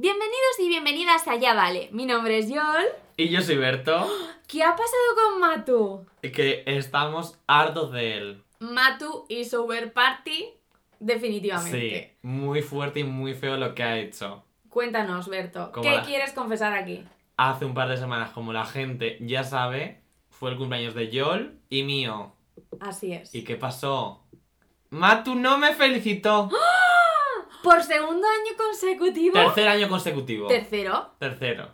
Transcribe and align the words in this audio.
Bienvenidos 0.00 0.60
y 0.60 0.68
bienvenidas 0.68 1.26
a 1.26 1.34
Ya 1.34 1.54
Vale. 1.54 1.88
Mi 1.90 2.06
nombre 2.06 2.38
es 2.38 2.48
Yol. 2.48 2.84
Y 3.16 3.30
yo 3.30 3.40
soy 3.42 3.56
Berto. 3.56 4.06
¿Qué 4.46 4.62
ha 4.62 4.70
pasado 4.70 4.86
con 5.16 5.40
Matu? 5.40 6.06
Y 6.22 6.30
que 6.30 6.62
estamos 6.66 7.36
hartos 7.48 7.90
de 7.90 8.16
él. 8.16 8.44
Matu 8.60 9.26
y 9.28 9.44
Sober 9.44 9.92
Party, 9.92 10.50
definitivamente. 11.00 11.78
Sí, 12.12 12.16
muy 12.22 12.62
fuerte 12.62 13.00
y 13.00 13.04
muy 13.04 13.34
feo 13.34 13.56
lo 13.56 13.74
que 13.74 13.82
ha 13.82 13.98
hecho. 13.98 14.44
Cuéntanos, 14.68 15.28
Berto. 15.28 15.72
Como 15.72 15.82
¿Qué 15.82 15.96
la- 15.96 16.04
quieres 16.04 16.32
confesar 16.32 16.74
aquí? 16.74 17.04
Hace 17.36 17.64
un 17.64 17.74
par 17.74 17.88
de 17.88 17.96
semanas, 17.96 18.30
como 18.30 18.52
la 18.52 18.66
gente 18.66 19.16
ya 19.20 19.42
sabe, 19.42 20.00
fue 20.30 20.52
el 20.52 20.58
cumpleaños 20.58 20.94
de 20.94 21.10
Yol 21.10 21.58
y 21.70 21.82
mío. 21.82 22.36
Así 22.78 23.14
es. 23.14 23.34
¿Y 23.34 23.42
qué 23.42 23.56
pasó? 23.56 24.22
Matu 24.90 25.34
no 25.34 25.58
me 25.58 25.74
felicitó. 25.74 26.48
Por 27.62 27.82
segundo 27.82 28.26
año 28.26 28.56
consecutivo. 28.56 29.34
Tercer 29.34 29.68
año 29.68 29.88
consecutivo. 29.88 30.46
Tercero. 30.48 31.12
Tercero. 31.18 31.70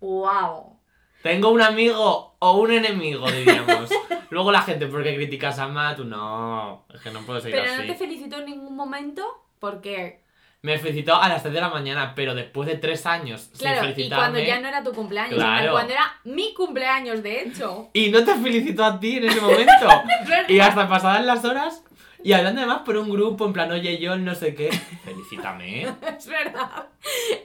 ¡Wow! 0.00 0.78
Tengo 1.22 1.50
un 1.50 1.62
amigo 1.62 2.34
o 2.38 2.52
un 2.58 2.72
enemigo, 2.72 3.30
diríamos. 3.30 3.88
Luego 4.30 4.50
la 4.50 4.62
gente, 4.62 4.86
¿por 4.86 5.04
qué 5.04 5.14
criticas 5.14 5.58
a 5.60 5.68
Matu? 5.68 6.04
No, 6.04 6.84
es 6.92 7.00
que 7.00 7.10
no 7.10 7.20
puedo 7.20 7.40
seguir 7.40 7.58
Pero 7.60 7.72
así. 7.72 7.82
no 7.82 7.86
te 7.92 7.94
felicito 7.98 8.38
en 8.38 8.46
ningún 8.46 8.74
momento 8.74 9.24
porque, 9.60 10.22
Me 10.62 10.78
felicitó 10.78 11.14
a 11.14 11.28
las 11.28 11.42
3 11.42 11.54
de 11.54 11.60
la 11.60 11.68
mañana, 11.68 12.14
pero 12.16 12.34
después 12.34 12.66
de 12.68 12.76
3 12.76 13.06
años 13.06 13.50
claro, 13.58 13.80
sin 13.82 13.90
y 13.90 13.92
felicitarme. 13.92 14.22
cuando 14.24 14.40
ya 14.40 14.60
no 14.60 14.68
era 14.68 14.82
tu 14.82 14.92
cumpleaños, 14.92 15.34
Claro. 15.36 15.72
cuando 15.72 15.92
era 15.92 16.16
mi 16.24 16.52
cumpleaños, 16.54 17.22
de 17.22 17.42
hecho. 17.42 17.90
Y 17.92 18.10
no 18.10 18.24
te 18.24 18.34
felicitó 18.34 18.84
a 18.84 18.98
ti 18.98 19.18
en 19.18 19.24
ese 19.28 19.40
momento. 19.40 19.72
Y 20.48 20.58
hasta 20.58 20.88
pasadas 20.88 21.24
las 21.24 21.44
horas. 21.44 21.84
Y 22.24 22.32
hablando 22.34 22.60
además 22.60 22.82
por 22.84 22.96
un 22.96 23.10
grupo, 23.10 23.46
en 23.46 23.52
plan, 23.52 23.72
oye, 23.72 23.98
yo 23.98 24.16
no 24.16 24.34
sé 24.34 24.54
qué. 24.54 24.70
Felicítame. 25.04 25.82
Es 26.18 26.26
verdad. 26.26 26.86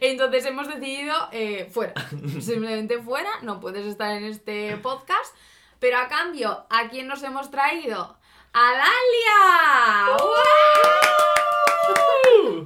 Entonces 0.01 0.45
hemos 0.45 0.67
decidido 0.67 1.15
eh, 1.31 1.67
fuera. 1.71 1.93
Simplemente 2.39 3.01
fuera. 3.01 3.29
No 3.41 3.59
puedes 3.59 3.87
estar 3.87 4.11
en 4.11 4.25
este 4.25 4.77
podcast. 4.77 5.35
Pero 5.79 5.97
a 5.97 6.07
cambio, 6.07 6.65
¿a 6.69 6.89
quién 6.89 7.07
nos 7.07 7.23
hemos 7.23 7.49
traído? 7.49 8.17
¡A 8.53 8.71
Dalia! 8.71 10.17
¡Wow! 10.17 10.27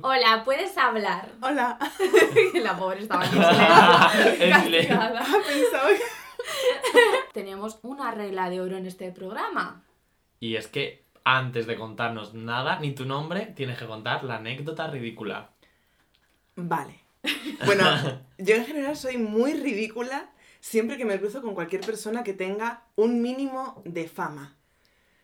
Hola, 0.03 0.44
¿puedes 0.44 0.78
hablar? 0.78 1.30
Hola. 1.42 1.78
La 2.56 2.78
pobre 2.78 3.02
estaba 3.02 3.23
aquí. 3.23 3.38
Tenemos 7.34 7.80
una 7.84 8.12
regla 8.12 8.50
de 8.50 8.62
oro 8.62 8.78
en 8.78 8.86
este 8.86 9.12
programa. 9.12 9.84
Y 10.40 10.56
es 10.56 10.68
que 10.68 11.00
antes 11.23 11.67
de 11.67 11.75
contarnos 11.75 12.33
nada, 12.33 12.80
ni 12.80 12.91
tu 12.94 13.05
nombre, 13.05 13.47
tienes 13.55 13.77
que 13.77 13.86
contar 13.86 14.23
la 14.23 14.36
anécdota 14.38 14.88
ridícula. 14.88 15.50
Vale. 16.55 17.00
Bueno, 17.66 17.83
yo 18.39 18.55
en 18.55 18.66
general 18.66 18.97
soy 18.97 19.17
muy 19.17 19.53
ridícula 19.53 20.31
siempre 20.59 20.97
que 20.97 21.05
me 21.05 21.19
cruzo 21.19 21.41
con 21.44 21.53
cualquier 21.53 21.81
persona 21.81 22.23
que 22.23 22.33
tenga 22.33 22.83
un 22.95 23.22
mínimo 23.22 23.81
de 23.86 24.08
fama. 24.08 24.55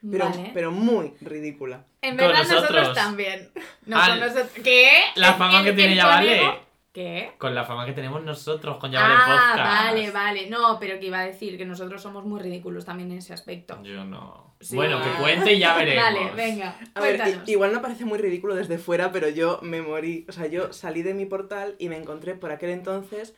Pero, 0.10 0.26
vale. 0.30 0.52
pero 0.54 0.72
muy 0.72 1.14
ridícula. 1.22 1.86
en 2.02 2.16
verdad 2.18 2.44
nosotros, 2.44 2.72
nosotros. 2.72 2.94
también. 2.96 3.50
No, 3.88 3.98
con 4.00 4.20
nosotros. 4.20 4.50
¿Qué? 4.64 4.92
la 5.16 5.30
¿El- 5.30 5.34
fama 5.36 5.64
que 5.64 5.74
tiene 5.74 5.96
ya 5.96 6.06
vale. 6.06 6.60
¿Qué? 6.98 7.34
Con 7.38 7.54
la 7.54 7.64
fama 7.64 7.86
que 7.86 7.94
tenemos 7.94 8.24
nosotros 8.24 8.78
con 8.78 8.92
Llámale 8.92 9.14
Ah, 9.20 9.52
Podcast. 9.52 9.86
vale, 9.86 10.10
vale. 10.10 10.50
No, 10.50 10.80
pero 10.80 11.00
que 11.00 11.06
iba 11.06 11.20
a 11.20 11.26
decir 11.28 11.56
que 11.56 11.64
nosotros 11.64 12.02
somos 12.02 12.26
muy 12.26 12.40
ridículos 12.42 12.86
también 12.86 13.12
en 13.12 13.20
ese 13.20 13.36
aspecto. 13.36 13.78
Yo 13.84 14.04
no. 14.04 14.56
Sí. 14.60 14.76
Bueno, 14.76 15.00
que 15.04 15.12
cuente 15.22 15.54
y 15.54 15.60
ya 15.60 15.76
veremos. 15.78 16.04
Vale, 16.04 16.32
venga. 16.36 16.76
A 16.96 17.02
ver, 17.02 17.18
cuéntanos. 17.18 17.48
igual 17.50 17.72
no 17.72 17.84
parece 17.84 18.04
muy 18.04 18.18
ridículo 18.18 18.56
desde 18.56 18.80
fuera, 18.80 19.12
pero 19.12 19.30
yo 19.30 19.60
me 19.62 19.84
morí. 19.84 20.26
O 20.28 20.32
sea, 20.32 20.48
yo 20.48 20.74
salí 20.74 21.04
de 21.04 21.14
mi 21.14 21.28
portal 21.28 21.76
y 21.78 21.88
me 21.88 21.98
encontré 21.98 22.34
por 22.34 22.52
aquel 22.52 22.72
entonces. 22.72 23.36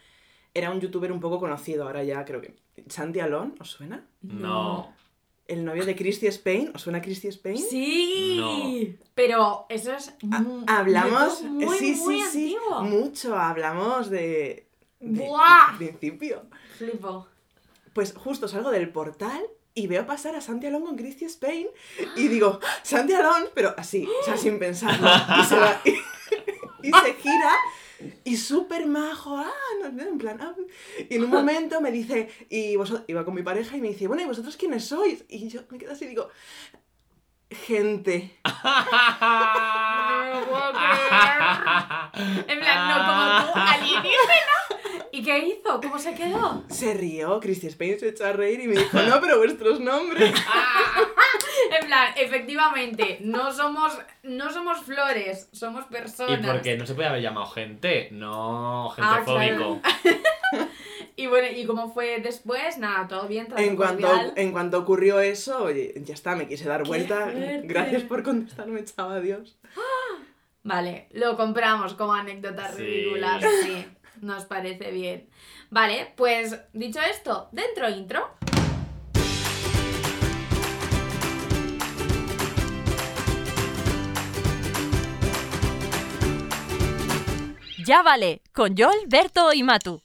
Era 0.54 0.72
un 0.72 0.80
youtuber 0.80 1.12
un 1.12 1.20
poco 1.20 1.38
conocido, 1.42 1.84
ahora 1.84 2.02
ya 2.06 2.24
creo 2.24 2.40
que. 2.40 2.56
Santi 2.88 3.20
Alon, 3.20 3.56
¿os 3.60 3.72
suena? 3.72 4.06
No. 4.22 4.96
El 5.50 5.66
novio 5.66 5.86
de 5.86 5.96
Christy 5.96 6.28
Spain, 6.28 6.72
¿os 6.76 6.82
suena 6.84 7.02
Christy 7.02 7.28
Spain? 7.28 7.58
Sí. 7.58 8.96
Pero 9.16 9.66
eso 9.70 9.94
es. 9.94 10.14
Ha- 10.32 10.40
mu- 10.40 10.64
hablamos, 10.68 11.42
muy, 11.44 11.78
sí, 11.78 11.96
sí, 11.96 12.02
muy 12.02 12.22
sí, 12.22 12.56
antiguo. 12.56 12.82
mucho, 12.84 13.36
hablamos 13.38 14.10
de, 14.10 14.68
de- 15.00 15.26
Buah. 15.28 15.78
de 15.80 15.88
principio. 15.88 16.44
Flipo. 16.78 17.28
Pues 17.94 18.14
justo 18.14 18.48
salgo 18.48 18.70
del 18.72 18.90
portal 18.92 19.42
y 19.74 19.88
veo 19.88 20.06
pasar 20.06 20.36
a 20.36 20.42
Santi 20.42 20.68
Alon 20.68 20.86
con 20.86 20.96
Christy 20.96 21.26
Spain 21.26 21.68
y 22.16 22.28
digo, 22.28 22.60
Santi 22.84 23.14
Alon, 23.14 23.50
pero 23.56 23.74
así, 23.78 24.08
o 24.22 24.24
sea, 24.24 24.38
sin 24.38 24.60
pensarlo. 24.60 25.10
Y 25.42 25.44
se, 25.46 25.56
va- 25.58 25.82
y, 25.86 26.88
y 26.88 26.92
se 26.92 27.14
gira 27.16 27.52
y 28.24 28.38
súper 28.38 28.86
majo, 28.86 29.38
ah, 29.38 29.52
no, 29.82 29.92
no, 29.92 30.04
en 30.04 30.18
plan, 30.18 30.40
ah. 30.42 30.56
Y 31.10 31.16
en 31.16 31.24
un 31.24 31.30
momento 31.30 31.82
me 31.82 31.92
dice, 31.92 32.30
y 32.50 32.76
vosotros, 32.76 33.06
iba 33.08 33.26
con 33.26 33.34
mi 33.34 33.44
pareja 33.44 33.78
y 33.78 33.82
me 33.82 33.90
dice, 33.90 34.08
bueno, 34.08 34.24
¿y 34.24 34.26
vosotros 34.26 34.58
quiénes 34.58 34.86
sois? 34.86 35.26
Y 35.28 35.50
yo 35.50 35.62
me 35.70 35.78
quedo 35.78 35.94
así 35.94 36.06
y 36.06 36.10
digo, 36.10 36.30
gente. 37.52 38.40
No 40.10 40.26
me 40.26 40.42
lo 40.42 40.48
puedo 40.48 40.72
creer. 40.74 42.44
En 42.48 42.60
plan, 42.60 42.88
no 42.90 42.96
como 43.06 43.54
tú, 43.54 43.60
alienígena. 43.74 44.59
¿Y 45.20 45.24
qué 45.24 45.38
hizo? 45.40 45.82
¿Cómo 45.82 46.00
se 46.00 46.14
quedó? 46.14 46.64
Se 46.70 46.94
rió, 46.94 47.42
Christy 47.42 47.68
Spain 47.68 48.00
se 48.00 48.08
echó 48.08 48.26
a 48.26 48.32
reír 48.32 48.62
y 48.62 48.68
me 48.68 48.76
dijo, 48.76 49.02
no, 49.02 49.20
pero 49.20 49.38
vuestros 49.38 49.80
nombres. 49.82 50.34
En 51.82 51.86
plan, 51.88 52.14
efectivamente, 52.16 53.18
no 53.22 53.52
somos, 53.52 53.96
no 54.24 54.50
somos 54.52 54.80
flores, 54.80 55.50
somos 55.52 55.86
¿Y 55.90 55.94
personas. 55.94 56.40
por 56.50 56.62
qué? 56.62 56.78
¿No 56.78 56.86
se 56.86 56.96
puede 56.96 57.10
haber 57.10 57.22
llamado 57.22 57.48
gente? 57.48 58.08
No, 58.12 58.90
gente 58.96 59.10
Ah, 59.14 59.22
claro. 59.26 59.80
fóbico. 59.82 59.82
Y 61.18 61.28
bueno, 61.28 61.48
¿y 61.54 61.66
cómo 61.66 61.94
fue 61.94 62.22
después? 62.22 62.78
Nada, 62.78 63.06
todo 63.10 63.28
bien, 63.28 63.48
trato 63.48 63.62
En 63.62 63.76
cuanto, 63.76 64.08
cordial. 64.08 64.34
en 64.38 64.52
cuanto 64.54 64.80
ocurrió 64.80 65.20
eso, 65.20 65.64
oye, 65.66 65.94
ya 65.98 66.14
está, 66.14 66.34
me 66.34 66.48
quise 66.48 66.64
dar 66.70 66.86
vuelta. 66.88 67.24
fuerte. 67.24 67.62
Gracias 67.66 68.04
por 68.04 68.24
contestarme, 68.24 68.84
chava, 68.86 69.16
adiós. 69.16 69.58
Vale, 70.64 71.08
lo 71.12 71.36
compramos 71.36 71.94
como 71.96 72.14
anécdota 72.14 72.72
Sí. 72.72 72.82
ridícula, 72.84 73.38
sí, 73.64 73.86
nos 74.22 74.46
parece 74.46 74.92
bien. 74.92 75.30
Vale, 75.70 76.14
pues 76.16 76.60
dicho 76.74 77.00
esto, 77.02 77.50
dentro 77.52 77.90
intro. 77.90 78.36
Ya 87.86 88.02
vale, 88.04 88.42
con 88.54 88.76
Yol, 88.76 88.94
Berto 89.08 89.54
y 89.54 89.64
Matu. 89.64 90.02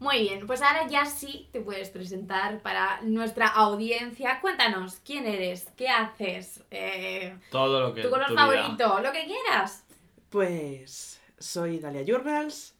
Muy 0.00 0.20
bien, 0.20 0.46
pues 0.46 0.60
ahora 0.60 0.86
ya 0.88 1.06
sí 1.06 1.48
te 1.52 1.60
puedes 1.60 1.88
presentar 1.88 2.60
para 2.60 3.00
nuestra 3.02 3.46
audiencia. 3.48 4.40
Cuéntanos, 4.40 4.96
¿quién 5.04 5.26
eres? 5.26 5.66
¿Qué 5.76 5.88
haces? 5.88 6.62
Eh, 6.70 7.38
Todo 7.50 7.80
lo 7.80 7.94
que. 7.94 8.02
¿Tu 8.02 8.10
color 8.10 8.26
tu 8.26 8.32
vida. 8.34 8.42
favorito? 8.42 9.00
Lo 9.00 9.12
que 9.12 9.24
quieras. 9.24 9.84
Pues 10.30 11.20
soy 11.38 11.78
Dalia 11.78 12.02
Journals, 12.06 12.74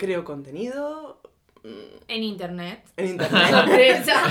creo 0.00 0.24
contenido 0.24 1.20
mm, 1.62 1.68
En 2.08 2.22
internet. 2.22 2.80
en 2.96 3.06
internet. 3.14 3.50
Sorpresa. 3.50 4.22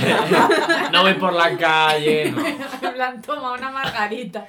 No 0.91 1.03
voy 1.03 1.13
por 1.13 1.33
la 1.33 1.55
calle, 1.57 2.31
no. 2.31 2.43
en 2.81 2.93
plan, 2.93 3.21
toma 3.21 3.53
una 3.53 3.69
margarita. 3.69 4.45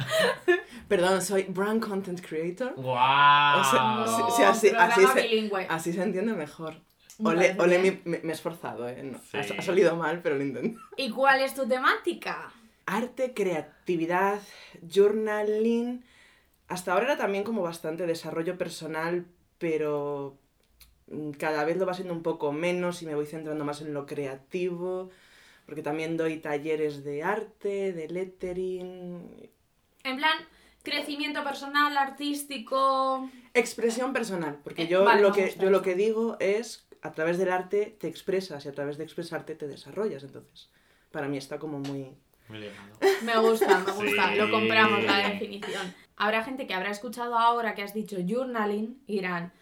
Perdón, 0.89 1.21
soy 1.23 1.43
brand 1.45 1.81
content 1.87 2.21
creator. 2.27 2.73
¡Guau! 2.77 3.61
O 3.61 3.65
sea, 3.65 3.83
No, 3.83 4.07
sí, 4.07 4.23
sí, 4.37 4.43
así- 4.43 4.69
se-. 4.71 4.77
Así 5.69 5.93
se 5.93 6.03
entiende 6.03 6.33
mejor. 6.33 6.75
Me 7.19 7.31
Ole, 7.31 7.55
ole 7.59 7.79
mi- 7.79 8.01
me, 8.07 8.19
me 8.23 8.31
he 8.31 8.35
esforzado, 8.35 8.89
¿eh? 8.89 9.03
No, 9.03 9.19
ha, 9.39 9.43
Sí. 9.43 9.53
ha 9.59 9.63
salido 9.63 9.95
mal, 9.95 10.21
pero 10.23 10.37
lo 10.37 10.43
intenté. 10.43 10.79
¿Y 10.97 11.11
cuál 11.11 11.43
es 11.43 11.55
tu 11.55 11.69
temática? 11.69 12.51
Arte, 12.87 13.35
creatividad, 13.35 14.41
journaling. 14.91 16.03
Hasta 16.69 16.93
ahora 16.93 17.05
era 17.07 17.17
también 17.19 17.45
como 17.45 17.63
bastante 17.63 18.07
desarrollo 18.07 18.57
personal, 18.57 19.27
pero 19.59 20.39
cada 21.39 21.65
vez 21.65 21.77
lo 21.77 21.87
va 21.87 21.95
siendo 21.95 22.15
un 22.15 22.23
poco 22.23 22.53
menos 22.53 23.03
y 23.03 23.07
me 23.07 23.15
voy 23.15 23.27
centrando 23.27 23.65
más 23.65 23.81
en 23.81 23.93
lo 23.95 24.07
creativo, 24.07 25.11
porque 25.67 25.83
también 25.83 26.17
doy 26.17 26.39
talleres 26.39 27.05
de 27.05 27.23
arte, 27.23 27.93
de 27.93 28.09
lettering, 28.09 29.51
En 30.05 30.17
plan, 30.17 30.39
crecimiento 30.83 31.43
personal, 31.45 31.97
artístico. 31.97 33.29
expresión 33.55 34.13
personal, 34.13 34.59
porque 34.63 34.83
Eh, 34.83 34.89
yo, 34.89 35.05
vale, 35.05 35.21
lo, 35.23 35.33
que, 35.33 35.55
yo 35.61 35.71
lo 35.71 35.83
que 35.83 35.95
digo 35.95 36.37
es, 36.41 36.87
a 37.03 37.13
través 37.13 37.39
del 37.39 37.51
arte 37.51 37.97
te 37.99 38.09
expresas 38.09 38.65
y 38.65 38.69
a 38.69 38.73
través 38.73 38.97
de 38.99 39.05
expresarte 39.05 39.55
te 39.55 39.67
desarrollas, 39.69 40.23
entonces 40.23 40.71
para 41.11 41.29
mí 41.29 41.37
está 41.37 41.59
como 41.59 41.79
muy... 41.81 42.15
Muy 42.49 42.59
lejano. 42.59 42.95
Me 43.25 43.39
gusta, 43.39 43.79
me 43.79 43.93
gusta. 43.93 44.31
Sí. 44.31 44.37
Lo 44.37 44.51
compramos 44.51 45.05
la 45.05 45.29
definición. 45.29 45.95
Habrá 46.17 46.43
gente 46.43 46.67
que 46.67 46.75
habrá 46.75 46.91
escuchado 46.91 47.39
ahora 47.39 47.75
que 47.75 47.83
has 47.83 47.95
dicho 47.95 48.17
journaling 48.27 49.03
y 49.07 49.15
dirán, 49.15 49.53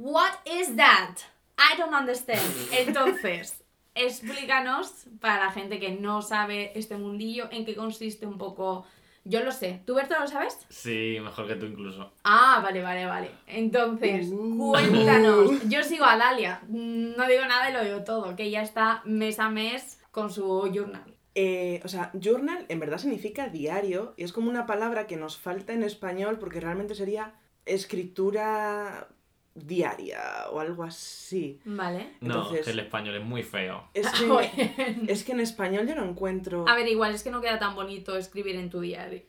What 0.00 0.32
is 0.46 0.76
that? 0.76 1.16
I 1.58 1.76
don't 1.76 1.92
understand. 1.92 2.40
Entonces, 2.72 3.62
explícanos 3.94 5.04
para 5.20 5.44
la 5.44 5.52
gente 5.52 5.78
que 5.78 5.90
no 5.90 6.22
sabe 6.22 6.72
este 6.74 6.96
mundillo 6.96 7.48
en 7.50 7.66
qué 7.66 7.74
consiste 7.74 8.26
un 8.26 8.38
poco 8.38 8.86
Yo 9.24 9.44
lo 9.44 9.52
sé. 9.52 9.82
¿Tú, 9.84 9.96
Berto, 9.96 10.18
lo 10.18 10.26
sabes? 10.26 10.56
Sí, 10.70 11.18
mejor 11.22 11.46
que 11.46 11.54
tú 11.56 11.66
incluso. 11.66 12.14
Ah, 12.24 12.60
vale, 12.62 12.80
vale, 12.80 13.04
vale. 13.04 13.30
Entonces, 13.46 14.28
Uh. 14.32 14.70
cuéntanos. 14.72 15.50
Yo 15.68 15.82
sigo 15.82 16.06
a 16.06 16.16
Dalia. 16.16 16.62
No 16.68 17.26
digo 17.26 17.44
nada 17.46 17.68
y 17.68 17.74
lo 17.74 17.84
digo 17.84 18.02
todo, 18.02 18.34
que 18.34 18.44
ella 18.44 18.62
está 18.62 19.02
mes 19.04 19.38
a 19.38 19.50
mes 19.50 20.00
con 20.10 20.30
su 20.30 20.70
journal. 20.72 21.14
Eh, 21.34 21.82
o 21.84 21.88
sea, 21.88 22.10
journal 22.18 22.64
en 22.70 22.80
verdad 22.80 22.96
significa 22.96 23.48
diario 23.48 24.14
y 24.16 24.24
es 24.24 24.32
como 24.32 24.48
una 24.48 24.64
palabra 24.64 25.06
que 25.06 25.18
nos 25.18 25.36
falta 25.36 25.74
en 25.74 25.82
español 25.82 26.38
porque 26.38 26.60
realmente 26.60 26.94
sería 26.94 27.34
escritura 27.66 29.06
diaria 29.54 30.46
o 30.52 30.60
algo 30.60 30.84
así. 30.84 31.60
Vale. 31.64 32.14
No, 32.20 32.34
Entonces- 32.36 32.64
que 32.64 32.70
el 32.70 32.78
español 32.80 33.16
es 33.16 33.24
muy 33.24 33.42
feo. 33.42 33.84
Es 33.94 34.06
Ah, 34.06 34.12
que, 34.16 35.04
es 35.08 35.24
que 35.24 35.32
en 35.32 35.40
español 35.40 35.86
yo 35.88 35.94
no 35.94 36.04
encuentro... 36.04 36.64
A 36.68 36.74
ver, 36.74 36.88
igual 36.88 37.14
es 37.14 37.22
que 37.22 37.30
no 37.30 37.40
queda 37.40 37.58
tan 37.58 37.74
bonito 37.74 38.16
escribir 38.16 38.56
en 38.56 38.70
tu 38.70 38.80
diario, 38.80 39.22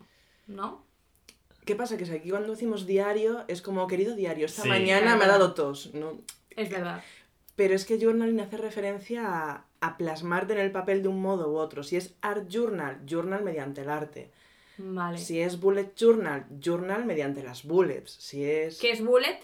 ¿no? 0.48 0.86
¿Qué 1.66 1.76
pasa? 1.76 1.98
Que 1.98 2.06
si 2.06 2.14
aquí 2.14 2.30
cuando 2.30 2.52
decimos 2.52 2.86
diario 2.88 3.44
es 3.48 3.62
como 3.62 3.86
querido 3.88 4.16
diario, 4.16 4.46
esta 4.46 4.64
Sí. 4.64 4.70
mañana 4.70 5.16
me 5.16 5.26
ha 5.26 5.28
dado 5.28 5.54
tos, 5.54 5.94
¿no? 5.94 6.20
Es 6.56 6.70
verdad. 6.70 7.04
Pero 7.56 7.76
es 7.76 7.86
que 7.86 8.00
journaling 8.00 8.40
hace 8.40 8.58
referencia 8.58 9.24
a, 9.28 9.66
a 9.80 9.98
plasmarte 9.98 10.54
en 10.54 10.60
el 10.60 10.72
papel 10.72 11.04
de 11.04 11.10
un 11.10 11.22
modo 11.22 11.52
u 11.52 11.58
otro. 11.58 11.84
Si 11.84 11.96
es 11.98 12.16
art 12.22 12.48
journal, 12.50 13.02
journal 13.08 13.44
mediante 13.44 13.82
el 13.82 13.90
arte. 13.90 14.32
Vale. 14.78 15.18
Si 15.20 15.40
es 15.40 15.60
bullet 15.60 15.94
journal, 15.96 16.48
journal 16.60 17.06
mediante 17.06 17.44
las 17.44 17.64
bullets. 17.64 18.12
Si 18.14 18.44
es 18.44 18.80
¿Qué 18.80 18.92
es 18.92 19.04
bullet? 19.06 19.38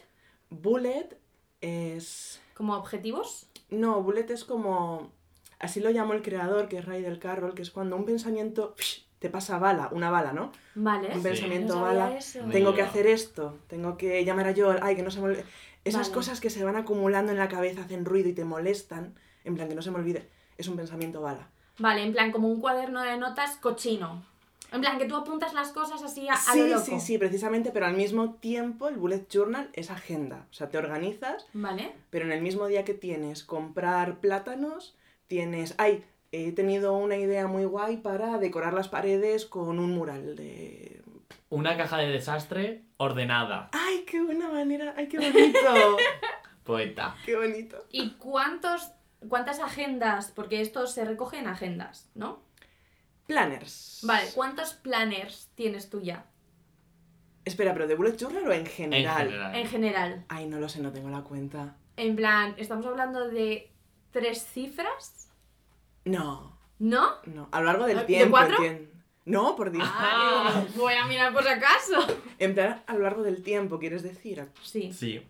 Bullet, 0.50 1.18
es... 1.62 2.42
¿Como 2.54 2.76
objetivos? 2.76 3.48
No, 3.70 4.02
bullet 4.02 4.30
es 4.32 4.44
como... 4.44 5.12
Así 5.60 5.80
lo 5.80 5.90
llamó 5.90 6.14
el 6.14 6.22
creador, 6.22 6.68
que 6.70 6.78
es 6.78 6.86
Ray 6.86 7.02
del 7.02 7.20
Carroll, 7.20 7.56
que 7.56 7.64
es 7.64 7.72
cuando 7.72 7.96
un 7.96 8.06
pensamiento 8.06 8.76
te 9.20 9.30
pasa 9.32 9.58
bala, 9.58 9.90
una 9.92 10.12
bala, 10.12 10.32
¿no? 10.32 10.52
Vale. 10.76 11.08
Un 11.08 11.16
Sí. 11.16 11.22
pensamiento 11.22 11.76
No 11.76 11.82
bala. 11.82 12.16
eso. 12.16 12.40
Tengo 12.52 12.76
que 12.76 12.84
hacer 12.84 13.08
esto, 13.08 13.58
tengo 13.68 13.98
que 13.98 14.24
llamar 14.24 14.48
a 14.48 14.54
Joel, 14.56 14.78
ay, 14.84 14.96
que 14.96 15.02
no 15.02 15.10
se 15.10 15.20
me 15.20 15.26
olvide. 15.28 15.46
Esas 15.84 16.08
Vale. 16.10 16.14
cosas 16.16 16.40
que 16.40 16.52
se 16.52 16.64
van 16.64 16.76
acumulando 16.76 17.32
en 17.32 17.40
la 17.40 17.48
cabeza, 17.48 17.82
hacen 17.82 18.06
ruido 18.06 18.30
y 18.30 18.34
te 18.34 18.46
molestan, 18.46 19.16
en 19.44 19.56
plan 19.56 19.68
que 19.68 19.74
no 19.76 19.82
se 19.82 19.90
me 19.90 19.98
olvide, 19.98 20.30
es 20.58 20.68
un 20.68 20.76
pensamiento 20.76 21.22
bala. 21.22 21.50
Vale, 21.80 22.04
en 22.04 22.12
plan 22.12 22.32
como 22.32 22.48
un 22.50 22.60
cuaderno 22.62 23.02
de 23.02 23.18
notas 23.18 23.56
cochino. 23.58 24.24
En 24.72 24.82
plan 24.82 24.98
que 24.98 25.06
tú 25.06 25.16
apuntas 25.16 25.54
las 25.54 25.72
cosas 25.72 26.04
así 26.04 26.28
a, 26.28 26.34
a 26.34 26.38
sí, 26.38 26.60
lo 26.60 26.68
loco. 26.68 26.82
sí, 26.86 27.00
sí, 27.00 27.18
precisamente, 27.18 27.72
pero 27.72 27.86
al 27.86 27.96
mismo 27.96 28.34
tiempo 28.36 28.88
el 28.90 28.98
bullet 28.98 29.26
journal 29.30 29.70
es 29.74 29.90
agenda. 29.92 30.46
O 30.52 30.54
sea, 30.54 30.70
te 30.70 30.78
organizas, 30.78 31.48
Vale. 31.54 31.94
pero 32.10 32.26
en 32.26 32.32
el 32.34 32.42
mismo 32.42 32.68
día 32.68 32.84
que 32.84 32.94
tienes 32.94 33.44
comprar 33.44 34.20
plátanos, 34.20 34.98
tienes, 35.28 35.74
ay, 35.78 36.04
he 36.34 36.52
tenido 36.52 36.94
una 36.98 37.16
idea 37.16 37.48
muy 37.48 37.64
guay 37.64 37.98
para 37.98 38.38
decorar 38.38 38.74
las 38.74 38.90
paredes 38.90 39.46
con 39.46 39.80
un 39.80 39.92
mural 39.96 40.36
de... 40.36 41.02
Una 41.50 41.78
caja 41.78 41.98
de 41.98 42.10
desastre 42.10 42.84
ordenada. 42.98 43.70
¡Ay, 43.72 44.04
qué 44.06 44.22
buena 44.22 44.50
manera! 44.50 44.94
¡Ay, 44.98 45.08
qué 45.08 45.18
bonito! 45.18 45.60
Poeta. 46.66 47.16
¡Qué 47.26 47.38
bonito! 47.38 47.86
¿Y 47.90 48.12
cuántos, 48.16 48.92
cuántas 49.30 49.62
agendas? 49.62 50.32
Porque 50.36 50.60
esto 50.60 50.86
se 50.88 51.06
recoge 51.06 51.38
en 51.40 51.48
agendas, 51.48 52.10
¿no? 52.16 52.42
Planners. 53.28 54.00
Vale, 54.04 54.30
¿cuántos 54.34 54.74
planners 54.74 55.50
tienes 55.56 55.90
tú 55.90 56.02
ya? 56.02 56.26
Espera, 57.46 57.74
pero 57.74 57.88
de 57.88 57.96
bullet 57.96 58.18
journal 58.18 58.46
o 58.48 58.52
en 58.54 58.62
En 58.62 58.66
general? 58.66 59.56
En 59.56 59.68
general. 59.68 60.26
Ay, 60.30 60.48
no 60.48 60.60
lo 60.60 60.68
sé, 60.70 60.82
no 60.82 60.92
tengo 60.92 61.10
la 61.10 61.22
cuenta. 61.22 61.78
En 61.98 62.16
plan, 62.16 62.56
¿estamos 62.58 62.86
hablando 62.86 63.28
de 63.30 63.72
tres 64.12 64.46
cifras? 64.46 65.30
No, 66.06 66.58
¿No? 66.80 67.16
no. 67.26 67.50
A 67.52 67.60
lo 67.60 67.66
largo 67.66 67.86
del 67.86 68.00
¿De 68.00 68.04
tiempo. 68.06 68.32
cuatro? 68.32 68.58
No, 69.26 69.56
por 69.58 69.72
Dios. 69.72 69.88
Ah, 69.92 70.64
voy 70.76 70.94
a 70.94 71.06
mirar 71.06 71.34
por 71.34 71.44
si 71.44 71.50
acaso. 71.50 71.96
En 72.40 72.54
plan, 72.54 72.82
a 72.88 72.94
lo 72.94 73.00
largo 73.02 73.24
del 73.24 73.44
tiempo, 73.44 73.78
¿quieres 73.78 74.04
decir? 74.04 74.46
Sí. 74.64 74.94
Sí. 74.94 75.22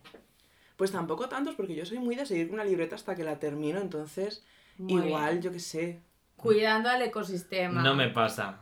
Pues 0.76 0.92
tampoco 0.92 1.28
tantos, 1.28 1.56
porque 1.56 1.74
yo 1.74 1.84
soy 1.84 1.98
muy 1.98 2.14
de 2.14 2.24
seguir 2.26 2.50
una 2.52 2.64
libreta 2.64 2.94
hasta 2.94 3.16
que 3.16 3.24
la 3.24 3.40
termino, 3.40 3.80
entonces 3.80 4.44
Muy 4.76 5.04
igual, 5.06 5.30
bien. 5.32 5.42
yo 5.42 5.50
qué 5.52 5.58
sé. 5.58 6.00
Cuidando 6.38 6.88
al 6.88 7.02
ecosistema. 7.02 7.82
No 7.82 7.94
me 7.94 8.08
pasa. 8.08 8.60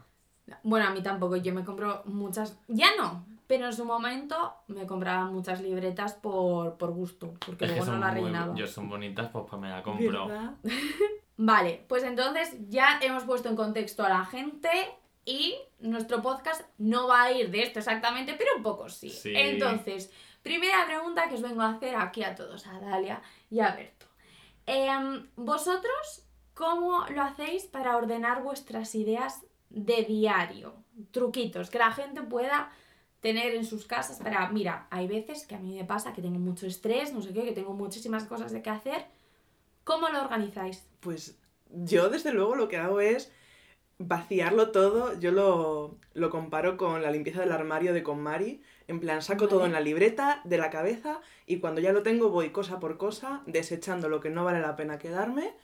Bueno, 0.62 0.86
a 0.86 0.90
mí 0.90 1.02
tampoco. 1.02 1.36
Yo 1.36 1.54
me 1.54 1.64
compro 1.64 2.02
muchas. 2.06 2.58
Ya 2.68 2.88
no. 2.96 3.24
Pero 3.46 3.66
en 3.66 3.72
su 3.72 3.84
momento 3.84 4.54
me 4.66 4.86
compraba 4.86 5.26
muchas 5.26 5.60
libretas 5.60 6.14
por, 6.14 6.76
por 6.78 6.90
gusto. 6.90 7.34
Porque 7.46 7.64
Es 7.66 7.70
luego 7.70 7.86
no 7.86 7.92
son, 7.92 8.00
la 8.00 8.06
muy, 8.08 8.20
rellenaba. 8.20 8.54
yo 8.56 8.66
son 8.66 8.88
bonitas, 8.88 9.28
pues, 9.28 9.44
pues 9.48 9.62
me 9.62 9.68
la 9.68 9.82
compro. 9.84 10.26
¿Verdad? 10.26 10.54
Vale, 11.36 11.84
pues 11.86 12.02
entonces 12.02 12.56
ya 12.68 12.98
hemos 13.02 13.22
puesto 13.24 13.48
en 13.48 13.56
contexto 13.56 14.04
a 14.04 14.08
la 14.08 14.24
gente 14.24 14.68
y 15.24 15.54
nuestro 15.80 16.22
podcast 16.22 16.62
no 16.78 17.06
va 17.08 17.22
a 17.24 17.32
ir 17.32 17.50
de 17.50 17.62
esto 17.62 17.78
exactamente, 17.78 18.34
pero 18.38 18.50
un 18.56 18.62
poco 18.62 18.88
sí. 18.88 19.10
Sí. 19.10 19.32
Entonces, 19.36 20.10
primera 20.42 20.86
pregunta 20.86 21.28
que 21.28 21.34
os 21.34 21.42
vengo 21.42 21.62
a 21.62 21.70
hacer 21.70 21.94
aquí 21.94 22.24
a 22.24 22.34
todos, 22.34 22.66
a 22.66 22.80
Dalia 22.80 23.20
y 23.50 23.60
a 23.60 23.70
Berto. 23.76 24.06
Em, 24.64 25.28
¿Vosotros 25.36 26.25
cómo 26.56 27.04
lo 27.10 27.22
hacéis 27.22 27.64
para 27.64 27.98
ordenar 27.98 28.42
vuestras 28.42 28.94
ideas 28.94 29.44
de 29.68 30.04
diario? 30.04 30.74
Truquitos, 31.10 31.68
que 31.68 31.78
la 31.78 31.92
gente 31.92 32.22
pueda 32.22 32.72
tener 33.20 33.54
en 33.54 33.66
sus 33.66 33.84
casas 33.84 34.18
para, 34.18 34.48
mira, 34.48 34.86
hay 34.90 35.06
veces 35.06 35.46
que 35.46 35.54
a 35.54 35.58
mí 35.58 35.76
me 35.76 35.84
pasa 35.84 36.14
que 36.14 36.22
tengo 36.22 36.38
mucho 36.38 36.66
estrés, 36.66 37.12
no 37.12 37.20
sé 37.20 37.34
qué, 37.34 37.44
que 37.44 37.52
tengo 37.52 37.74
muchísimas 37.74 38.24
cosas 38.24 38.52
de 38.52 38.62
qué 38.62 38.70
hacer. 38.70 39.04
¿Cómo 39.84 40.08
lo 40.08 40.22
organizáis? 40.22 40.86
Pues 41.00 41.38
yo 41.68 42.08
desde 42.08 42.32
luego 42.32 42.56
lo 42.56 42.68
que 42.68 42.78
hago 42.78 43.00
es 43.00 43.30
vaciarlo 43.98 44.70
todo. 44.70 45.18
Yo 45.18 45.30
lo, 45.32 45.96
lo 46.14 46.30
comparo 46.30 46.76
con 46.76 47.02
la 47.02 47.10
limpieza 47.10 47.40
del 47.40 47.52
armario 47.52 47.92
de 47.92 48.02
KonMari. 48.02 48.62
En 48.88 49.00
plan, 49.00 49.20
saco 49.20 49.48
todo 49.48 49.66
en 49.66 49.72
la 49.72 49.80
libreta, 49.80 50.40
de 50.44 50.58
la 50.58 50.70
cabeza, 50.70 51.20
y 51.44 51.58
cuando 51.58 51.80
ya 51.80 51.92
lo 51.92 52.02
tengo 52.04 52.30
voy 52.30 52.50
cosa 52.50 52.78
por 52.78 52.98
cosa, 52.98 53.42
desechando 53.46 54.08
lo 54.08 54.20
que 54.20 54.30
no 54.30 54.44
vale 54.44 54.60
la 54.60 54.76
pena 54.76 54.98
quedarme 54.98 55.54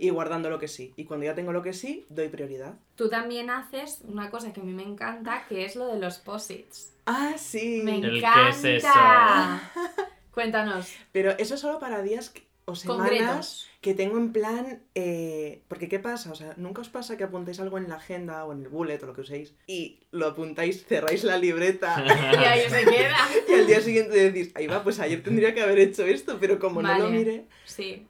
y 0.00 0.08
guardando 0.10 0.48
lo 0.50 0.58
que 0.58 0.68
sí. 0.68 0.92
Y 0.96 1.04
cuando 1.04 1.26
ya 1.26 1.34
tengo 1.34 1.52
lo 1.52 1.62
que 1.62 1.72
sí, 1.72 2.04
doy 2.08 2.28
prioridad. 2.28 2.74
Tú 2.96 3.08
también 3.10 3.50
haces 3.50 4.00
una 4.08 4.30
cosa 4.30 4.52
que 4.52 4.60
a 4.60 4.64
mí 4.64 4.72
me 4.72 4.82
encanta, 4.82 5.44
que 5.48 5.64
es 5.66 5.76
lo 5.76 5.86
de 5.86 5.98
los 6.00 6.18
posits. 6.18 6.94
Ah, 7.06 7.34
sí. 7.36 7.80
Me 7.84 7.98
¿El 7.98 8.16
encanta. 8.16 8.40
qué 8.42 8.48
es 8.48 8.64
eso? 8.84 8.88
Cuéntanos. 10.32 10.92
Pero 11.12 11.32
eso 11.32 11.54
es 11.54 11.60
solo 11.60 11.78
para 11.78 12.02
días 12.02 12.30
que- 12.30 12.42
o 12.64 12.74
semanas 12.76 13.08
Concretos. 13.08 13.68
que 13.80 13.94
tengo 13.94 14.18
en 14.18 14.32
plan. 14.32 14.82
eh, 14.94 15.62
porque, 15.68 15.88
¿qué 15.88 15.98
pasa? 15.98 16.30
O 16.30 16.34
sea, 16.34 16.54
¿nunca 16.56 16.80
os 16.80 16.88
pasa 16.88 17.16
que 17.16 17.24
apuntáis 17.24 17.58
algo 17.60 17.78
en 17.78 17.88
la 17.88 17.96
agenda 17.96 18.44
o 18.44 18.52
en 18.52 18.62
el 18.62 18.68
bullet 18.68 19.02
o 19.02 19.06
lo 19.06 19.14
que 19.14 19.22
uséis 19.22 19.54
y 19.66 20.00
lo 20.12 20.28
apuntáis, 20.28 20.84
cerráis 20.86 21.24
la 21.24 21.38
libreta 21.38 22.04
Y 22.32 22.44
ahí 22.44 22.70
se 22.70 22.84
queda. 22.84 23.16
y 23.48 23.52
al 23.52 23.66
día 23.66 23.80
siguiente 23.80 24.30
decís, 24.30 24.52
ahí 24.54 24.66
va, 24.66 24.82
pues 24.82 25.00
ayer 25.00 25.22
tendría 25.22 25.54
que 25.54 25.62
haber 25.62 25.78
hecho 25.78 26.04
esto, 26.04 26.38
pero 26.40 26.58
como 26.58 26.82
no 26.82 26.98
lo 26.98 27.10
mire. 27.10 27.46
Sí. 27.64 28.06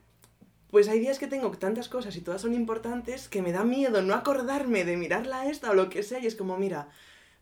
Pues 0.71 0.89
hay 0.89 1.01
días 1.01 1.19
que 1.19 1.27
tengo 1.27 1.51
tantas 1.51 1.89
cosas 1.89 2.17
y 2.17 2.23
todas 2.23 2.41
son 2.41 2.55
importantes 2.55 3.29
que 3.29 3.43
me 3.43 3.53
da 3.53 3.63
miedo 3.63 4.01
no 4.01 4.15
acordarme 4.15 4.85
de 4.85 4.97
mirarla 4.97 5.47
esta 5.51 5.71
o 5.71 5.75
lo 5.75 5.91
que 5.91 6.03
sea 6.03 6.19
y 6.19 6.27
es 6.27 6.35
como, 6.35 6.57
mira, 6.57 6.89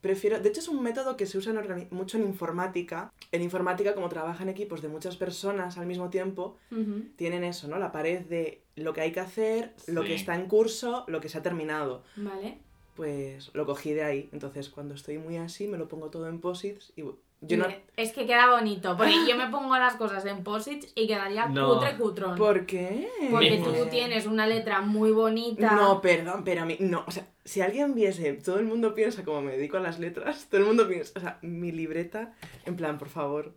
prefiero... 0.00 0.40
De 0.40 0.48
hecho 0.48 0.60
es 0.60 0.68
un 0.68 0.82
método 0.82 1.16
que 1.16 1.26
se 1.26 1.38
usa 1.38 1.52
en 1.52 1.58
organi- 1.58 1.90
mucho 1.90 2.18
en 2.18 2.24
informática. 2.24 3.12
En 3.32 3.42
informática, 3.42 3.94
como 3.94 4.08
trabajan 4.08 4.48
equipos 4.48 4.82
de 4.82 4.88
muchas 4.88 5.16
personas 5.16 5.78
al 5.78 5.86
mismo 5.86 6.10
tiempo, 6.10 6.56
tienen 7.16 7.44
eso, 7.44 7.68
¿no? 7.68 7.78
La 7.78 7.92
pared 7.92 8.20
de 8.26 8.62
lo 8.76 8.92
que 8.92 9.02
hay 9.02 9.12
que 9.12 9.20
hacer, 9.20 9.74
lo 9.86 10.02
que 10.02 10.14
está 10.14 10.34
en 10.34 10.46
curso, 10.46 11.04
lo 11.08 11.20
que 11.20 11.28
se 11.28 11.38
ha 11.38 11.42
terminado. 11.42 12.02
Vale. 12.16 12.58
Pues 12.96 13.50
lo 13.54 13.64
cogí 13.66 13.92
de 13.92 14.02
ahí. 14.02 14.28
Entonces 14.32 14.68
cuando 14.68 14.94
estoy 14.94 15.18
muy 15.18 15.36
así 15.36 15.66
me 15.66 15.78
lo 15.78 15.88
pongo 15.88 16.10
todo 16.10 16.28
en 16.28 16.40
posits 16.40 16.92
y 16.96 17.02
yo 17.40 17.56
no... 17.56 17.66
Mire, 17.66 17.84
Es 17.96 18.12
que 18.12 18.26
queda 18.26 18.50
bonito, 18.50 18.96
porque 18.96 19.14
yo 19.28 19.36
me 19.36 19.46
pongo 19.48 19.76
las 19.78 19.94
cosas 19.96 20.24
en 20.26 20.42
posits 20.44 20.92
y 20.94 21.06
quedaría 21.06 21.46
No. 21.46 21.74
cutre 21.74 21.96
cutrón. 21.96 22.36
¿Por 22.36 22.66
qué? 22.66 23.08
Porque 23.30 23.60
tú 23.64 23.86
tienes 23.90 24.26
una 24.26 24.46
letra 24.46 24.80
muy 24.80 25.10
bonita. 25.12 25.72
No, 25.72 26.00
perdón, 26.00 26.42
pero 26.44 26.62
a 26.62 26.64
mí, 26.64 26.76
no, 26.80 27.04
o 27.06 27.10
sea, 27.10 27.26
si 27.44 27.60
alguien 27.60 27.94
viese, 27.94 28.32
todo 28.34 28.58
el 28.58 28.64
mundo 28.66 28.94
piensa 28.94 29.24
como 29.24 29.40
me 29.42 29.52
dedico 29.52 29.76
a 29.76 29.80
las 29.80 29.98
letras, 29.98 30.46
todo 30.50 30.60
el 30.60 30.66
mundo 30.66 30.86
piensa, 30.88 31.12
o 31.16 31.20
sea, 31.20 31.38
mi 31.42 31.72
libreta, 31.72 32.32
en 32.66 32.76
plan, 32.76 32.98
por 32.98 33.08
favor. 33.08 33.54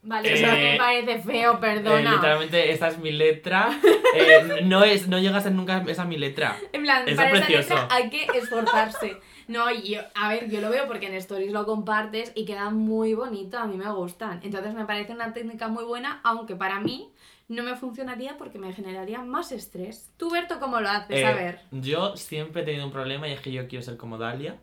Vale, 0.00 0.28
Eh, 0.30 0.34
eso 0.34 0.46
me 0.52 0.76
parece 0.78 1.18
feo, 1.22 1.54
Eh, 1.54 1.58
perdona. 1.60 2.12
literalmente, 2.14 2.70
esta 2.72 2.88
es 2.88 2.98
mi 2.98 3.12
letra. 3.12 3.68
Eh, 4.14 4.62
no, 4.64 4.84
es, 4.84 5.06
no 5.06 5.18
llega 5.18 5.36
a 5.36 5.40
ser 5.42 5.52
nunca 5.52 5.84
esa 5.86 6.04
mi 6.06 6.16
letra. 6.16 6.56
En 6.72 6.82
plan, 6.82 7.06
Eso 7.06 7.16
para 7.16 7.28
es 7.30 7.36
esa 7.36 7.46
precioso. 7.46 7.74
letra 7.82 7.94
hay 7.94 8.08
que 8.10 8.26
esforzarse. 8.38 9.16
No, 9.48 9.70
y 9.70 9.94
yo, 9.94 10.00
a 10.14 10.28
ver, 10.28 10.48
yo 10.50 10.60
lo 10.60 10.68
veo 10.70 10.86
porque 10.86 11.06
en 11.06 11.14
Stories 11.14 11.52
lo 11.52 11.64
compartes 11.64 12.32
y 12.34 12.44
queda 12.44 12.70
muy 12.70 13.14
bonito, 13.14 13.58
a 13.58 13.66
mí 13.66 13.76
me 13.76 13.90
gustan. 13.90 14.40
Entonces 14.42 14.74
me 14.74 14.84
parece 14.84 15.12
una 15.12 15.32
técnica 15.32 15.68
muy 15.68 15.84
buena, 15.84 16.20
aunque 16.22 16.54
para 16.54 16.80
mí 16.80 17.10
no 17.48 17.62
me 17.62 17.74
funcionaría 17.74 18.36
porque 18.36 18.58
me 18.58 18.72
generaría 18.74 19.22
más 19.22 19.50
estrés. 19.52 20.12
¿Tú, 20.18 20.30
Berto, 20.30 20.60
cómo 20.60 20.80
lo 20.80 20.90
haces? 20.90 21.16
Eh, 21.16 21.26
a 21.26 21.34
ver. 21.34 21.60
Yo 21.70 22.14
siempre 22.16 22.60
he 22.62 22.64
tenido 22.64 22.84
un 22.84 22.92
problema 22.92 23.26
y 23.26 23.32
es 23.32 23.40
que 23.40 23.50
yo 23.50 23.66
quiero 23.68 23.82
ser 23.82 23.96
como 23.96 24.18
Dalia, 24.18 24.58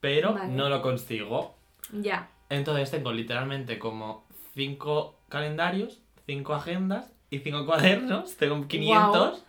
pero 0.00 0.34
Vale. 0.34 0.52
no 0.52 0.68
lo 0.68 0.82
consigo. 0.82 1.54
Ya. 1.92 2.28
Entonces 2.48 2.90
tengo 2.90 3.12
literalmente 3.12 3.78
como 3.78 4.26
cinco 4.54 5.20
calendarios, 5.28 6.00
cinco 6.26 6.54
agendas 6.54 7.12
y 7.30 7.38
cinco 7.38 7.64
cuadernos. 7.66 8.36
Tengo 8.36 8.66
500. 8.66 9.44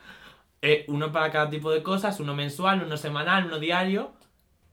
eh, 0.61 0.85
uno 0.87 1.11
para 1.11 1.31
cada 1.31 1.49
tipo 1.49 1.71
de 1.71 1.81
cosas, 1.83 2.19
uno 2.19 2.35
mensual, 2.35 2.83
uno 2.83 2.97
semanal, 2.97 3.45
uno 3.45 3.59
diario. 3.59 4.13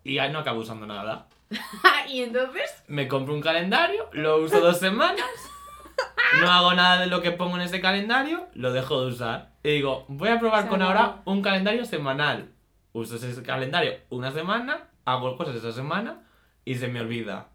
Y 0.05 0.19
ahí 0.19 0.33
no 0.33 0.41
acabo 0.41 0.61
usando 0.61 0.87
nada. 0.87 1.27
y 2.09 2.23
entonces, 2.23 2.83
Me 2.89 3.09
compro 3.09 3.35
un 3.35 3.41
calendario, 3.41 4.09
lo 4.13 4.39
uso 4.39 4.61
dos 4.61 4.79
semanas, 4.79 5.27
no 6.41 6.51
hago 6.51 6.73
nada 6.75 7.01
de 7.01 7.07
lo 7.07 7.21
que 7.21 7.31
pongo 7.31 7.57
en 7.57 7.63
ese 7.63 7.81
calendario, 7.81 8.47
lo 8.55 8.73
dejo 8.73 9.03
de 9.03 9.13
usar. 9.13 9.53
Y 9.63 9.71
digo, 9.71 10.05
voy 10.09 10.31
a 10.31 10.39
probar 10.39 10.65
Se 10.65 10.69
con 10.69 10.83
acabó. 10.83 10.99
ahora 10.99 11.23
un 11.25 11.43
calendario 11.43 11.85
semanal. 11.85 12.51
Uso 12.93 13.17
ese 13.17 13.43
calendario 13.43 13.95
una 14.11 14.33
semana, 14.33 14.89
hago 15.05 15.37
cosas 15.37 15.57
esa 15.57 15.73
semana 15.73 16.21
y 16.65 16.75
se 16.77 16.89
me 16.89 17.01
olvida. 17.01 17.49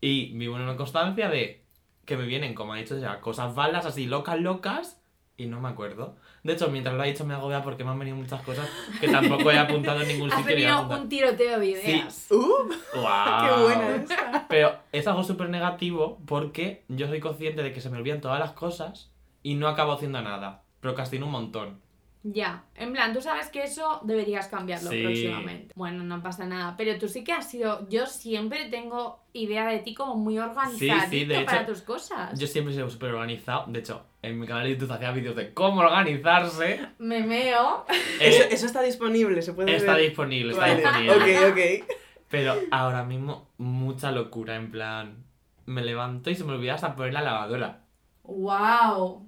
Y 0.00 0.32
vivo 0.36 0.56
en 0.56 0.62
una 0.62 0.76
constancia 0.76 1.28
de 1.28 1.64
que 2.04 2.16
me 2.16 2.26
vienen, 2.26 2.54
como 2.54 2.72
ha 2.72 2.76
dicho 2.76 2.98
ya, 2.98 3.20
cosas 3.20 3.54
malas, 3.54 3.86
así 3.86 4.06
locas, 4.06 4.38
locas, 4.40 5.02
y 5.36 5.46
no 5.46 5.60
me 5.60 5.68
acuerdo. 5.68 6.16
De 6.46 6.52
hecho, 6.52 6.68
mientras 6.68 6.94
lo 6.94 7.02
ha 7.02 7.06
dicho 7.06 7.24
me 7.24 7.34
agobia 7.34 7.62
porque 7.62 7.82
me 7.84 7.90
han 7.90 7.98
venido 7.98 8.16
muchas 8.16 8.40
cosas 8.42 8.68
que 9.00 9.08
tampoco 9.08 9.50
he 9.50 9.58
apuntado 9.58 10.00
en 10.02 10.08
ningún 10.08 10.30
has 10.32 10.38
sitio. 10.38 10.54
tenido 10.54 10.74
apuntado. 10.74 11.02
un 11.02 11.08
tiroteo 11.08 11.58
de 11.58 11.66
ideas. 11.66 12.26
¡Uh! 12.30 12.70
¡Guau! 12.94 13.46
¡Qué 13.56 13.62
buena 13.64 13.96
esa! 13.96 14.46
Pero 14.48 14.76
es 14.92 15.06
algo 15.08 15.24
súper 15.24 15.48
negativo 15.50 16.18
porque 16.24 16.84
yo 16.88 17.08
soy 17.08 17.20
consciente 17.20 17.62
de 17.62 17.72
que 17.72 17.80
se 17.80 17.90
me 17.90 17.98
olvidan 17.98 18.20
todas 18.20 18.38
las 18.38 18.52
cosas 18.52 19.10
y 19.42 19.54
no 19.54 19.66
acabo 19.68 19.92
haciendo 19.92 20.22
nada. 20.22 20.62
Procrastino 20.80 21.26
un 21.26 21.32
montón. 21.32 21.80
Ya, 22.28 22.64
en 22.74 22.92
plan, 22.92 23.12
tú 23.12 23.20
sabes 23.22 23.48
que 23.50 23.62
eso 23.62 24.00
deberías 24.02 24.48
cambiarlo 24.48 24.90
Sí. 24.90 25.00
próximamente. 25.02 25.72
Bueno, 25.76 26.02
no 26.02 26.20
pasa 26.24 26.44
nada, 26.44 26.74
pero 26.76 26.98
tú 26.98 27.06
sí 27.06 27.22
que 27.22 27.32
has 27.32 27.48
sido, 27.48 27.88
yo 27.88 28.06
siempre 28.06 28.68
tengo 28.68 29.20
idea 29.32 29.68
de 29.68 29.78
ti 29.78 29.94
como 29.94 30.16
muy 30.16 30.36
organizadito 30.38 31.04
Sí, 31.04 31.20
sí, 31.20 31.24
de 31.24 31.42
para 31.42 31.62
hecho, 31.62 31.72
tus 31.72 31.82
cosas. 31.82 32.36
Yo 32.36 32.48
siempre 32.48 32.72
he 32.72 32.76
sido 32.76 32.90
súper 32.90 33.10
organizado. 33.12 33.66
De 33.68 33.78
hecho, 33.78 34.06
en 34.22 34.40
mi 34.40 34.46
canal 34.46 34.64
de 34.64 34.70
YouTube 34.70 34.90
hacía 34.90 35.12
vídeos 35.12 35.36
de 35.36 35.54
cómo 35.54 35.82
organizarse. 35.82 36.80
Me 36.98 37.22
meo. 37.22 37.84
Eso, 38.18 38.42
Eh, 38.42 38.48
eso 38.50 38.66
está 38.66 38.82
disponible, 38.82 39.40
se 39.42 39.52
puede 39.52 39.76
está 39.76 39.92
ver. 39.94 40.02
disponible, 40.06 40.50
está 40.52 40.62
Vale, 40.66 40.76
disponible. 41.04 41.46
Ok, 41.46 41.52
ok. 41.84 41.96
Pero 42.28 42.56
ahora 42.72 43.04
mismo, 43.04 43.50
mucha 43.58 44.10
locura. 44.10 44.56
En 44.56 44.72
plan, 44.72 45.24
me 45.66 45.84
levanto 45.84 46.28
y 46.30 46.34
se 46.34 46.42
me 46.42 46.54
olvida 46.54 46.74
hasta 46.74 46.96
poner 46.96 47.12
la 47.12 47.22
lavadora. 47.22 47.84
¡Wow! 48.24 49.26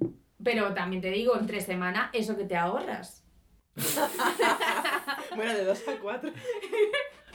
Pero 0.51 0.73
también 0.73 1.03
te 1.03 1.11
digo, 1.11 1.37
entre 1.37 1.61
semana, 1.61 2.09
eso 2.15 2.35
que 2.35 2.45
te 2.45 2.57
ahorras. 2.57 3.23
Bueno, 5.37 5.53
de 5.53 5.63
2 5.63 5.89
a 5.89 5.99
4. 6.01 6.31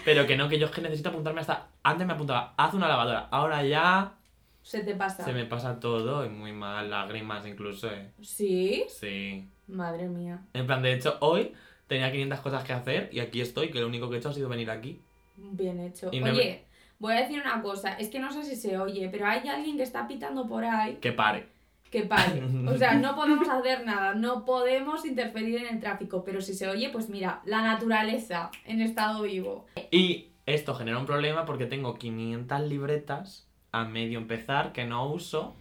Pero 0.04 0.26
que 0.26 0.36
no, 0.36 0.50
que 0.50 0.58
yo 0.58 0.66
es 0.66 0.72
que 0.72 0.82
necesito 0.82 1.10
apuntarme 1.10 1.42
hasta. 1.42 1.68
Antes 1.84 2.08
me 2.08 2.14
apuntaba, 2.14 2.56
haz 2.58 2.74
una 2.74 2.88
lavadora. 2.88 3.28
Ahora 3.30 3.64
ya 3.64 4.16
Se 4.64 4.84
te 4.84 4.96
pasa. 4.96 5.24
se 5.24 5.32
me 5.32 5.46
pasa 5.46 5.80
todo 5.80 6.26
y 6.26 6.30
muy 6.30 6.52
mal, 6.54 6.90
lágrimas 6.90 7.46
incluso. 7.46 7.88
Eh. 7.88 8.12
¿Sí? 8.22 8.84
Sí. 8.90 9.48
Madre 9.68 10.10
mía. 10.10 10.42
En 10.54 10.66
plan, 10.66 10.82
de 10.82 10.94
hecho, 10.94 11.18
hoy 11.22 11.54
tenía 11.86 12.12
500 12.12 12.40
cosas 12.40 12.64
que 12.64 12.74
hacer 12.74 13.10
y 13.14 13.20
aquí 13.20 13.40
estoy, 13.40 13.70
que 13.70 13.80
lo 13.80 13.86
único 13.88 14.10
que 14.10 14.16
he 14.16 14.20
hecho 14.20 14.30
ha 14.30 14.34
sido 14.34 14.50
venir 14.50 14.72
aquí. 14.72 15.02
Bien 15.38 15.80
hecho. 15.80 16.10
Y 16.12 16.20
no 16.20 16.32
Oye, 16.32 16.66
voy 16.98 17.14
a 17.14 17.22
decir 17.22 17.40
una 17.40 17.62
cosa. 17.62 17.94
Es 17.94 18.10
que 18.10 18.20
no 18.20 18.34
sé 18.34 18.44
si 18.44 18.56
se 18.56 18.80
oye, 18.80 19.08
pero 19.10 19.28
hay 19.28 19.48
alguien 19.48 19.78
que 19.78 19.84
está 19.84 20.08
pitando 20.08 20.48
por 20.48 20.66
ahí 20.66 20.96
Que 20.96 21.12
pare. 21.12 21.53
Que 21.94 22.02
pare. 22.02 22.42
O 22.68 22.76
sea, 22.78 22.96
no 22.96 23.16
podemos 23.16 23.48
hacer 23.48 23.86
nada, 23.86 24.16
no 24.16 24.46
podemos 24.46 25.06
interferir 25.06 25.58
en 25.58 25.76
el 25.76 25.80
tráfico, 25.80 26.24
pero 26.24 26.42
si 26.42 26.56
se 26.56 26.68
oye, 26.68 26.90
pues 26.90 27.08
mira, 27.08 27.42
la 27.46 27.62
naturaleza 27.62 28.50
en 28.66 28.82
estado 28.82 29.22
vivo. 29.22 29.68
Y 29.92 30.30
esto 30.48 30.74
genera 30.74 30.98
un 30.98 31.06
problema 31.06 31.46
porque 31.46 31.68
tengo 31.68 31.94
500 31.94 32.62
libretas 32.62 33.48
a 33.72 33.84
medio 33.84 34.18
empezar 34.18 34.74
que 34.74 34.86
no 34.86 35.08
uso. 35.08 35.56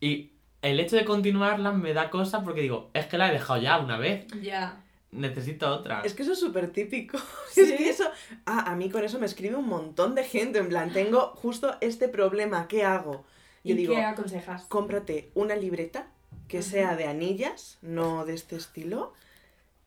Y 0.00 0.34
el 0.62 0.78
hecho 0.78 0.94
de 0.94 1.04
continuarlas 1.04 1.74
me 1.74 1.94
da 1.94 2.10
cosa 2.10 2.44
porque 2.44 2.60
digo, 2.60 2.90
es 2.94 3.06
que 3.06 3.18
la 3.18 3.28
he 3.28 3.32
dejado 3.32 3.60
ya 3.60 3.78
una 3.78 3.98
vez. 3.98 4.26
Ya. 4.40 4.84
Necesito 5.10 5.68
otra. 5.68 6.02
Es 6.02 6.14
que 6.14 6.22
eso 6.22 6.32
es 6.32 6.40
súper 6.40 6.70
típico. 6.70 7.18
¿Sí? 7.50 7.62
Es 7.62 7.72
que 7.72 7.88
eso. 7.88 8.08
Ah, 8.46 8.70
a 8.70 8.76
mí 8.76 8.88
con 8.88 9.02
eso 9.02 9.18
me 9.18 9.26
escribe 9.26 9.56
un 9.56 9.66
montón 9.66 10.14
de 10.14 10.22
gente. 10.22 10.60
En 10.60 10.68
plan, 10.68 10.92
tengo 10.92 11.32
justo 11.34 11.76
este 11.80 12.08
problema. 12.08 12.68
¿Qué 12.68 12.84
hago? 12.84 13.24
Yo 13.64 13.74
¿Y 13.74 13.78
digo, 13.78 13.94
qué 13.94 14.02
aconsejas? 14.02 14.64
cómprate 14.64 15.30
una 15.34 15.56
libreta 15.56 16.10
que 16.48 16.62
sea 16.62 16.96
de 16.96 17.06
anillas, 17.06 17.78
no 17.82 18.24
de 18.24 18.34
este 18.34 18.56
estilo, 18.56 19.12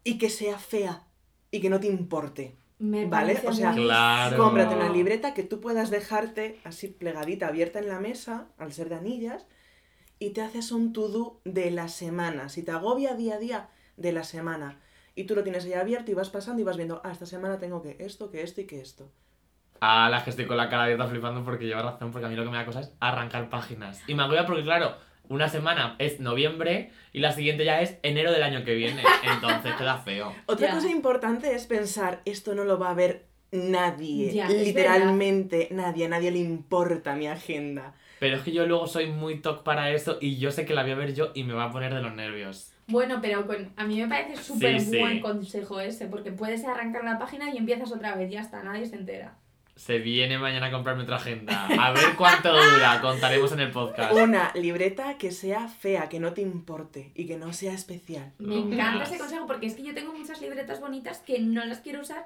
y 0.04 0.18
que 0.18 0.30
sea 0.30 0.58
fea 0.58 1.04
y 1.52 1.62
que 1.62 1.70
no 1.70 1.80
te 1.80 1.88
importe. 1.88 2.56
Me 2.80 3.06
Vale, 3.06 3.42
o 3.46 3.54
sea, 3.54 3.74
Claro. 3.74 4.38
Cómprate 4.38 4.76
una 4.76 4.90
libreta 4.90 5.34
que 5.34 5.44
tú 5.44 5.60
puedas 5.60 5.90
dejarte 5.90 6.60
así 6.64 6.88
plegadita, 6.88 7.48
abierta 7.48 7.80
en 7.80 7.88
la 7.88 8.00
mesa, 8.00 8.48
al 8.58 8.74
ser 8.74 8.90
de 8.90 8.96
anillas, 8.96 9.46
y 10.20 10.32
te 10.32 10.42
haces 10.42 10.72
un 10.72 10.94
to-do 10.94 11.40
de 11.44 11.72
la 11.72 11.88
semana. 11.88 12.50
Si 12.50 12.64
te 12.64 12.72
agobia 12.72 13.16
día 13.16 13.36
a 13.36 13.40
día, 13.40 13.70
de 13.98 14.12
la 14.12 14.24
semana. 14.24 14.80
Y 15.16 15.26
tú 15.26 15.36
lo 15.36 15.44
tienes 15.44 15.66
ahí 15.66 15.74
abierto 15.74 16.12
y 16.12 16.16
vas 16.16 16.30
pasando 16.30 16.62
y 16.62 16.66
vas 16.66 16.78
viendo, 16.78 17.02
ah, 17.04 17.12
esta 17.12 17.26
semana 17.26 17.60
tengo 17.60 17.82
que 17.82 17.98
esto, 18.00 18.32
que 18.32 18.42
esto 18.42 18.62
y 18.62 18.66
que 18.66 18.82
esto. 18.82 19.12
A 19.86 20.10
las 20.10 20.24
que 20.24 20.30
estoy 20.30 20.46
con 20.46 20.56
la 20.56 20.70
cara 20.70 20.84
abierta 20.84 21.08
flipando 21.08 21.44
porque 21.44 21.66
lleva 21.66 21.82
razón, 21.82 22.12
porque 22.12 22.26
a 22.26 22.30
mí 22.30 22.38
lo 22.38 22.46
que 22.46 22.50
me 22.52 22.56
da 22.58 22.66
cosa 22.66 22.80
es 22.80 22.94
arrancar 23.02 23.50
páginas. 23.50 24.02
Y 24.08 24.14
me 24.16 24.24
agobia 24.24 24.46
porque, 24.46 24.64
claro, 24.64 24.96
una 25.28 25.50
semana 25.50 25.96
es 26.00 26.22
noviembre 26.22 26.92
y 27.12 27.20
la 27.20 27.34
siguiente 27.34 27.66
ya 27.66 27.82
es 27.82 27.98
enero 28.02 28.32
del 28.32 28.44
año 28.44 28.64
que 28.64 28.76
viene. 28.76 29.04
Entonces 29.24 29.74
queda 29.76 29.98
feo. 29.98 30.34
Otra 30.46 30.68
Ya. 30.70 30.74
cosa 30.76 30.90
importante 30.90 31.54
es 31.54 31.66
pensar, 31.66 32.22
esto 32.24 32.56
no 32.56 32.64
lo 32.64 32.80
va 32.80 32.92
a 32.92 32.94
ver 32.94 33.26
nadie. 33.52 34.30
Es 34.42 34.50
literalmente 34.66 35.68
nadie, 35.72 36.06
a 36.06 36.10
nadie 36.10 36.32
le 36.32 36.40
importa 36.40 37.16
mi 37.16 37.28
agenda. 37.28 37.94
Pero 38.20 38.38
es 38.38 38.42
que 38.44 38.54
yo 38.54 38.66
luego 38.66 38.88
soy 38.88 39.08
muy 39.08 39.42
toc 39.42 39.64
para 39.64 39.92
eso 39.92 40.18
y 40.22 40.38
yo 40.38 40.52
sé 40.52 40.66
que 40.66 40.74
la 40.74 40.84
voy 40.84 40.92
a 40.92 40.96
ver 40.96 41.14
yo 41.14 41.32
y 41.34 41.44
me 41.44 41.54
va 41.54 41.66
a 41.66 41.72
poner 41.72 41.94
de 41.94 42.02
los 42.02 42.14
nervios. 42.16 42.72
Bueno, 42.88 43.20
pero 43.22 43.46
con- 43.48 43.74
a 43.76 43.84
mí 43.86 44.02
me 44.02 44.08
parece 44.08 44.38
súper 44.42 44.80
Sí, 44.80 44.92
sí. 44.92 45.00
buen 45.00 45.20
consejo 45.20 45.82
ese, 45.82 46.08
porque 46.08 46.32
puedes 46.32 46.64
arrancar 46.64 47.04
la 47.04 47.20
página 47.20 47.50
y 47.54 47.58
empiezas 47.58 47.92
otra 47.92 48.16
vez, 48.16 48.32
ya 48.32 48.40
está, 48.40 48.64
nadie 48.64 48.86
se 48.86 48.96
entera. 48.96 49.36
Se 49.76 49.98
viene 49.98 50.38
mañana 50.38 50.68
a 50.68 50.72
comprarme 50.72 51.04
otra 51.04 51.16
agenda. 51.16 51.66
A 51.66 51.92
ver 51.92 52.16
cuánto 52.16 52.54
dura, 52.54 53.02
contaremos 53.02 53.52
en 53.54 53.60
el 53.60 53.72
podcast. 53.72 54.14
Una 54.14 54.52
libreta 54.54 55.18
que 55.18 55.32
sea 55.32 55.68
fea, 55.68 56.10
que 56.10 56.20
no 56.20 56.34
te 56.34 56.42
importe 56.42 57.12
y 57.16 57.26
que 57.26 57.38
no 57.38 57.54
sea 57.54 57.74
especial. 57.74 58.34
Me 58.38 58.60
encanta 58.60 59.04
ese 59.06 59.18
consejo 59.18 59.48
porque 59.48 59.66
es 59.66 59.74
que 59.74 59.84
yo 59.84 59.94
tengo 59.96 60.14
muchas 60.14 60.40
libretas 60.42 60.80
bonitas 60.80 61.20
que 61.20 61.40
no 61.40 61.66
las 61.66 61.80
quiero 61.80 62.02
usar 62.02 62.26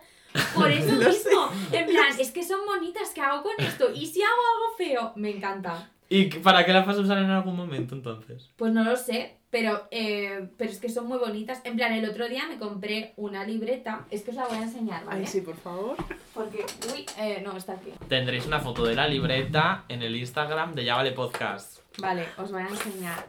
por 0.56 0.72
eso 0.72 0.92
Lo 0.96 1.10
mismo. 1.10 1.50
En 1.72 1.86
plan, 1.86 2.20
es 2.20 2.32
que 2.32 2.44
son 2.44 2.66
bonitas, 2.66 3.12
¿qué 3.14 3.22
hago 3.22 3.44
con 3.44 3.54
esto? 3.60 3.92
Y 3.94 4.06
si 4.08 4.22
hago 4.22 4.34
algo 4.34 4.78
feo, 4.78 5.14
me 5.16 5.30
encanta. 5.30 5.90
¿Y 6.10 6.26
para 6.26 6.66
qué 6.66 6.72
las 6.72 6.86
vas 6.86 6.98
a 6.98 7.02
usar 7.02 7.18
en 7.18 7.30
algún 7.30 7.56
momento 7.56 7.94
entonces? 7.94 8.50
Pues 8.56 8.72
no 8.72 8.84
lo 8.84 8.96
sé, 8.96 9.36
pero, 9.50 9.88
eh, 9.92 10.50
pero 10.58 10.72
es 10.72 10.80
que 10.80 10.90
son 10.90 11.08
muy 11.08 11.18
bonitas. 11.18 11.62
En 11.66 11.76
plan, 11.76 11.92
el 11.92 12.10
otro 12.10 12.30
día 12.30 12.46
me 12.48 12.58
compré 12.58 13.14
una 13.18 13.44
libreta, 13.44 14.06
es 14.10 14.24
que 14.24 14.32
os 14.32 14.38
la 14.38 14.48
voy 14.48 14.58
a 14.58 14.64
enseñar, 14.64 15.04
¿vale? 15.06 15.22
Ay, 15.22 15.28
sí, 15.28 15.42
por 15.42 15.58
favor. 15.58 15.98
Porque, 16.34 16.66
uy, 16.94 17.06
eh, 17.18 17.42
no, 17.44 17.58
está 17.58 17.74
aquí. 17.74 17.92
Tendréis 18.08 18.46
una 18.46 18.60
foto 18.60 18.86
de 18.86 18.96
la 18.96 19.08
libreta 19.08 19.84
en 19.90 20.02
el 20.02 20.16
Instagram 20.16 20.76
de 20.76 20.86
Ya 20.86 20.96
Vale 20.96 21.12
Podcast. 21.12 21.80
Vale, 22.00 22.26
os 22.38 22.52
voy 22.52 22.62
a 22.62 22.68
enseñar. 22.68 23.28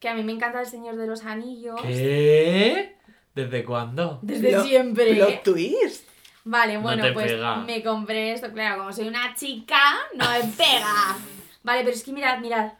Que 0.00 0.08
a 0.08 0.14
mí 0.14 0.22
me 0.22 0.32
encanta 0.32 0.60
el 0.60 0.66
Señor 0.66 0.96
de 0.96 1.06
los 1.06 1.24
Anillos. 1.24 1.80
¿Qué? 1.82 2.95
¿Desde 3.36 3.64
cuándo? 3.64 4.18
Desde 4.22 4.62
siempre. 4.62 5.14
Plot 5.14 5.42
twist. 5.44 6.08
Vale, 6.44 6.74
No 6.74 6.80
bueno, 6.82 7.02
te 7.04 7.12
pues 7.12 7.32
pega. 7.32 7.56
me 7.58 7.82
compré 7.84 8.32
esto, 8.32 8.50
claro, 8.52 8.78
como 8.78 8.92
soy 8.92 9.08
una 9.08 9.34
chica, 9.34 9.78
no 10.14 10.24
me 10.30 10.40
pega. 10.56 11.16
Vale, 11.62 11.80
pero 11.84 11.90
es 11.94 12.02
que 12.02 12.12
mirad, 12.12 12.38
mirad. 12.40 12.72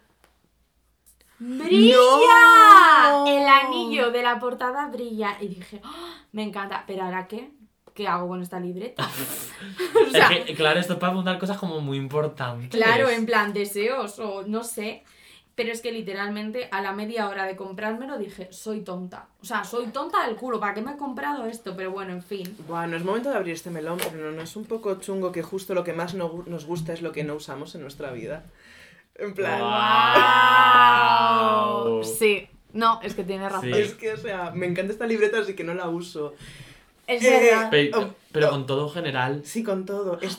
¡Brilla! 1.39 1.97
¡No! 3.11 3.27
El 3.27 3.47
anillo 3.47 4.11
de 4.11 4.23
la 4.23 4.39
portada 4.39 4.89
brilla. 4.89 5.37
Y 5.41 5.49
dije, 5.49 5.81
"Ah, 5.85 6.15
me 6.33 6.43
encanta, 6.43 6.85
pero 6.87 7.05
ahora 7.05 7.27
qué? 7.29 7.51
¿Qué 7.93 8.07
hago 8.09 8.29
con 8.29 8.43
esta 8.43 8.59
libreta? 8.61 9.07
o 10.07 10.11
sea, 10.11 10.29
Es 10.29 10.45
que, 10.47 10.55
claro, 10.55 10.81
esto 10.81 10.95
es 10.95 10.99
para 10.99 11.13
apuntar 11.13 11.39
cosas 11.39 11.59
como 11.59 11.81
muy 11.81 11.97
importantes. 11.99 12.71
claro, 12.71 13.09
en 13.11 13.27
plan 13.27 13.53
deseos 13.53 14.19
o 14.19 14.45
no 14.47 14.63
sé. 14.65 15.05
Pero 15.57 15.73
es 15.73 15.81
que 15.81 15.91
literalmente 15.91 16.69
a 16.71 16.81
la 16.83 16.93
media 16.93 17.29
hora 17.29 17.45
de 17.47 17.57
comprármelo 17.57 18.19
dije, 18.19 18.49
soy 18.53 18.83
tonta. 18.83 19.27
O 19.41 19.45
sea, 19.47 19.65
soy 19.65 19.87
tonta 19.87 20.27
del 20.27 20.37
culo, 20.37 20.61
¿para 20.61 20.75
qué 20.75 20.83
me 20.83 20.93
he 20.93 20.97
comprado 20.99 21.47
esto? 21.47 21.75
Pero 21.77 21.91
bueno, 21.91 22.13
en 22.13 22.23
fin. 22.23 22.55
Bueno, 22.69 22.95
es 22.97 23.03
momento 23.03 23.31
de 23.31 23.37
abrir 23.37 23.55
este 23.55 23.71
melón, 23.71 23.97
pero 23.99 24.19
no, 24.31 24.33
no 24.37 24.43
es 24.43 24.55
un 24.55 24.67
poco 24.67 24.95
chungo 25.01 25.33
que 25.33 25.43
justo 25.43 25.73
lo 25.75 25.83
que 25.83 25.95
más 25.95 26.13
no 26.15 26.45
nos 26.47 26.67
gusta 26.67 26.93
es 26.93 27.01
lo 27.01 27.11
que 27.11 27.25
no 27.25 27.35
usamos 27.35 27.75
en 27.75 27.81
nuestra 27.81 28.13
vida. 28.13 28.45
En 29.15 29.33
plan, 29.35 29.59
Guau. 31.87 32.05
Sí, 32.05 32.49
no, 32.73 33.01
es 33.03 33.15
que 33.15 33.25
tiene 33.25 33.49
razón. 33.49 33.73
Sí. 33.73 33.81
es 33.81 33.95
que, 33.95 34.13
o 34.13 34.17
sea, 34.17 34.51
me 34.51 34.67
encanta 34.67 34.93
esta 34.93 35.07
libreta, 35.07 35.39
así 35.41 35.55
que 35.55 35.65
no 35.65 35.75
la 35.75 35.89
uso. 35.89 36.35
Es 37.07 37.25
Eh, 37.25 37.31
verdad. 37.51 37.69
Pero, 37.71 37.99
Oh, 38.01 38.15
pero 38.33 38.51
con 38.51 38.67
todo 38.67 38.89
general, 38.91 39.43
Sí, 39.45 39.63
con 39.63 39.87
todo. 39.87 40.19
Es 40.21 40.39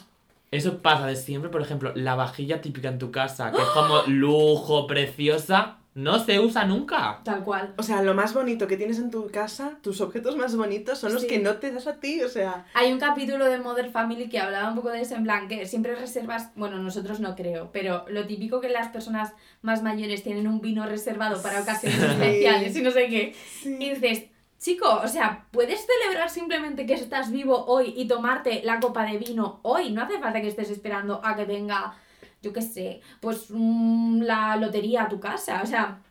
eso 0.52 0.82
pasa 0.82 1.08
de 1.08 1.16
siempre. 1.16 1.50
Por 1.50 1.62
ejemplo, 1.62 1.92
la 1.96 2.16
vajilla 2.16 2.62
típica 2.62 2.90
en 2.90 3.00
tu 3.00 3.12
casa, 3.12 3.52
que 3.52 3.62
es 3.62 3.68
como 3.70 4.02
lujo, 4.08 4.88
preciosa, 4.88 5.78
no 5.96 6.20
se 6.20 6.40
usa 6.40 6.64
nunca. 6.66 7.22
Tal 7.24 7.44
cual. 7.44 7.74
O 7.78 7.82
sea, 7.84 8.04
lo 8.04 8.14
más 8.14 8.34
bonito 8.36 8.68
que 8.68 8.78
tienes 8.78 9.00
en 9.00 9.10
tu 9.10 9.28
casa, 9.32 9.80
tus 9.82 10.00
objetos 10.00 10.38
más 10.38 10.56
bonitos 10.56 11.00
son 11.00 11.12
los 11.14 11.24
Sí. 11.24 11.28
que 11.28 11.40
no 11.40 11.56
te 11.56 11.72
das 11.72 11.88
a 11.88 12.00
ti, 12.00 12.22
o 12.22 12.30
sea... 12.30 12.68
Hay 12.76 12.94
un 12.94 13.00
capítulo 13.00 13.46
de 13.46 13.58
Modern 13.58 13.92
Family 13.92 14.30
que 14.30 14.40
hablaba 14.40 14.70
un 14.70 14.76
poco 14.76 14.90
de 14.90 15.02
eso, 15.02 15.16
en 15.16 15.24
plan, 15.24 15.48
que 15.48 15.66
siempre 15.66 15.96
reservas, 15.96 16.52
bueno, 16.56 16.78
nosotros 16.78 17.20
no 17.20 17.36
creo, 17.36 17.72
pero 17.74 18.06
lo 18.10 18.28
típico 18.28 18.62
que 18.62 18.70
las 18.70 18.90
personas 18.90 19.34
más 19.64 19.82
mayores 19.82 20.22
tienen 20.22 20.48
un 20.48 20.62
vino 20.62 20.86
reservado 20.86 21.42
para 21.42 21.62
ocasiones 21.62 21.98
Sí. 22.00 22.06
especiales 22.06 22.76
y 22.78 22.82
no 22.84 22.92
sé 22.92 23.08
qué. 23.08 23.36
Sí. 23.64 23.78
Y 23.80 23.90
dices, 23.96 24.26
chico, 24.60 25.02
o 25.04 25.08
sea, 25.08 25.46
puedes 25.52 25.86
celebrar 25.86 26.30
simplemente 26.30 26.86
que 26.86 26.94
estás 26.94 27.32
vivo 27.32 27.66
hoy 27.66 27.94
y 27.96 28.08
tomarte 28.08 28.62
la 28.64 28.80
copa 28.80 29.06
de 29.06 29.18
vino 29.18 29.60
hoy. 29.64 29.92
No 29.92 30.04
hace 30.04 30.20
falta 30.20 30.42
que 30.42 30.48
estés 30.48 30.70
esperando 30.70 31.22
a 31.24 31.36
que 31.36 31.46
venga, 31.46 31.96
yo 32.42 32.54
qué 32.54 32.62
sé, 32.62 33.02
pues 33.22 33.48
mm, 33.50 34.22
la 34.22 34.56
lotería 34.58 35.04
a 35.04 35.10
tu 35.10 35.20
casa. 35.20 35.62
O 35.64 35.66
sea, 35.66 36.02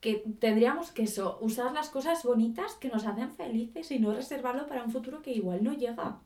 que 0.00 0.22
tendríamos 0.38 0.92
que 0.92 1.02
eso, 1.04 1.38
usar 1.40 1.72
las 1.72 1.88
cosas 1.88 2.22
bonitas 2.24 2.74
que 2.74 2.88
nos 2.88 3.06
hacen 3.06 3.32
felices 3.32 3.90
y 3.90 3.98
no 3.98 4.12
reservarlo 4.14 4.66
para 4.66 4.84
un 4.84 4.92
futuro 4.92 5.22
que 5.22 5.32
igual 5.32 5.62
no 5.64 5.72
llega. 5.72 6.18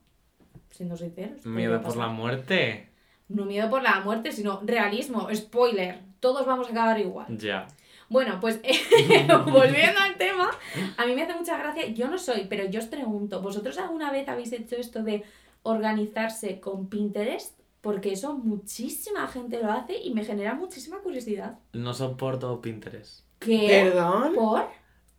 Siendo 0.70 0.96
sinceros. 0.96 1.44
Miedo 1.44 1.80
por 1.82 1.96
la 1.96 2.08
muerte. 2.08 2.88
No 3.28 3.44
miedo 3.44 3.70
por 3.70 3.82
la 3.82 4.00
muerte, 4.00 4.32
sino 4.32 4.60
realismo, 4.62 5.28
spoiler. 5.34 6.00
Todos 6.20 6.46
vamos 6.46 6.68
a 6.68 6.70
acabar 6.70 7.00
igual. 7.00 7.26
Ya. 7.38 7.66
Bueno, 8.12 8.38
pues 8.40 8.60
volviendo 9.46 10.00
al 10.00 10.16
tema, 10.16 10.50
a 10.98 11.06
mí 11.06 11.14
me 11.14 11.22
hace 11.22 11.34
mucha 11.34 11.56
gracia. 11.56 11.88
Yo 11.88 12.08
no 12.08 12.18
soy, 12.18 12.46
pero 12.48 12.66
yo 12.66 12.78
os 12.78 12.86
pregunto, 12.86 13.40
¿vosotros 13.40 13.78
alguna 13.78 14.12
vez 14.12 14.28
habéis 14.28 14.52
hecho 14.52 14.76
esto 14.76 15.02
de 15.02 15.24
organizarse 15.62 16.60
con 16.60 16.88
Pinterest? 16.88 17.58
Porque 17.80 18.12
eso 18.12 18.36
muchísima 18.36 19.26
gente 19.26 19.60
lo 19.60 19.72
hace 19.72 19.98
y 19.98 20.12
me 20.14 20.24
genera 20.24 20.54
muchísima 20.54 20.98
curiosidad. 20.98 21.58
No 21.72 21.94
soporto 21.94 22.60
Pinterest. 22.60 23.24
¿Qué? 23.40 23.66
¿Perdón? 23.68 24.34
¿Por? 24.34 24.68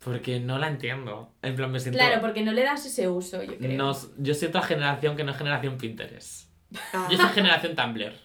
Porque 0.02 0.38
no 0.38 0.58
la 0.58 0.68
entiendo. 0.68 1.32
En 1.42 1.56
plan, 1.56 1.72
me 1.72 1.80
siento. 1.80 1.98
Claro, 1.98 2.20
porque 2.20 2.42
no 2.42 2.52
le 2.52 2.62
das 2.62 2.86
ese 2.86 3.08
uso, 3.08 3.42
yo 3.42 3.58
creo. 3.58 3.76
No, 3.76 3.92
yo 4.18 4.34
soy 4.34 4.48
otra 4.48 4.62
generación 4.62 5.16
que 5.16 5.24
no 5.24 5.32
es 5.32 5.36
generación 5.36 5.76
Pinterest. 5.76 6.48
Ah. 6.92 7.08
Yo 7.10 7.18
soy 7.18 7.28
generación 7.30 7.74
Tumblr. 7.74 8.14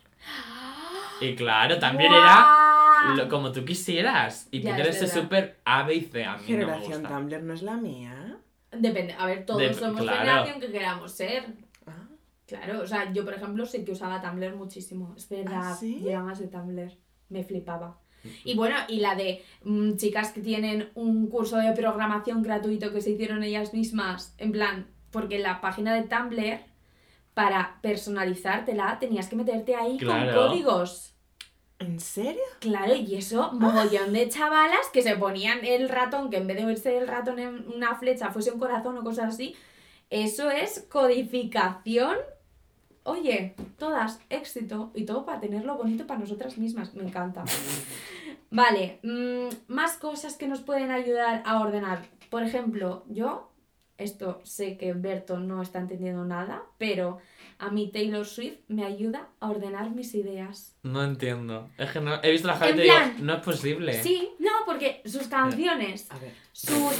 Y 1.21 1.35
claro, 1.35 1.77
Tumblr 1.79 2.05
era. 2.05 2.68
Lo- 3.15 3.29
como 3.29 3.51
tú 3.51 3.65
quisieras. 3.65 4.47
Y 4.51 4.61
Ya, 4.61 4.69
Pinterest 4.75 5.01
es 5.01 5.09
es 5.09 5.15
verdad. 5.15 5.23
súper 5.23 5.59
A, 5.65 5.83
B 5.83 5.95
y 5.95 6.01
C. 6.01 6.23
A 6.25 6.37
mí 6.37 6.43
no 6.43 6.47
me 6.47 6.47
Generación 6.65 7.01
gusta. 7.01 7.09
Tumblr 7.17 7.43
no 7.43 7.53
es 7.53 7.61
la 7.63 7.77
mía. 7.77 8.37
Depende, 8.71 9.13
a 9.17 9.25
ver, 9.25 9.45
todos 9.45 9.61
De- 9.61 9.73
somos 9.73 10.01
claro. 10.01 10.19
generación 10.19 10.59
que 10.59 10.71
queramos 10.71 11.11
ser. 11.11 11.45
Ah, 11.87 12.07
Claro, 12.45 12.81
o 12.81 12.87
sea, 12.87 13.11
yo 13.13 13.23
por 13.25 13.33
ejemplo 13.35 13.65
sé 13.65 13.83
que 13.85 13.91
usaba 13.91 14.21
Tumblr 14.21 14.55
muchísimo. 14.55 15.13
Es 15.15 15.27
verdad, 15.29 15.61
¿Ah, 15.71 15.75
sí? 15.79 15.99
llega 15.99 16.21
más 16.23 16.39
de 16.39 16.47
Tumblr. 16.47 16.91
Me 17.29 17.43
flipaba. 17.43 17.99
Y 18.43 18.55
bueno, 18.55 18.75
y 18.89 18.99
la 18.99 19.15
de 19.15 19.43
mm, 19.63 19.95
chicas 19.95 20.31
que 20.33 20.41
tienen 20.41 20.89
un 20.95 21.27
curso 21.29 21.57
de 21.57 21.71
programación 21.71 22.41
gratuito 22.43 22.91
que 22.91 23.01
se 23.01 23.11
hicieron 23.11 23.43
ellas 23.43 23.73
mismas, 23.73 24.33
en 24.37 24.51
plan, 24.51 24.87
porque 25.11 25.37
en 25.37 25.43
la 25.43 25.61
página 25.61 25.93
de 25.95 26.03
Tumblr, 26.03 26.59
para 27.33 27.79
personalizártela, 27.81 28.97
tenías 28.99 29.27
que 29.29 29.35
meterte 29.35 29.75
ahí 29.75 29.97
Claro. 29.97 30.33
con 30.35 30.47
códigos. 30.49 31.15
¿En 31.79 32.01
serio? 32.01 32.41
Claro, 32.59 32.93
y 32.93 33.15
eso, 33.15 33.53
mogollón 33.53 34.11
de 34.11 34.27
chavalas 34.27 34.89
que 34.91 35.01
se 35.01 35.15
ponían 35.15 35.63
el 35.63 35.87
ratón, 35.87 36.29
que 36.29 36.35
en 36.37 36.45
vez 36.45 36.57
de 36.57 36.65
verse 36.65 36.97
el 36.97 37.07
ratón 37.07 37.39
en 37.39 37.65
una 37.73 37.95
flecha 37.95 38.31
fuese 38.31 38.51
un 38.51 38.59
corazón 38.59 38.97
o 38.97 39.03
cosas 39.03 39.33
así. 39.33 39.55
Eso 40.09 40.51
es 40.51 40.85
codificación. 40.89 42.17
Oye, 43.03 43.55
todas, 43.77 44.19
éxito. 44.29 44.91
Y 44.93 45.05
todo 45.05 45.25
para 45.25 45.39
tenerlo 45.39 45.77
bonito 45.77 46.05
para 46.05 46.19
nosotras 46.19 46.57
mismas. 46.57 46.93
Me 46.95 47.03
encanta. 47.03 47.45
Vale, 48.51 48.99
mm, 49.03 49.73
más 49.73 49.97
cosas 49.97 50.35
que 50.35 50.47
nos 50.47 50.59
pueden 50.59 50.91
ayudar 50.91 51.43
a 51.45 51.61
ordenar. 51.61 52.07
Por 52.29 52.43
ejemplo, 52.43 53.05
yo, 53.07 53.51
esto 53.97 54.41
sé 54.43 54.77
que 54.77 54.91
Berto 54.93 55.39
no 55.39 55.61
está 55.61 55.79
entendiendo 55.79 56.25
nada, 56.25 56.63
pero 56.77 57.19
a 57.59 57.69
mí 57.71 57.91
Taylor 57.91 58.25
Swift 58.25 58.59
me 58.69 58.85
ayuda 58.85 59.27
a 59.41 59.49
ordenar 59.49 59.91
mis 59.91 60.15
ideas. 60.15 60.77
No 60.81 61.03
entiendo. 61.03 61.69
Es 61.77 61.91
que 61.91 61.99
no, 61.99 62.23
he 62.23 62.31
visto 62.31 62.47
la 62.47 62.69
y 62.69 62.73
digo, 62.73 62.93
no 63.19 63.33
es 63.33 63.41
posible. 63.41 64.01
Sí, 64.01 64.29
no, 64.39 64.49
porque 64.65 65.01
sus 65.05 65.27
canciones, 65.27 66.09
A 66.09 66.17
ver. 66.19 66.33
sus... 66.53 66.93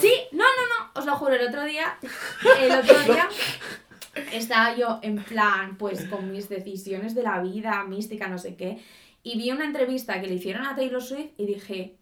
Sí, 0.00 0.12
no, 0.32 0.44
no, 0.44 0.44
no, 0.44 1.00
os 1.00 1.06
lo 1.06 1.16
juro, 1.16 1.34
el 1.34 1.48
otro 1.48 1.64
día, 1.64 1.98
el 2.60 2.72
otro 2.72 2.98
día 3.04 3.26
estaba 4.32 4.76
yo 4.76 5.00
en 5.02 5.24
plan, 5.24 5.78
pues 5.78 6.04
con 6.04 6.30
mis 6.30 6.50
decisiones 6.50 7.14
de 7.14 7.22
la 7.22 7.40
vida, 7.40 7.82
mística, 7.84 8.28
no 8.28 8.36
sé 8.36 8.54
qué, 8.54 8.82
y 9.22 9.38
vi 9.38 9.50
una 9.50 9.64
entrevista 9.64 10.20
que 10.20 10.26
le 10.26 10.34
hicieron 10.34 10.66
a 10.66 10.76
Taylor 10.76 11.02
Swift 11.02 11.30
y 11.38 11.46
dije, 11.46 11.96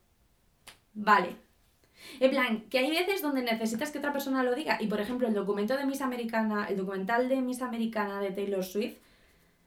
vale. 0.94 1.36
En 2.18 2.30
plan, 2.30 2.62
que 2.70 2.78
hay 2.78 2.90
veces 2.90 3.22
donde 3.22 3.42
necesitas 3.42 3.90
que 3.90 3.98
otra 3.98 4.12
persona 4.12 4.42
lo 4.42 4.54
diga. 4.54 4.78
Y 4.80 4.86
por 4.86 5.00
ejemplo, 5.00 5.28
el 5.28 5.34
documento 5.34 5.76
de 5.76 5.84
Miss 5.84 6.00
Americana, 6.00 6.66
el 6.68 6.76
documental 6.76 7.28
de 7.28 7.40
Miss 7.42 7.62
Americana 7.62 8.20
de 8.20 8.30
Taylor 8.30 8.64
Swift, 8.64 8.96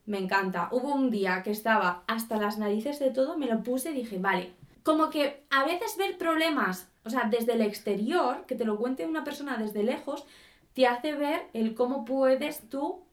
me 0.06 0.18
encanta. 0.18 0.70
Hubo 0.72 0.94
un 0.94 1.10
día 1.10 1.44
que 1.44 1.52
estaba 1.52 2.04
hasta 2.08 2.38
las 2.38 2.58
narices 2.58 3.00
de 3.00 3.12
todo, 3.12 3.38
me 3.38 3.46
lo 3.48 3.64
puse 3.64 3.92
y 3.92 3.96
dije, 3.96 4.18
vale. 4.20 4.52
Como 4.84 5.10
que 5.10 5.46
a 5.50 5.64
veces 5.64 5.96
ver 5.98 6.18
problemas, 6.18 6.90
o 7.06 7.10
sea, 7.10 7.30
desde 7.30 7.54
el 7.54 7.62
exterior, 7.62 8.46
que 8.46 8.56
te 8.56 8.66
lo 8.66 8.78
cuente 8.78 9.06
una 9.06 9.24
persona 9.24 9.56
desde 9.58 9.82
lejos, 9.84 10.26
te 10.74 10.88
hace 10.88 11.14
ver 11.14 11.48
el 11.54 11.74
cómo 11.74 12.04
puedes 12.04 12.68
tú 12.68 13.06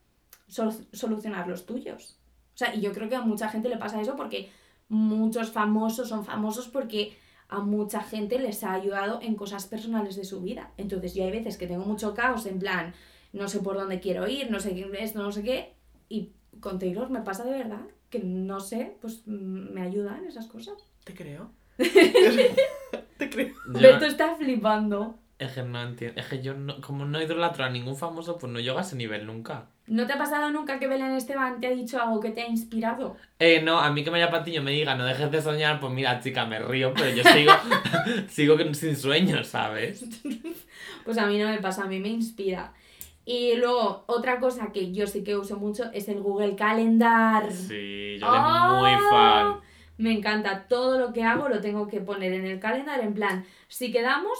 sol- 0.48 0.86
solucionar 0.92 1.46
los 1.46 1.66
tuyos. 1.66 2.16
O 2.54 2.58
sea, 2.58 2.74
y 2.74 2.80
yo 2.80 2.92
creo 2.92 3.08
que 3.08 3.14
a 3.14 3.20
mucha 3.20 3.48
gente 3.48 3.68
le 3.68 3.76
pasa 3.76 4.00
eso 4.00 4.16
porque 4.16 4.50
muchos 4.88 5.50
famosos 5.52 6.08
son 6.08 6.24
famosos 6.24 6.66
porque 6.68 7.16
a 7.50 7.60
mucha 7.60 8.00
gente 8.02 8.38
les 8.38 8.64
ha 8.64 8.72
ayudado 8.72 9.20
en 9.22 9.34
cosas 9.34 9.66
personales 9.66 10.16
de 10.16 10.24
su 10.24 10.40
vida. 10.40 10.72
Entonces 10.76 11.14
yo 11.14 11.24
hay 11.24 11.32
veces 11.32 11.56
que 11.56 11.66
tengo 11.66 11.84
mucho 11.84 12.14
caos 12.14 12.46
en 12.46 12.58
plan, 12.58 12.94
no 13.32 13.48
sé 13.48 13.60
por 13.60 13.76
dónde 13.76 14.00
quiero 14.00 14.28
ir, 14.28 14.50
no 14.50 14.60
sé 14.60 14.74
qué 14.74 14.88
esto, 15.00 15.22
no 15.22 15.32
sé 15.32 15.42
qué, 15.42 15.74
y 16.08 16.32
con 16.60 16.78
Taylor 16.78 17.10
me 17.10 17.22
pasa 17.22 17.44
de 17.44 17.52
verdad 17.52 17.82
que 18.10 18.18
no 18.18 18.60
sé, 18.60 18.96
pues 19.00 19.22
mm, 19.26 19.72
me 19.72 19.82
ayudan 19.82 20.26
esas 20.26 20.46
cosas. 20.46 20.74
Te 21.04 21.14
creo. 21.14 21.52
Te 23.18 23.30
creo. 23.30 23.54
Berto 23.66 24.04
está 24.04 24.34
flipando. 24.34 25.18
Es 25.40 25.52
que 25.52 25.62
no 25.62 25.82
entiendo. 25.82 26.20
Es 26.20 26.26
que 26.26 26.42
yo, 26.42 26.52
no, 26.52 26.80
como 26.82 27.06
no 27.06 27.20
idolatro 27.20 27.64
a 27.64 27.70
ningún 27.70 27.96
famoso, 27.96 28.36
pues 28.36 28.52
no 28.52 28.60
llego 28.60 28.78
a 28.78 28.82
ese 28.82 28.94
nivel 28.94 29.26
nunca. 29.26 29.66
¿No 29.86 30.06
te 30.06 30.12
ha 30.12 30.18
pasado 30.18 30.50
nunca 30.50 30.78
que 30.78 30.86
Belén 30.86 31.12
Esteban 31.12 31.60
te 31.60 31.66
ha 31.66 31.70
dicho 31.70 32.00
algo 32.00 32.20
que 32.20 32.30
te 32.30 32.42
ha 32.42 32.46
inspirado? 32.46 33.16
Eh, 33.38 33.62
no, 33.62 33.80
a 33.80 33.90
mí 33.90 34.04
que 34.04 34.10
María 34.10 34.30
Patiño 34.30 34.62
me 34.62 34.70
diga, 34.70 34.94
no 34.94 35.04
dejes 35.04 35.30
de 35.30 35.40
soñar, 35.40 35.80
pues 35.80 35.92
mira, 35.92 36.20
chica, 36.20 36.44
me 36.44 36.58
río, 36.58 36.92
pero 36.94 37.08
yo 37.10 37.24
sigo, 37.24 37.52
sigo 38.28 38.74
sin 38.74 38.96
sueños, 38.96 39.48
¿sabes? 39.48 40.04
Pues 41.04 41.16
a 41.16 41.26
mí 41.26 41.38
no 41.38 41.48
me 41.48 41.58
pasa, 41.58 41.84
a 41.84 41.86
mí 41.86 41.98
me 41.98 42.10
inspira. 42.10 42.74
Y 43.24 43.56
luego, 43.56 44.04
otra 44.06 44.38
cosa 44.38 44.70
que 44.70 44.92
yo 44.92 45.06
sí 45.06 45.24
que 45.24 45.34
uso 45.34 45.56
mucho 45.56 45.90
es 45.94 46.08
el 46.08 46.20
Google 46.20 46.54
Calendar. 46.54 47.50
Sí, 47.50 48.18
yo 48.20 48.26
soy 48.26 48.38
¡Oh! 48.38 48.80
muy 48.80 48.92
fan. 49.10 49.60
Me 49.96 50.12
encanta, 50.12 50.66
todo 50.68 50.98
lo 50.98 51.12
que 51.14 51.24
hago 51.24 51.48
lo 51.48 51.60
tengo 51.60 51.88
que 51.88 52.00
poner 52.00 52.34
en 52.34 52.46
el 52.46 52.60
calendar, 52.60 53.00
en 53.00 53.14
plan, 53.14 53.44
si 53.68 53.90
quedamos, 53.90 54.38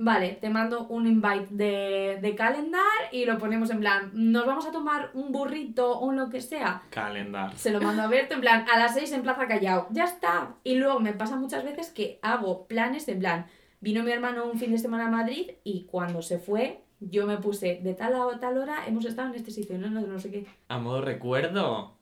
vale, 0.00 0.38
te 0.40 0.48
mando 0.48 0.86
un 0.86 1.06
invite 1.06 1.48
de, 1.50 2.18
de 2.22 2.34
calendar 2.34 2.80
y 3.12 3.26
lo 3.26 3.38
ponemos 3.38 3.68
en 3.70 3.80
plan, 3.80 4.10
nos 4.14 4.46
vamos 4.46 4.66
a 4.66 4.72
tomar 4.72 5.10
un 5.12 5.30
burrito 5.30 5.98
o 6.00 6.10
lo 6.12 6.30
que 6.30 6.40
sea. 6.40 6.82
Calendar. 6.88 7.54
Se 7.56 7.70
lo 7.70 7.82
mando 7.82 8.02
a 8.02 8.06
Berto 8.06 8.34
en 8.34 8.40
plan, 8.40 8.64
a 8.72 8.78
las 8.78 8.94
6 8.94 9.12
en 9.12 9.22
Plaza 9.22 9.46
Callao, 9.46 9.88
ya 9.90 10.04
está. 10.04 10.54
Y 10.64 10.76
luego 10.76 11.00
me 11.00 11.12
pasa 11.12 11.36
muchas 11.36 11.64
veces 11.64 11.90
que 11.90 12.18
hago 12.22 12.66
planes 12.66 13.08
en 13.08 13.18
plan, 13.18 13.46
vino 13.80 14.02
mi 14.02 14.10
hermano 14.10 14.46
un 14.46 14.58
fin 14.58 14.72
de 14.72 14.78
semana 14.78 15.08
a 15.08 15.10
Madrid 15.10 15.50
y 15.64 15.84
cuando 15.84 16.22
se 16.22 16.38
fue, 16.38 16.82
yo 17.00 17.26
me 17.26 17.36
puse 17.36 17.80
de 17.82 17.92
tal 17.92 18.14
a 18.14 18.40
tal 18.40 18.56
hora, 18.56 18.86
hemos 18.86 19.04
estado 19.04 19.28
en 19.28 19.34
este 19.34 19.50
sitio, 19.50 19.76
no, 19.76 19.90
no, 19.90 20.00
no 20.00 20.18
sé 20.18 20.30
qué. 20.30 20.46
A 20.68 20.78
modo 20.78 21.02
recuerdo. 21.02 21.99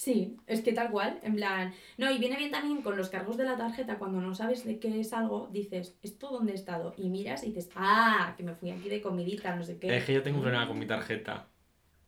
Sí, 0.00 0.38
es 0.46 0.62
que 0.62 0.72
tal 0.72 0.90
cual, 0.90 1.18
en 1.22 1.34
plan... 1.34 1.74
No, 1.98 2.10
y 2.10 2.16
viene 2.16 2.38
bien 2.38 2.50
también 2.50 2.80
con 2.80 2.96
los 2.96 3.10
cargos 3.10 3.36
de 3.36 3.44
la 3.44 3.58
tarjeta, 3.58 3.98
cuando 3.98 4.18
no 4.18 4.34
sabes 4.34 4.64
de 4.64 4.78
qué 4.78 4.98
es 4.98 5.12
algo, 5.12 5.50
dices, 5.52 5.94
¿esto 6.02 6.30
dónde 6.30 6.52
he 6.52 6.54
estado? 6.54 6.94
Y 6.96 7.10
miras 7.10 7.44
y 7.44 7.48
dices, 7.48 7.68
ah, 7.76 8.32
que 8.34 8.42
me 8.42 8.54
fui 8.54 8.70
aquí 8.70 8.88
de 8.88 9.02
comidita, 9.02 9.54
no 9.54 9.62
sé 9.62 9.78
qué. 9.78 9.94
Es 9.94 10.06
que 10.06 10.14
yo 10.14 10.22
tengo 10.22 10.38
un 10.38 10.42
problema 10.44 10.66
con 10.66 10.78
mi 10.78 10.86
tarjeta. 10.86 11.48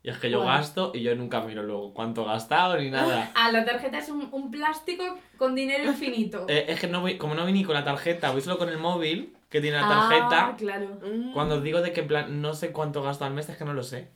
Y 0.03 0.09
es 0.09 0.17
que 0.17 0.31
yo 0.31 0.39
¿Cuál? 0.43 0.57
gasto 0.57 0.93
y 0.95 1.03
yo 1.03 1.15
nunca 1.15 1.43
miro 1.43 1.63
luego 1.65 1.93
cuánto 1.93 2.23
he 2.23 2.29
gastado 2.29 2.79
ni 2.79 2.89
nada. 2.89 3.31
Ah, 3.37 3.53
la 3.53 3.63
tarjeta 3.67 3.99
es 3.99 4.09
un, 4.09 4.27
un 4.33 4.51
plástico 4.51 5.05
con 5.37 5.55
dinero 5.55 5.85
infinito. 5.85 6.47
Eh, 6.49 6.65
es 6.69 6.81
que 6.81 6.87
no 6.87 7.03
voy, 7.03 7.19
como 7.19 7.35
no 7.35 7.43
voy 7.43 7.53
ni 7.53 7.63
con 7.63 7.75
la 7.75 7.85
tarjeta, 7.85 8.31
voy 8.31 8.41
solo 8.41 8.57
con 8.57 8.71
el 8.71 8.79
móvil 8.79 9.35
que 9.51 9.61
tiene 9.61 9.77
la 9.77 9.85
Ah, 9.85 10.09
tarjeta. 10.09 10.57
claro. 10.57 10.99
Mm. 11.03 11.35
Cuando 11.35 11.57
os 11.57 11.63
digo 11.63 11.83
de 11.83 11.93
que 11.93 12.01
en 12.01 12.07
plan 12.09 12.41
no 12.41 12.55
sé 12.55 12.73
cuánto 12.73 13.03
gasto 13.03 13.27
al 13.27 13.35
mes, 13.35 13.51
es 13.51 13.59
que 13.59 13.67
no 13.67 13.75
lo 13.75 13.83
sé. 13.83 14.09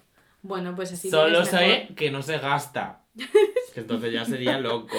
Bueno, 0.42 0.75
pues 0.75 0.92
así 0.92 1.11
Solo 1.11 1.44
sé 1.44 1.88
que 1.96 2.11
no 2.11 2.22
se 2.22 2.38
gasta. 2.38 3.05
que 3.75 3.81
entonces 3.81 4.12
ya 4.12 4.25
sería 4.25 4.59
loco. 4.59 4.96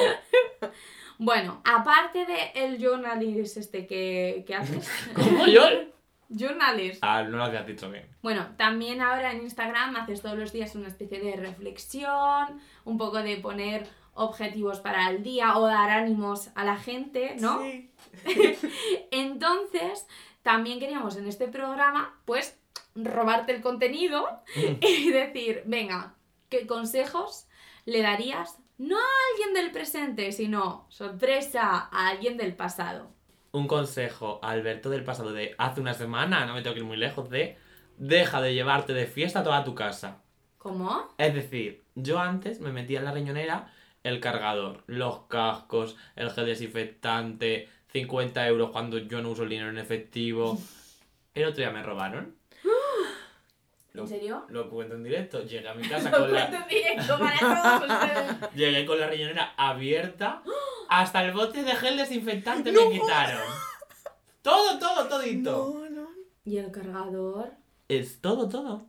Bueno, 1.19 1.61
aparte 1.65 2.25
de 2.25 2.51
el 2.53 2.77
journalist 2.77 3.57
este 3.57 3.87
que, 3.87 4.43
que 4.45 4.55
haces, 4.55 4.89
¿Cómo 5.15 5.47
yo? 5.47 5.63
journalist. 6.29 6.99
Ah, 7.01 7.23
no 7.23 7.37
lo 7.37 7.43
habías 7.43 7.65
dicho 7.65 7.89
bien. 7.89 8.07
Bueno, 8.21 8.47
también 8.57 9.01
ahora 9.01 9.31
en 9.31 9.41
Instagram 9.41 9.95
haces 9.95 10.21
todos 10.21 10.37
los 10.37 10.51
días 10.51 10.75
una 10.75 10.89
especie 10.89 11.19
de 11.19 11.35
reflexión, 11.35 12.59
un 12.83 12.97
poco 12.97 13.23
de 13.23 13.37
poner 13.37 13.87
objetivos 14.13 14.79
para 14.79 15.09
el 15.09 15.23
día 15.23 15.57
o 15.57 15.65
dar 15.65 15.89
ánimos 15.89 16.49
a 16.55 16.65
la 16.65 16.75
gente, 16.75 17.35
¿no? 17.39 17.61
Sí. 17.61 17.91
Entonces, 19.11 20.07
también 20.41 20.79
queríamos 20.79 21.17
en 21.17 21.27
este 21.27 21.47
programa, 21.47 22.19
pues, 22.25 22.59
robarte 22.97 23.53
el 23.53 23.61
contenido 23.61 24.25
y 24.81 25.11
decir, 25.11 25.63
venga, 25.65 26.15
¿qué 26.49 26.67
consejos 26.67 27.47
le 27.85 28.01
darías 28.01 28.59
no 28.77 28.97
a 28.97 29.09
alguien 29.31 29.53
del 29.53 29.71
presente, 29.71 30.31
sino 30.31 30.85
sorpresa 30.89 31.89
a 31.91 32.09
alguien 32.09 32.37
del 32.37 32.55
pasado? 32.55 33.17
un 33.51 33.67
consejo 33.67 34.39
a 34.41 34.51
Alberto 34.51 34.89
del 34.89 35.03
pasado 35.03 35.33
de 35.33 35.55
hace 35.57 35.81
una 35.81 35.93
semana, 35.93 36.45
no 36.45 36.53
me 36.53 36.61
tengo 36.61 36.73
que 36.73 36.81
ir 36.81 36.85
muy 36.85 36.97
lejos, 36.97 37.29
de 37.29 37.57
deja 37.97 38.41
de 38.41 38.53
llevarte 38.53 38.93
de 38.93 39.07
fiesta 39.07 39.39
a 39.39 39.43
toda 39.43 39.63
tu 39.63 39.73
casa. 39.75 40.21
¿Cómo? 40.57 41.13
Es 41.17 41.33
decir, 41.33 41.83
yo 41.95 42.19
antes 42.19 42.59
me 42.59 42.71
metía 42.71 42.99
en 42.99 43.05
la 43.05 43.11
riñonera 43.11 43.73
el 44.03 44.19
cargador, 44.19 44.83
los 44.87 45.21
cascos, 45.27 45.97
el 46.15 46.29
gel 46.29 46.45
desinfectante, 46.45 47.69
50 47.91 48.47
euros 48.47 48.71
cuando 48.71 48.97
yo 48.99 49.21
no 49.21 49.31
uso 49.31 49.43
el 49.43 49.49
dinero 49.49 49.69
en 49.69 49.77
efectivo. 49.77 50.57
El 51.33 51.45
otro 51.45 51.57
día 51.57 51.69
me 51.69 51.83
robaron. 51.83 52.35
Lo- 53.97 54.03
¿En 54.03 54.07
serio? 54.09 54.45
Lo 54.49 54.69
cuento 54.69 54.95
en 54.95 55.03
directo. 55.03 55.41
Llegué 55.43 55.67
a 55.67 55.73
mi 55.73 55.87
casa 55.87 56.09
Lo 56.11 56.19
con 56.19 56.33
la, 56.33 56.47
cuento 56.49 56.63
en 56.63 56.69
directo 56.69 57.19
para 57.19 57.39
todos 57.79 57.89
ustedes. 57.89 58.53
llegué 58.55 58.85
con 58.85 58.99
la 58.99 59.07
riñonera 59.07 59.53
abierta. 59.57 60.43
Hasta 60.89 61.23
el 61.25 61.33
bote 61.33 61.63
de 61.63 61.75
gel 61.75 61.97
desinfectante 61.97 62.71
me 62.71 62.89
quitaron. 62.91 63.41
Todo, 64.41 64.79
todo, 64.79 65.07
todito. 65.07 65.73
No, 65.83 65.89
no. 65.89 66.07
¿Y 66.45 66.57
el 66.57 66.71
cargador? 66.71 67.51
Es 67.89 68.21
todo, 68.21 68.47
todo. 68.47 68.85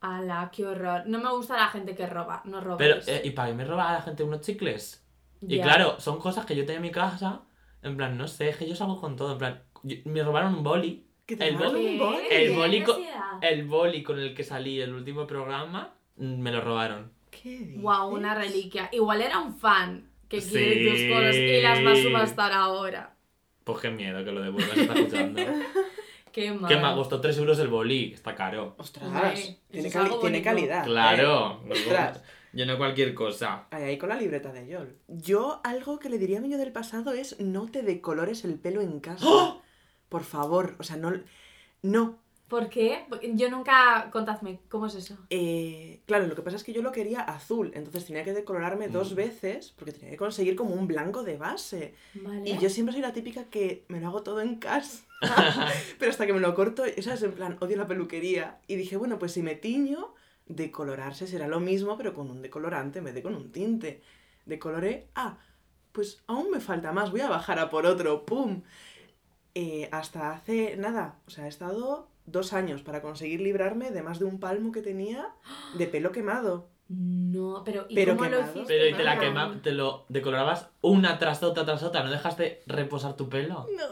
Ala, 0.00 0.50
qué 0.54 0.66
horror. 0.66 1.02
No 1.06 1.18
me 1.18 1.30
gusta 1.30 1.56
la 1.56 1.68
gente 1.68 1.94
que 1.94 2.06
roba. 2.06 2.42
No 2.44 2.60
robes. 2.60 2.78
Pero, 3.06 3.16
eh, 3.18 3.22
¿y 3.24 3.30
para 3.30 3.48
qué 3.48 3.54
me 3.54 3.64
roba 3.64 3.88
a 3.90 3.92
la 3.94 4.02
gente 4.02 4.22
unos 4.24 4.40
chicles? 4.42 5.06
Y 5.40 5.60
claro, 5.60 5.98
son 6.00 6.18
cosas 6.18 6.44
que 6.44 6.54
yo 6.54 6.62
tenía 6.64 6.76
en 6.76 6.82
mi 6.82 6.90
casa. 6.90 7.42
En 7.82 7.96
plan, 7.96 8.16
no 8.18 8.28
sé, 8.28 8.50
es 8.50 8.56
que 8.58 8.68
yo 8.68 8.74
salgo 8.76 9.00
con 9.00 9.16
todo. 9.16 9.32
En 9.32 9.38
plan, 9.38 9.62
me 10.04 10.22
robaron 10.22 10.54
un 10.56 10.62
boli. 10.62 11.09
Que 11.30 11.36
te 11.36 11.46
El 11.46 11.56
boli- 11.56 11.86
un 11.92 11.98
boli. 11.98 12.18
el 12.28 12.48
¿Qué 12.50 12.56
boli 12.56 12.82
co- 12.82 12.98
necesidad? 12.98 13.38
El 13.40 13.64
boli 13.66 14.02
con 14.02 14.18
el 14.18 14.34
que 14.34 14.42
salí 14.42 14.80
el 14.80 14.92
último 14.92 15.28
programa, 15.28 15.94
mm, 16.16 16.40
me 16.40 16.50
lo 16.50 16.60
robaron. 16.60 17.12
¿Qué? 17.30 17.76
Wow, 17.78 18.08
una 18.12 18.34
reliquia. 18.34 18.88
Igual 18.90 19.22
era 19.22 19.38
un 19.38 19.56
fan 19.56 20.10
que 20.28 20.40
Sí. 20.40 20.50
quiere 20.50 20.90
tus 20.90 21.14
cosas 21.16 21.36
y 21.36 21.62
las 21.62 21.86
va 21.86 21.92
a 21.92 21.96
subastar 21.96 22.52
ahora. 22.52 23.14
Pues 23.62 23.78
qué 23.80 23.90
miedo 23.90 24.24
que 24.24 24.32
lo 24.32 24.42
devuelvas, 24.42 24.76
está 24.76 24.94
escuchando. 24.94 25.40
Qué 26.32 26.52
mal. 26.52 26.68
que 26.68 26.76
me 26.76 26.94
costó 26.94 27.20
3 27.20 27.38
euros 27.38 27.58
el 27.60 27.68
boli, 27.68 28.12
está 28.12 28.34
caro. 28.34 28.74
Ostras, 28.78 29.06
Hombre, 29.08 29.58
tiene, 29.70 29.88
cali- 29.90 30.10
tiene 30.20 30.42
calidad. 30.42 30.84
Claro, 30.84 31.60
¿eh? 31.66 31.72
Ostras. 31.72 32.22
yo 32.52 32.66
no 32.66 32.76
cualquier 32.76 33.14
cosa. 33.14 33.66
Ahí, 33.70 33.82
ahí 33.84 33.98
con 33.98 34.08
la 34.10 34.16
libreta 34.16 34.52
de 34.52 34.66
Yol. 34.66 34.96
Yo 35.08 35.60
algo 35.62 35.98
que 36.00 36.08
le 36.08 36.18
diría 36.18 36.38
a 36.38 36.40
mi 36.40 36.48
yo 36.50 36.58
del 36.58 36.72
pasado 36.72 37.12
es 37.12 37.38
no 37.40 37.66
te 37.68 37.82
decolores 37.82 38.44
el 38.44 38.58
pelo 38.58 38.80
en 38.80 38.98
casa. 39.00 39.24
¡Oh! 39.28 39.60
Por 40.10 40.24
favor, 40.24 40.74
o 40.78 40.82
sea, 40.82 40.96
no... 40.96 41.12
No. 41.82 42.18
¿Por 42.48 42.68
qué? 42.68 43.06
Yo 43.34 43.48
nunca... 43.48 44.10
Contadme, 44.10 44.58
¿cómo 44.68 44.86
es 44.86 44.96
eso? 44.96 45.16
Eh, 45.30 46.00
claro, 46.04 46.26
lo 46.26 46.34
que 46.34 46.42
pasa 46.42 46.56
es 46.56 46.64
que 46.64 46.72
yo 46.72 46.82
lo 46.82 46.90
quería 46.90 47.20
azul, 47.20 47.70
entonces 47.74 48.04
tenía 48.06 48.24
que 48.24 48.32
decolorarme 48.34 48.88
dos 48.88 49.12
Mm. 49.12 49.14
veces 49.14 49.72
porque 49.76 49.92
tenía 49.92 50.10
que 50.10 50.16
conseguir 50.16 50.56
como 50.56 50.74
un 50.74 50.88
blanco 50.88 51.22
de 51.22 51.36
base. 51.38 51.94
Vale. 52.14 52.50
Y 52.50 52.58
yo 52.58 52.68
siempre 52.68 52.92
soy 52.92 53.02
la 53.02 53.12
típica 53.12 53.44
que 53.44 53.84
me 53.88 54.00
lo 54.00 54.08
hago 54.08 54.22
todo 54.24 54.40
en 54.40 54.56
casa. 54.56 55.04
Pero 56.00 56.10
hasta 56.10 56.26
que 56.26 56.32
me 56.32 56.40
lo 56.40 56.54
corto, 56.56 56.84
eso 56.84 57.12
es 57.12 57.22
en 57.22 57.32
plan, 57.32 57.56
odio 57.60 57.76
la 57.76 57.86
peluquería. 57.86 58.58
Y 58.66 58.74
dije, 58.74 58.96
bueno, 58.96 59.18
pues 59.20 59.30
si 59.32 59.42
me 59.42 59.54
tiño, 59.54 60.12
decolorarse 60.46 61.28
será 61.28 61.46
lo 61.46 61.60
mismo, 61.60 61.96
pero 61.96 62.12
con 62.14 62.28
un 62.30 62.42
decolorante 62.42 62.98
en 62.98 63.04
vez 63.04 63.14
de 63.14 63.22
con 63.22 63.36
un 63.36 63.52
tinte. 63.52 64.02
Decoloré, 64.44 65.06
ah, 65.14 65.38
pues 65.92 66.22
aún 66.26 66.50
me 66.50 66.58
falta 66.58 66.90
más, 66.92 67.12
voy 67.12 67.20
a 67.20 67.28
bajar 67.28 67.60
a 67.60 67.70
por 67.70 67.86
otro, 67.86 68.24
¡pum! 68.26 68.62
Eh, 69.54 69.88
hasta 69.92 70.32
hace 70.32 70.76
nada, 70.76 71.16
o 71.26 71.30
sea, 71.30 71.46
he 71.46 71.48
estado 71.48 72.08
dos 72.26 72.52
años 72.52 72.82
para 72.82 73.02
conseguir 73.02 73.40
librarme 73.40 73.90
de 73.90 74.02
más 74.02 74.18
de 74.18 74.24
un 74.24 74.38
palmo 74.38 74.70
que 74.72 74.82
tenía 74.82 75.28
de 75.74 75.86
pelo 75.86 76.12
quemado. 76.12 76.68
No, 76.88 77.62
pero 77.64 77.86
¿y 77.88 77.94
Pero 77.94 78.16
cómo 78.16 78.28
lo 78.28 78.40
hiciste? 78.40 78.64
Pero 78.66 78.88
y 78.88 78.94
te 78.94 79.04
la 79.04 79.14
Mamá? 79.14 79.24
quema, 79.24 79.62
te 79.62 79.72
lo 79.72 80.06
decolorabas 80.08 80.70
una 80.80 81.18
tras 81.18 81.42
otra 81.42 81.64
tras 81.64 81.82
otra, 81.82 82.02
¿no 82.02 82.10
dejaste 82.10 82.62
reposar 82.66 83.16
tu 83.16 83.28
pelo? 83.28 83.66
No. 83.76 83.84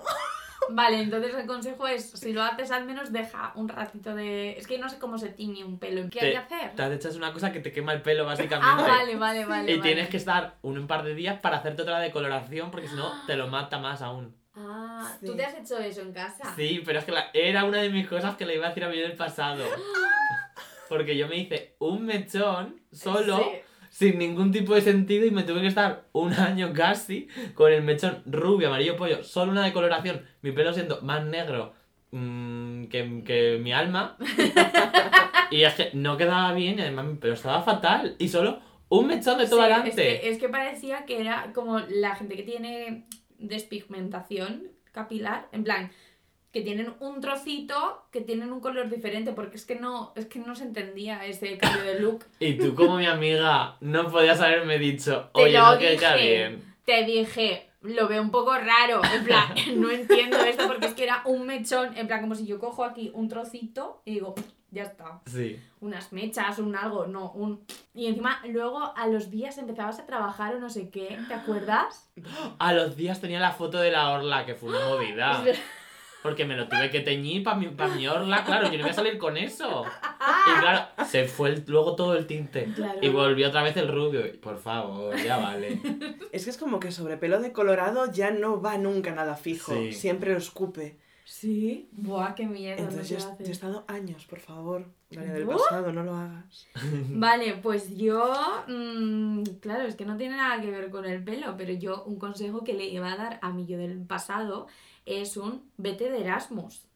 Vale, 0.71 1.01
entonces 1.01 1.35
el 1.35 1.47
consejo 1.47 1.87
es, 1.87 2.11
si 2.11 2.33
lo 2.33 2.43
haces 2.43 2.71
al 2.71 2.85
menos 2.85 3.13
deja 3.13 3.53
un 3.55 3.69
ratito 3.69 4.15
de... 4.15 4.53
Es 4.53 4.67
que 4.67 4.79
no 4.79 4.89
sé 4.89 4.99
cómo 4.99 5.17
se 5.17 5.31
tiñe 5.31 5.65
un 5.65 5.79
pelo. 5.79 6.09
¿Qué 6.11 6.21
hay 6.21 6.33
que 6.33 6.37
hacer? 6.37 6.75
Te 6.75 6.83
has 6.83 6.93
hecho 6.93 7.17
una 7.17 7.33
cosa 7.33 7.53
que 7.53 7.61
te 7.61 7.73
quema 7.73 7.93
el 7.93 8.03
pelo 8.03 8.27
básicamente. 8.27 8.83
Ah, 8.83 8.87
vale, 8.87 9.17
vale, 9.17 9.45
vale. 9.47 9.73
Y 9.73 9.79
vale. 9.79 9.83
tienes 9.89 10.09
que 10.09 10.19
estar 10.19 10.57
un 10.63 10.87
par 10.87 11.05
de 11.05 11.15
días 11.15 11.41
para 11.41 11.59
hacerte 11.59 11.83
otra 11.83 12.01
decoloración 12.01 12.71
porque 12.71 12.89
si 12.89 12.97
no 12.97 13.11
te 13.27 13.37
lo 13.37 13.49
mata 13.49 13.79
más 13.79 14.03
aún. 14.03 14.37
Ah, 14.61 15.17
Sí. 15.21 15.27
¿tú 15.27 15.37
te 15.37 15.45
has 15.45 15.55
hecho 15.55 15.79
eso 15.79 16.01
en 16.03 16.13
casa? 16.13 16.53
Sí, 16.57 16.83
pero 16.85 16.99
es 16.99 17.05
que 17.05 17.13
la- 17.13 17.31
era 17.33 17.65
una 17.65 17.79
de 17.83 17.91
mis 17.91 18.07
cosas 18.09 18.37
que 18.37 18.45
le 18.47 18.57
iba 18.57 18.67
a 18.67 18.69
decir 18.71 18.85
a 18.85 18.89
mí 18.89 18.99
del 18.99 19.13
pasado. 19.15 19.65
Porque 20.89 21.17
yo 21.17 21.29
me 21.29 21.37
hice 21.37 21.75
un 21.79 22.05
mechón 22.07 22.81
solo, 22.91 23.39
Sí. 23.39 23.59
sin 23.91 24.19
ningún 24.19 24.51
tipo 24.53 24.75
de 24.75 24.81
sentido, 24.81 25.27
y 25.27 25.31
me 25.31 25.43
tuve 25.43 25.61
que 25.61 25.67
estar 25.67 26.05
un 26.13 26.33
año 26.33 26.73
casi 26.73 27.29
con 27.55 27.73
el 27.73 27.83
mechón 27.83 28.23
rubio, 28.27 28.69
amarillo 28.69 28.97
pollo, 28.97 29.23
solo 29.23 29.53
una 29.53 29.65
decoloración, 29.65 30.27
mi 30.43 30.53
pelo 30.53 30.73
siendo 30.73 31.01
más 31.03 31.23
negro 31.25 31.75
mm, 32.11 32.85
que, 32.87 33.23
que 33.25 33.59
mi 33.63 33.73
alma. 33.73 34.17
y 35.51 35.63
es 35.63 35.75
que 35.75 35.91
no 35.95 36.17
quedaba 36.17 36.53
bien, 36.55 36.79
y 36.79 36.83
además 36.83 37.05
mi 37.07 37.15
pelo 37.17 37.35
estaba 37.35 37.63
fatal. 37.63 38.17
Y 38.19 38.29
solo 38.29 38.61
un 38.89 39.07
mechón 39.09 39.37
de 39.39 39.47
todo 39.47 39.61
Sí, 39.61 39.65
adelante. 39.67 39.89
Es 40.15 40.21
que, 40.21 40.29
es 40.31 40.39
que 40.39 40.49
parecía 40.49 41.05
que 41.05 41.21
era 41.21 41.53
como 41.55 41.79
la 41.81 42.15
gente 42.17 42.35
que 42.37 42.43
tiene 42.45 43.05
despigmentación 43.39 44.69
capilar, 44.93 45.49
en 45.53 45.65
plan, 45.65 45.93
que 46.53 46.63
tienen 46.63 46.95
un 47.01 47.21
trocito 47.21 48.07
que 48.11 48.21
tienen 48.23 48.53
un 48.53 48.61
color 48.61 48.89
diferente, 48.89 49.33
porque 49.33 49.57
es 49.57 49.67
que 49.67 49.77
no, 49.77 50.13
es 50.17 50.27
que 50.27 50.39
no 50.39 50.55
se 50.57 50.65
entendía 50.65 51.25
ese 51.27 51.59
cambio 51.59 51.83
de 51.85 52.01
look. 52.01 52.25
Y 52.41 52.55
tú 52.55 52.75
como 52.75 52.97
mi 52.97 53.07
amiga 53.07 53.77
no 53.81 54.11
podías 54.11 54.41
haberme 54.41 54.79
dicho, 54.79 55.31
Te 55.35 55.43
oye, 55.43 55.59
lo 55.59 55.73
no 55.75 55.79
queda 55.79 56.15
dije. 56.15 56.27
bien. 56.27 56.75
Te 56.85 57.05
dije, 57.05 57.69
lo 57.83 58.09
veo 58.09 58.23
un 58.23 58.31
poco 58.31 58.57
raro, 58.57 59.03
en 59.15 59.25
plan, 59.25 59.55
no 59.77 59.91
entiendo 59.91 60.39
esto 60.39 60.67
porque 60.67 60.87
es 60.87 60.95
que 60.95 61.05
era 61.05 61.23
un 61.27 61.47
mechón, 61.47 61.97
en 61.97 62.07
plan, 62.07 62.23
como 62.23 62.35
si 62.35 62.47
yo 62.47 62.59
cojo 62.59 62.83
aquí 62.85 63.11
un 63.13 63.29
trocito 63.29 64.01
y 64.07 64.15
digo, 64.15 64.35
ya 64.71 64.83
está, 64.83 65.21
Sí. 65.27 65.59
unas 65.81 66.13
mechas, 66.13 66.59
un 66.59 66.77
algo, 66.77 67.07
no, 67.07 67.31
un... 67.33 67.65
Y 67.95 68.07
encima, 68.07 68.41
luego 68.49 68.93
a 68.97 69.07
los 69.07 69.31
días 69.31 69.57
empezabas 69.59 69.99
a 69.99 70.07
trabajar 70.07 70.55
o 70.55 70.59
no 70.61 70.69
sé 70.71 70.91
qué, 70.91 71.19
¿te 71.29 71.35
acuerdas? 71.35 72.11
A 72.59 72.73
los 72.73 72.97
días 72.97 73.21
tenía 73.21 73.41
la 73.41 73.53
foto 73.53 73.79
de 73.79 73.91
la 73.91 74.11
orla, 74.11 74.45
que 74.45 74.55
fue 74.55 74.71
una 74.71 74.81
movida. 74.89 75.43
Porque 76.23 76.45
me 76.45 76.57
lo 76.57 76.67
tuve 76.69 76.91
que 76.91 76.99
teñir 77.01 77.45
para 77.45 77.57
mi, 77.57 77.69
pa' 77.69 77.87
mi 77.89 78.09
orla, 78.09 78.45
claro, 78.45 78.67
yo 78.71 78.77
no 78.77 78.83
voy 78.83 78.91
a 78.91 78.95
salir 78.95 79.19
con 79.19 79.37
eso. 79.37 79.85
Y 80.49 80.61
claro, 80.61 80.87
se 81.07 81.25
fue 81.27 81.51
el- 81.51 81.65
luego 81.69 81.95
todo 81.95 82.15
el 82.17 82.27
tinte. 82.27 82.65
Claro. 82.75 82.99
Y 83.01 83.09
volvió 83.09 83.49
otra 83.49 83.63
vez 83.63 83.77
el 83.77 83.89
rubio. 83.89 84.23
Por 84.41 84.59
favor, 84.59 85.17
ya 85.17 85.37
vale. 85.39 85.81
Es 86.33 86.45
que 86.45 86.51
es 86.51 86.59
como 86.59 86.81
que 86.81 86.91
sobre 86.91 87.17
pelo 87.17 87.41
decolorado 87.41 88.11
ya 88.11 88.31
no 88.31 88.61
va 88.61 88.77
nunca 88.79 89.13
nada 89.13 89.37
fijo, 89.37 89.73
Sí. 89.75 89.93
siempre 89.93 90.33
lo 90.33 90.39
escupe. 90.39 90.99
Sí, 91.31 91.91
buah, 91.93 92.35
qué 92.35 92.47
miedo. 92.47 92.79
no 92.83 92.89
Entonces 92.89 93.11
yo, 93.11 93.19
hacer. 93.19 93.45
yo 93.45 93.51
he 93.51 93.53
estado 93.53 93.85
años, 93.87 94.25
por 94.25 94.41
favor, 94.41 94.87
María 95.15 95.35
del 95.35 95.47
pasado, 95.47 95.93
no 95.93 96.03
lo 96.03 96.15
hagas. 96.15 96.67
Vale, 97.11 97.53
pues 97.63 97.95
yo, 97.97 98.35
mm, 98.67 99.43
claro, 99.61 99.83
es 99.83 99.95
que 99.95 100.07
no 100.07 100.17
tiene 100.17 100.37
nada 100.37 100.59
que 100.63 100.71
ver 100.71 100.91
con 100.91 101.05
el 101.05 101.23
pelo, 101.23 101.55
pero 101.59 101.75
yo 101.75 102.03
un 102.05 102.19
consejo 102.19 102.65
que 102.65 102.73
le 102.73 102.87
iba 102.87 103.13
a 103.13 103.17
dar 103.17 103.39
a 103.43 103.51
mi 103.53 103.67
yo 103.67 103.77
del 103.77 104.07
pasado 104.07 104.69
es 105.05 105.37
un 105.37 105.71
vete 105.77 106.11
de 106.11 106.23
Erasmus. 106.23 106.89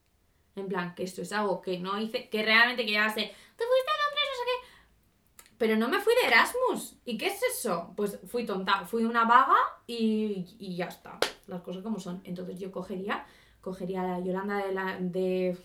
En 0.56 0.66
plan, 0.66 0.94
que 0.94 1.02
esto 1.02 1.20
es 1.20 1.32
algo 1.34 1.60
que 1.60 1.78
no 1.78 2.00
hice, 2.00 2.30
que 2.30 2.42
realmente 2.42 2.86
que 2.86 2.92
ya 2.92 3.10
sé, 3.10 3.20
te 3.20 3.64
fuiste 3.64 3.90
a 3.90 4.00
Londres, 4.02 4.28
no 4.30 4.38
sé 4.38 4.44
qué. 4.46 5.54
Pero 5.58 5.76
no 5.76 5.88
me 5.90 6.00
fui 6.00 6.14
de 6.22 6.28
Erasmus. 6.28 6.96
¿Y 7.04 7.18
qué 7.18 7.26
es 7.26 7.40
eso? 7.42 7.92
Pues 7.96 8.18
fui 8.26 8.46
tonta, 8.46 8.86
fui 8.86 9.04
una 9.04 9.26
vaga 9.26 9.58
y, 9.86 10.56
y 10.58 10.74
ya 10.74 10.86
está. 10.86 11.18
Las 11.46 11.60
cosas 11.60 11.82
como 11.82 12.00
son. 12.00 12.22
Entonces 12.24 12.58
yo 12.58 12.72
cogería, 12.72 13.26
cogería 13.62 14.02
a 14.02 14.18
la 14.18 14.24
Yolanda 14.24 14.58
de, 14.58 14.74
la, 14.74 14.98
de 15.00 15.56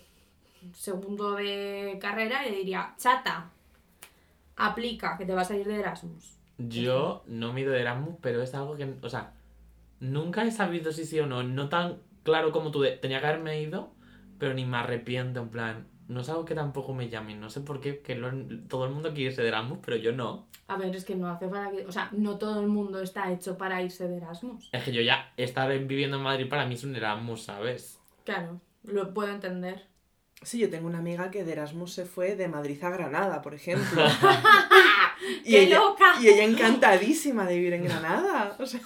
segundo 0.72 1.34
de 1.34 1.98
carrera 2.00 2.46
y 2.46 2.50
le 2.50 2.56
diría, 2.58 2.94
chata, 2.96 3.50
aplica, 4.56 5.18
que 5.18 5.26
te 5.26 5.34
vas 5.34 5.50
a 5.50 5.56
ir 5.56 5.66
de 5.66 5.80
Erasmus. 5.80 6.38
Yo 6.56 7.22
no 7.26 7.52
mido 7.52 7.72
de 7.72 7.80
Erasmus, 7.80 8.16
pero 8.22 8.42
es 8.42 8.54
algo 8.54 8.76
que, 8.76 8.96
o 9.02 9.08
sea, 9.10 9.34
nunca 10.00 10.44
he 10.44 10.50
sabido 10.50 10.92
si 10.92 11.04
sí 11.04 11.20
o 11.20 11.26
no. 11.26 11.42
No 11.42 11.68
tan 11.68 11.98
claro 12.22 12.52
como 12.52 12.70
tú, 12.70 12.84
tenía 13.00 13.20
que 13.20 13.26
haberme 13.26 13.60
ido, 13.60 13.90
pero 14.38 14.54
ni 14.54 14.64
me 14.64 14.78
arrepiento, 14.78 15.40
en 15.40 15.48
plan. 15.50 15.86
No 16.08 16.22
es 16.22 16.28
algo 16.30 16.44
que 16.44 16.54
tampoco 16.54 16.94
me 16.94 17.08
llamen. 17.08 17.38
No 17.40 17.50
sé 17.50 17.60
por 17.60 17.80
qué, 17.80 18.00
que 18.00 18.14
lo- 18.14 18.32
todo 18.66 18.86
el 18.86 18.90
mundo 18.92 19.10
quiere 19.12 19.30
irse 19.30 19.42
de 19.42 19.48
Erasmus, 19.48 19.78
pero 19.84 19.96
yo 19.98 20.12
no. 20.12 20.46
A 20.66 20.76
ver, 20.76 20.94
es 20.96 21.04
que 21.04 21.14
no 21.14 21.28
hace 21.28 21.48
para 21.48 21.70
que. 21.70 21.84
O 21.86 21.92
sea, 21.92 22.08
no 22.12 22.38
todo 22.38 22.60
el 22.60 22.68
mundo 22.68 23.00
está 23.00 23.30
hecho 23.30 23.56
para 23.58 23.82
irse 23.82 24.08
de 24.08 24.16
Erasmus. 24.16 24.70
Es 24.72 24.82
que 24.84 24.92
yo 24.92 25.02
ya 25.02 25.32
estar 25.36 25.70
en- 25.70 25.86
viviendo 25.86 26.16
en 26.16 26.22
Madrid 26.22 26.48
para 26.48 26.66
mí 26.66 26.74
es 26.74 26.84
un 26.84 26.96
Erasmus, 26.96 27.42
¿sabes? 27.42 27.98
Claro, 28.24 28.60
lo 28.84 29.12
puedo 29.14 29.30
entender. 29.30 29.86
Sí, 30.42 30.58
yo 30.60 30.70
tengo 30.70 30.86
una 30.86 30.98
amiga 30.98 31.30
que 31.32 31.44
de 31.44 31.52
Erasmus 31.52 31.92
se 31.92 32.04
fue 32.04 32.36
de 32.36 32.46
Madrid 32.48 32.82
a 32.84 32.90
Granada, 32.90 33.42
por 33.42 33.54
ejemplo. 33.54 34.02
y, 35.44 35.50
¡Qué 35.50 35.62
ella, 35.64 35.78
loca! 35.80 36.14
y 36.22 36.28
ella 36.28 36.44
encantadísima 36.44 37.44
de 37.44 37.56
vivir 37.56 37.72
en 37.74 37.84
Granada. 37.84 38.56
O 38.58 38.64
sea, 38.66 38.80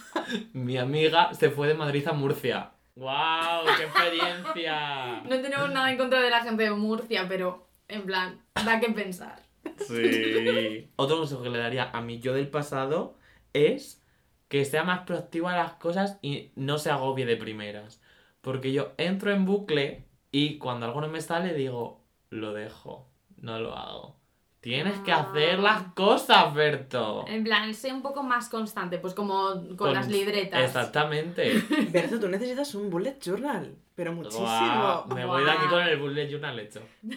Mi 0.53 0.77
amiga 0.77 1.33
se 1.33 1.49
fue 1.51 1.67
de 1.67 1.75
Madrid 1.75 2.07
a 2.07 2.13
Murcia. 2.13 2.71
¡Wow! 2.95 3.65
¡Qué 3.77 3.83
experiencia! 3.83 5.23
No 5.29 5.41
tenemos 5.41 5.71
nada 5.71 5.91
en 5.91 5.97
contra 5.97 6.21
de 6.21 6.29
la 6.29 6.43
gente 6.43 6.63
de 6.63 6.71
Murcia, 6.71 7.25
pero 7.27 7.67
en 7.87 8.03
plan, 8.03 8.41
da 8.53 8.79
que 8.79 8.91
pensar. 8.91 9.41
Sí. 9.79 10.89
Otro 10.95 11.17
consejo 11.17 11.41
que 11.43 11.49
le 11.49 11.57
daría 11.57 11.89
a 11.91 12.01
mi 12.01 12.19
yo 12.19 12.33
del 12.33 12.49
pasado 12.49 13.17
es 13.53 14.03
que 14.47 14.65
sea 14.65 14.83
más 14.83 15.01
proactivo 15.01 15.47
a 15.47 15.55
las 15.55 15.73
cosas 15.73 16.19
y 16.21 16.51
no 16.55 16.77
se 16.77 16.91
agobie 16.91 17.25
de 17.25 17.37
primeras. 17.37 18.01
Porque 18.41 18.71
yo 18.71 18.93
entro 18.97 19.31
en 19.31 19.45
bucle 19.45 20.05
y 20.31 20.57
cuando 20.57 20.85
algo 20.85 21.01
no 21.01 21.07
me 21.07 21.21
sale 21.21 21.53
digo, 21.53 22.03
lo 22.29 22.53
dejo, 22.53 23.09
no 23.37 23.59
lo 23.59 23.75
hago. 23.75 24.22
Tienes 24.63 24.97
que 24.99 25.11
hacer 25.11 25.59
las 25.59 25.91
cosos, 25.93 26.53
Berto. 26.53 27.25
En 27.27 27.43
plan, 27.43 27.73
sé 27.73 27.91
un 27.91 28.01
poco 28.01 28.23
más 28.23 28.47
constante, 28.47 28.97
pues 28.97 29.13
como 29.13 29.49
con, 29.51 29.75
Con- 29.75 29.93
las 29.93 30.07
libretas. 30.07 30.63
Exactamente. 30.63 31.61
Berto, 31.91 32.17
tú 32.17 32.29
necesitas 32.29 32.73
un 32.73 32.89
bullet 32.89 33.17
journal, 33.21 33.75
pero 33.93 34.13
muchísimo. 34.13 35.03
Me 35.13 35.25
voy 35.25 35.43
de 35.43 35.51
aquí 35.51 35.67
con 35.69 35.81
el 35.81 35.99
bullet 35.99 36.29
journal 36.31 36.57
hecho. 36.59 36.79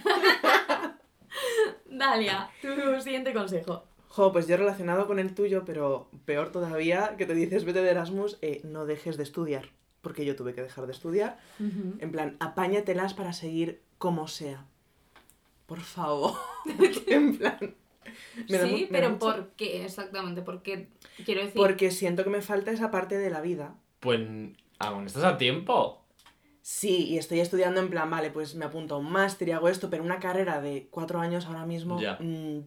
Dalia, 1.89 2.51
tu 2.61 3.01
siguiente 3.01 3.33
consejo. 3.33 3.85
Jo, 4.09 4.33
pues 4.33 4.49
yo 4.49 4.57
relacionado 4.57 5.07
con 5.07 5.21
el 5.21 5.33
tuyo, 5.33 5.63
pero 5.65 6.11
peor 6.25 6.51
todavía, 6.51 7.15
que 7.17 7.27
te 7.27 7.35
dices 7.35 7.65
vete 7.65 7.81
de 7.81 7.91
Erasmus, 7.93 8.39
eh, 8.43 8.61
no 8.65 8.87
dejes 8.87 9.17
de 9.17 9.23
estudiar. 9.23 9.69
Porque 10.01 10.25
yo 10.25 10.35
tuve 10.35 10.53
que 10.53 10.63
dejar 10.63 10.87
de 10.87 10.93
estudiar. 10.93 11.39
En 11.61 12.11
plan, 12.11 12.37
apáñatelas 12.41 13.15
para 13.15 13.33
seguir 13.33 13.83
como 13.99 14.27
sea. 14.27 14.65
Por 15.67 15.81
favor. 15.81 16.35
en 17.07 17.37
plan. 17.39 17.75
me 18.49 18.59
da 18.59 18.67
mu- 18.67 18.77
sí, 18.77 18.89
pero 18.91 19.19
¿por 19.19 19.49
qué 19.57 19.85
exactamente? 19.85 20.43
Porque 20.43 20.89
quiero 21.25 21.41
decir. 21.41 21.57
Porque 21.57 21.91
siento 21.91 22.25
que 22.25 22.31
me 22.31 22.41
falta 22.43 22.71
esa 22.71 22.91
parte 22.91 23.19
de 23.19 23.31
la 23.31 23.41
vida. 23.41 23.75
Pues 24.01 24.21
aún 24.79 25.07
estás 25.07 25.25
a 25.25 25.39
tiempo. 25.39 26.03
Sí, 26.63 27.05
y 27.09 27.19
estoy 27.19 27.41
estudiando 27.41 27.81
en 27.81 27.91
plan, 27.91 28.11
vale, 28.11 28.31
pues 28.31 28.55
me 28.57 28.65
apunto 28.65 28.97
a 28.97 28.99
un 28.99 29.11
máster 29.11 29.49
y 29.49 29.53
hago 29.53 29.69
esto, 29.69 29.89
pero 29.89 30.03
una 30.03 30.19
carrera 30.19 30.61
de 30.61 30.89
cuatro 30.91 31.21
años 31.21 31.47
ahora 31.47 31.65
mismo 31.65 32.01
Ya. 32.01 32.17
mm, 32.21 32.61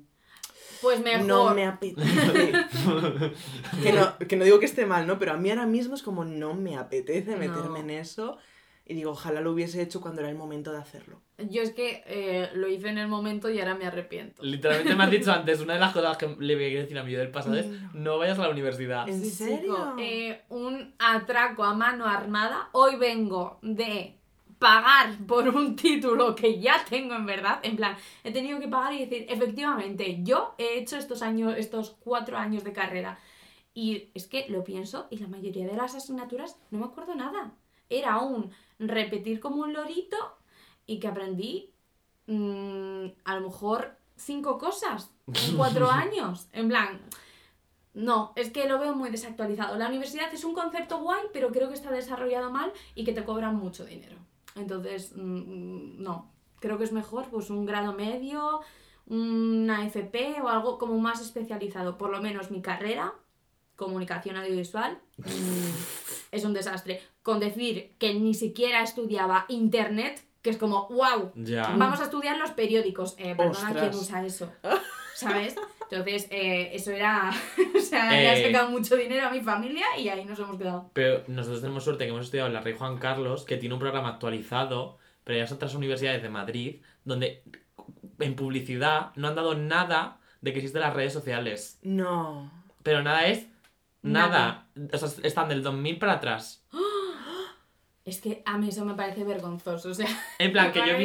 Pues 0.82 1.02
mejor. 1.02 1.26
no 1.26 1.54
me 1.54 1.66
apetece. 1.66 2.54
que, 3.84 3.92
no, 3.94 4.18
que 4.18 4.36
no 4.38 4.46
digo 4.46 4.60
que 4.60 4.66
esté 4.66 4.86
mal, 4.86 5.06
¿no? 5.06 5.20
Pero 5.20 5.34
a 5.34 5.38
mí 5.38 5.50
ahora 5.50 5.66
mismo 5.66 5.96
es 5.96 6.02
como 6.04 6.24
no 6.24 6.54
me 6.54 6.78
apetece 6.78 7.36
meterme 7.36 7.68
No. 7.70 7.78
en 7.78 7.90
eso. 7.90 8.38
Y 8.86 8.94
digo, 8.96 9.12
ojalá 9.12 9.42
lo 9.42 9.52
hubiese 9.52 9.82
hecho 9.82 10.00
cuando 10.02 10.22
era 10.22 10.30
el 10.30 10.38
momento 10.38 10.72
de 10.72 10.78
hacerlo. 10.80 11.22
Yo 11.50 11.62
es 11.62 11.72
que 11.72 12.04
eh, 12.06 12.50
lo 12.54 12.68
hice 12.68 12.90
en 12.90 12.98
el 12.98 13.08
momento 13.08 13.50
y 13.50 13.60
ahora 13.60 13.76
me 13.76 13.86
arrepiento. 13.86 14.44
Literalmente 14.44 14.96
me 14.96 15.04
has 15.04 15.12
dicho 15.12 15.32
antes, 15.34 15.62
una 15.62 15.74
de 15.76 15.80
las 15.80 15.94
cosas 15.94 16.18
que 16.18 16.28
le 16.40 16.56
voy 16.56 16.76
a 16.76 16.80
decir 16.82 16.98
a 16.98 17.04
mi 17.04 17.12
yo 17.12 17.20
del 17.20 17.32
pasado 17.32 17.56
es 17.56 17.68
no 17.94 18.18
vayas 18.18 18.40
a 18.40 18.44
la 18.44 18.50
universidad. 18.50 19.08
¿En 19.08 19.24
serio? 19.24 19.96
eh, 20.00 20.42
un 20.50 20.94
atraco 21.00 21.64
a 21.64 21.74
mano 21.74 22.06
armada. 22.06 22.70
Hoy 22.74 22.96
vengo 22.98 23.60
de 23.62 24.16
pagar 24.60 25.16
por 25.26 25.48
un 25.48 25.76
título 25.76 26.36
que 26.36 26.60
ya 26.60 26.84
tengo 26.88 27.16
en 27.16 27.26
verdad. 27.26 27.60
En 27.64 27.76
plan, 27.78 27.96
he 28.24 28.32
tenido 28.32 28.60
que 28.60 28.68
pagar 28.68 28.94
y 28.94 29.06
decir, 29.06 29.26
efectivamente, 29.30 30.20
yo 30.22 30.54
he 30.58 30.78
hecho 30.78 30.98
estos 30.98 31.22
años, 31.22 31.56
estos 31.58 31.96
cuatro 32.02 32.38
años 32.38 32.64
de 32.64 32.74
carrera. 32.74 33.18
Y 33.74 34.10
es 34.14 34.28
que 34.28 34.46
lo 34.50 34.64
pienso 34.64 35.08
y 35.10 35.18
la 35.18 35.28
mayoría 35.28 35.66
de 35.66 35.76
las 35.78 35.96
asignaturas 35.96 36.58
no 36.72 36.80
me 36.80 36.86
acuerdo 36.86 37.16
nada. 37.16 37.54
Era 37.90 38.18
un 38.18 38.52
repetir 38.78 39.40
como 39.40 39.64
un 39.64 39.74
lorito 39.74 40.18
y 40.90 41.00
que 41.00 41.08
aprendí 41.08 41.72
mm, 42.26 43.06
a 43.24 43.36
lo 43.36 43.42
mejor 43.42 43.96
cinco 44.16 44.58
cosas 44.58 45.12
en 45.28 45.56
cuatro 45.58 45.92
años. 45.92 46.50
En 46.52 46.68
plan, 46.68 47.00
no, 47.94 48.34
es 48.36 48.50
que 48.50 48.68
lo 48.68 48.80
veo 48.80 48.96
muy 48.96 49.12
desactualizado. 49.12 49.78
La 49.78 49.88
universidad 49.88 50.34
es 50.34 50.44
un 50.44 50.56
concepto 50.56 51.00
guay, 51.00 51.28
pero 51.32 51.52
creo 51.52 51.70
que 51.70 51.76
está 51.76 51.92
desarrollado 51.92 52.50
mal 52.50 52.74
y 52.96 53.04
que 53.04 53.14
te 53.14 53.24
cobran 53.24 53.56
mucho 53.56 53.86
dinero. 53.86 54.18
Entonces, 54.56 55.14
mm, 55.16 56.02
no. 56.02 56.32
Creo 56.60 56.80
que 56.80 56.86
es 56.86 56.92
mejor 56.92 57.26
pues 57.30 57.52
un 57.52 57.68
grado 57.68 57.94
medio, 57.94 58.62
una 59.06 59.86
FP 59.86 60.42
o 60.42 60.50
algo 60.50 60.80
como 60.80 60.98
más 60.98 61.22
especializado. 61.22 62.00
Por 62.00 62.10
lo 62.10 62.20
menos 62.20 62.50
mi 62.50 62.64
carrera, 62.64 63.14
comunicación 63.76 64.38
audiovisual, 64.38 65.00
mm, 65.18 65.22
es 66.32 66.44
un 66.44 66.54
desastre. 66.54 67.00
Con 67.22 67.40
decir 67.40 67.96
que 68.00 68.16
ni 68.16 68.34
siquiera 68.34 68.82
estudiaba 68.82 69.46
internet, 69.50 70.26
que 70.42 70.50
es 70.52 70.58
como, 70.58 70.88
wow, 70.90 71.32
Ya. 71.36 71.74
Vamos 71.78 72.00
a 72.00 72.06
estudiar 72.06 72.38
los 72.38 72.52
periódicos. 72.52 73.16
Eh, 73.18 73.36
perdona, 73.36 73.52
Ostras. 73.70 73.74
¿quién 73.90 73.96
usa 73.96 74.26
eso? 74.26 74.52
¿Sabes? 75.16 75.56
Entonces, 75.92 76.28
eh, 76.32 76.70
eso 76.74 76.92
era. 76.92 77.30
o 77.76 77.80
sea, 77.80 78.12
le 78.12 78.24
Eh. 78.24 78.30
ha 78.30 78.46
sacado 78.48 78.70
mucho 78.70 78.96
dinero 78.96 79.28
a 79.28 79.32
mi 79.32 79.42
familia 79.42 79.86
y 79.98 80.08
ahí 80.08 80.24
nos 80.24 80.40
hemos 80.40 80.58
quedado. 80.58 80.92
Pero 80.94 81.24
nosotros 81.28 81.62
tenemos 81.62 81.84
suerte 81.84 82.06
que 82.06 82.12
hemos 82.12 82.26
estudiado 82.26 82.48
en 82.48 82.54
la 82.54 82.62
Rey 82.62 82.76
Juan 82.78 82.98
Carlos, 83.00 83.44
que 83.44 83.58
tiene 83.58 83.74
un 83.74 83.80
programa 83.82 84.10
actualizado, 84.10 84.98
pero 85.24 85.38
hay 85.44 85.52
otras 85.52 85.76
universidades 85.76 86.22
de 86.22 86.30
Madrid 86.30 86.82
donde 87.04 87.44
en 88.20 88.36
publicidad 88.36 89.12
no 89.16 89.28
han 89.28 89.36
dado 89.36 89.56
nada 89.56 90.20
de 90.42 90.54
que 90.54 90.60
existen 90.60 90.82
las 90.82 90.94
redes 90.94 91.12
sociales. 91.14 91.80
No. 91.82 92.52
Pero 92.84 93.02
nada 93.04 93.28
es 93.28 93.48
nada. 94.02 94.68
O 94.94 94.98
sea, 94.98 95.10
están 95.24 95.50
del 95.50 95.64
2000 95.64 96.00
para 96.00 96.14
atrás. 96.14 96.66
Es 98.10 98.22
que 98.22 98.42
a 98.46 98.58
mí 98.58 98.70
eso 98.70 98.84
me 98.86 98.96
parece 98.96 99.24
vergonzoso. 99.24 99.90
O 99.90 99.94
sea, 99.94 100.08
En 100.40 100.52
plan, 100.52 100.72
que 100.72 100.80
yo 100.80 100.86
he, 100.96 100.98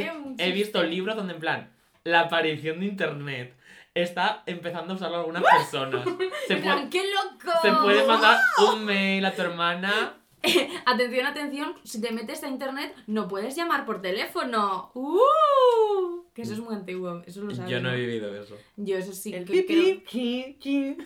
vi- 0.46 0.52
visto 0.52 0.82
libros 0.82 1.16
donde 1.16 1.34
en 1.34 1.40
plan, 1.40 1.70
la 2.04 2.20
aparición 2.20 2.80
de 2.80 2.86
internet 2.86 3.54
está 3.94 4.42
empezando 4.46 4.94
a 4.94 4.96
usarlo 4.96 5.18
algunas 5.18 5.42
personas. 5.44 6.04
Se, 6.48 6.54
en 6.54 6.62
plan, 6.62 6.76
puede, 6.78 6.90
¡qué 6.90 7.02
loco! 7.12 7.52
se 7.62 7.72
puede 7.72 8.06
mandar 8.06 8.38
un 8.72 8.84
mail 8.84 9.24
a 9.24 9.34
tu 9.34 9.42
hermana. 9.42 10.14
Atención, 10.84 11.26
atención, 11.26 11.74
si 11.84 12.00
te 12.02 12.12
metes 12.12 12.42
a 12.44 12.48
internet 12.48 12.94
no 13.06 13.28
puedes 13.28 13.56
llamar 13.56 13.86
por 13.86 14.02
teléfono. 14.02 14.90
¡Uh! 14.94 16.22
Que 16.34 16.42
eso 16.42 16.52
es 16.54 16.58
muy 16.58 16.74
antiguo, 16.74 17.22
eso 17.26 17.40
lo 17.42 17.54
sabes. 17.54 17.70
Yo 17.70 17.80
no 17.80 17.90
he 17.92 17.96
vivido 17.96 18.34
eso. 18.36 18.56
Yo 18.76 18.98
eso 18.98 19.12
sí 19.12 19.32
El 19.32 19.44
que 19.46 19.52
pipi, 19.62 19.74
creo- 19.74 20.04
ki, 20.04 20.56
ki. 20.60 20.96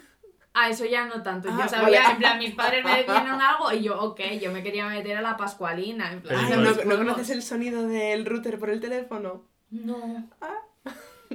Ah, 0.54 0.68
eso 0.70 0.84
ya 0.87 1.04
no 1.06 1.22
tanto. 1.22 1.48
Yo 1.48 1.54
Ah, 1.62 1.68
sabía, 1.68 2.00
vale. 2.02 2.12
en 2.12 2.18
plan, 2.18 2.38
mis 2.38 2.54
padres 2.54 2.84
me 2.84 2.96
decían 2.96 3.40
algo 3.40 3.72
y 3.72 3.82
yo, 3.82 4.00
ok, 4.02 4.20
yo 4.40 4.50
me 4.50 4.62
quería 4.62 4.88
meter 4.88 5.16
a 5.16 5.22
la 5.22 5.37
Pascualina. 5.37 6.11
En 6.12 6.20
plan, 6.22 6.38
Ay, 6.44 6.50
¿no, 6.56 6.70
es 6.70 6.76
¿no 6.78 6.82
juegos. 6.82 6.98
conoces 6.98 7.30
el 7.30 7.42
sonido 7.42 7.87
del 7.87 8.24
router 8.26 8.58
por 8.58 8.70
el 8.70 8.80
teléfono? 8.80 9.44
No. 9.70 9.96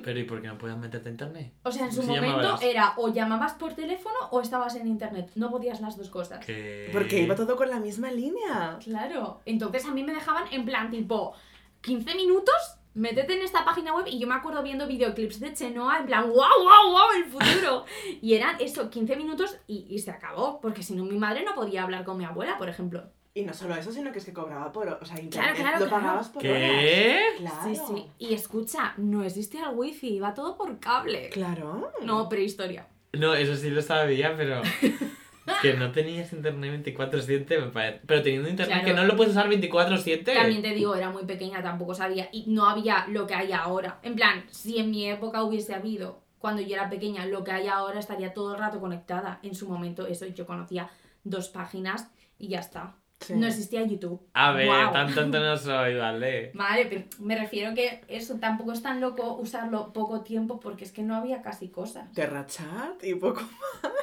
Pero 0.03 0.19
¿y 0.19 0.23
por 0.23 0.41
qué 0.41 0.47
no 0.47 0.57
puedes 0.57 0.75
meterte 0.75 1.07
a 1.09 1.11
internet? 1.11 1.53
O 1.63 1.71
sea, 1.71 1.85
en 1.85 1.93
su 1.93 2.01
momento 2.01 2.25
llamabas. 2.37 2.61
era 2.63 2.93
o 2.97 3.13
llamabas 3.13 3.53
por 3.53 3.75
teléfono 3.75 4.15
o 4.31 4.41
estabas 4.41 4.75
en 4.75 4.87
internet. 4.87 5.29
No 5.35 5.51
podías 5.51 5.79
las 5.81 5.95
dos 5.97 6.09
cosas. 6.09 6.43
Que... 6.43 6.89
Porque 6.91 7.19
iba 7.21 7.35
todo 7.35 7.55
con 7.55 7.69
la 7.69 7.79
misma 7.79 8.11
línea. 8.11 8.79
Claro. 8.83 9.41
Entonces 9.45 9.85
a 9.85 9.91
mí 9.91 10.03
me 10.03 10.13
dejaban 10.13 10.45
en 10.51 10.65
plan 10.65 10.89
tipo 10.89 11.33
15 11.81 12.15
minutos, 12.15 12.55
métete 12.93 13.33
en 13.33 13.41
esta 13.41 13.65
página 13.65 13.95
web 13.95 14.05
y 14.07 14.19
yo 14.19 14.27
me 14.27 14.35
acuerdo 14.35 14.63
viendo 14.63 14.87
videoclips 14.87 15.39
de 15.39 15.53
Chenoa 15.53 15.99
en 15.99 16.05
plan, 16.05 16.29
wow, 16.29 16.35
wow, 16.35 16.91
wow, 16.91 17.11
el 17.15 17.25
futuro. 17.25 17.85
y 18.21 18.33
eran 18.33 18.57
eso, 18.59 18.89
15 18.89 19.15
minutos 19.15 19.57
y, 19.67 19.85
y 19.89 19.99
se 19.99 20.11
acabó. 20.11 20.59
Porque 20.61 20.83
si 20.83 20.95
no 20.95 21.03
mi 21.05 21.17
madre 21.17 21.43
no 21.43 21.55
podía 21.55 21.83
hablar 21.83 22.03
con 22.03 22.17
mi 22.17 22.25
abuela, 22.25 22.57
por 22.57 22.69
ejemplo. 22.69 23.03
Y 23.35 23.41
no 23.41 23.53
solo 23.53 23.75
eso, 23.75 23.91
sino 23.91 24.11
que 24.11 24.19
es 24.19 24.25
que 24.25 24.33
cobraba 24.33 24.71
por... 24.71 24.87
O 24.87 25.05
sea, 25.05 25.19
internet 25.19 25.55
claro, 25.55 25.79
lo 25.79 25.87
claro. 25.87 26.03
pagabas 26.03 26.29
por 26.29 26.45
horas. 26.45 26.61
¿Qué? 26.61 27.19
Claro. 27.37 27.63
Sí, 27.63 27.81
sí. 27.87 28.05
Y 28.19 28.33
escucha, 28.35 28.93
no 28.97 29.23
existía 29.23 29.69
el 29.69 29.75
wifi, 29.75 30.15
iba 30.15 30.35
todo 30.35 30.55
por 30.55 30.79
cable. 30.79 31.29
Claro. 31.29 31.91
No, 32.03 32.29
prehistoria. 32.29 32.87
No, 33.13 33.33
eso 33.33 33.55
sí 33.55 33.71
lo 33.71 33.81
sabía, 33.81 34.35
pero... 34.37 34.61
Que 35.61 35.73
no 35.73 35.91
tenías 35.91 36.31
internet 36.33 36.83
24-7 36.85 37.59
me 37.59 37.67
parece. 37.71 38.01
Pero 38.05 38.21
teniendo 38.21 38.49
internet 38.49 38.79
Claro. 38.81 38.85
que 38.87 38.93
no 39.01 39.05
lo 39.05 39.15
puedes 39.17 39.31
usar 39.33 39.49
24-7. 39.49 40.33
También 40.33 40.61
te 40.61 40.73
digo, 40.73 40.95
era 40.95 41.09
muy 41.09 41.25
pequeña, 41.25 41.61
tampoco 41.61 41.93
sabía. 41.93 42.29
Y 42.31 42.45
no 42.47 42.67
había 42.69 43.05
lo 43.07 43.27
que 43.27 43.35
hay 43.35 43.51
ahora. 43.51 43.99
En 44.03 44.15
plan, 44.15 44.45
si 44.51 44.77
en 44.79 44.91
mi 44.91 45.05
época 45.09 45.43
hubiese 45.43 45.73
habido, 45.73 46.23
cuando 46.39 46.61
yo 46.61 46.75
era 46.75 46.89
pequeña, 46.89 47.25
lo 47.25 47.43
que 47.43 47.51
hay 47.51 47.67
ahora, 47.67 47.99
estaría 47.99 48.33
todo 48.33 48.53
el 48.53 48.59
rato 48.59 48.79
conectada. 48.79 49.39
En 49.43 49.55
su 49.55 49.67
momento, 49.69 50.07
eso, 50.07 50.25
yo 50.27 50.45
conocía 50.45 50.89
dos 51.23 51.49
páginas 51.49 52.09
y 52.37 52.47
ya 52.49 52.59
está. 52.59 52.95
Sí. 53.25 53.33
No 53.35 53.47
existía 53.47 53.85
YouTube. 53.85 54.21
A 54.33 54.51
ver, 54.51 54.67
tan 54.91 55.13
tonto 55.15 55.39
no 55.39 55.55
soy, 55.57 55.95
¿vale? 55.95 56.51
Vale, 56.55 56.85
pero 56.87 57.03
me 57.19 57.37
refiero 57.37 57.73
que 57.73 58.01
eso 58.07 58.37
tampoco 58.39 58.73
es 58.73 58.81
tan 58.81 58.99
loco 58.99 59.35
usarlo 59.35 59.93
poco 59.93 60.21
tiempo 60.21 60.59
porque 60.59 60.83
es 60.83 60.91
que 60.91 61.03
no 61.03 61.15
había 61.15 61.41
casi 61.41 61.69
cosas. 61.69 62.11
Terrachat 62.13 63.03
y 63.03 63.15
poco 63.15 63.41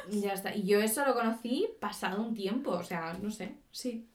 Y 0.09 0.21
ya 0.21 0.33
está. 0.33 0.55
Y 0.55 0.63
yo 0.63 0.79
eso 0.81 1.05
lo 1.05 1.13
conocí 1.13 1.69
pasado 1.79 2.21
un 2.21 2.33
tiempo, 2.33 2.71
o 2.71 2.83
sea, 2.83 3.13
no 3.21 3.29
sé, 3.29 3.55
sí. 3.71 4.07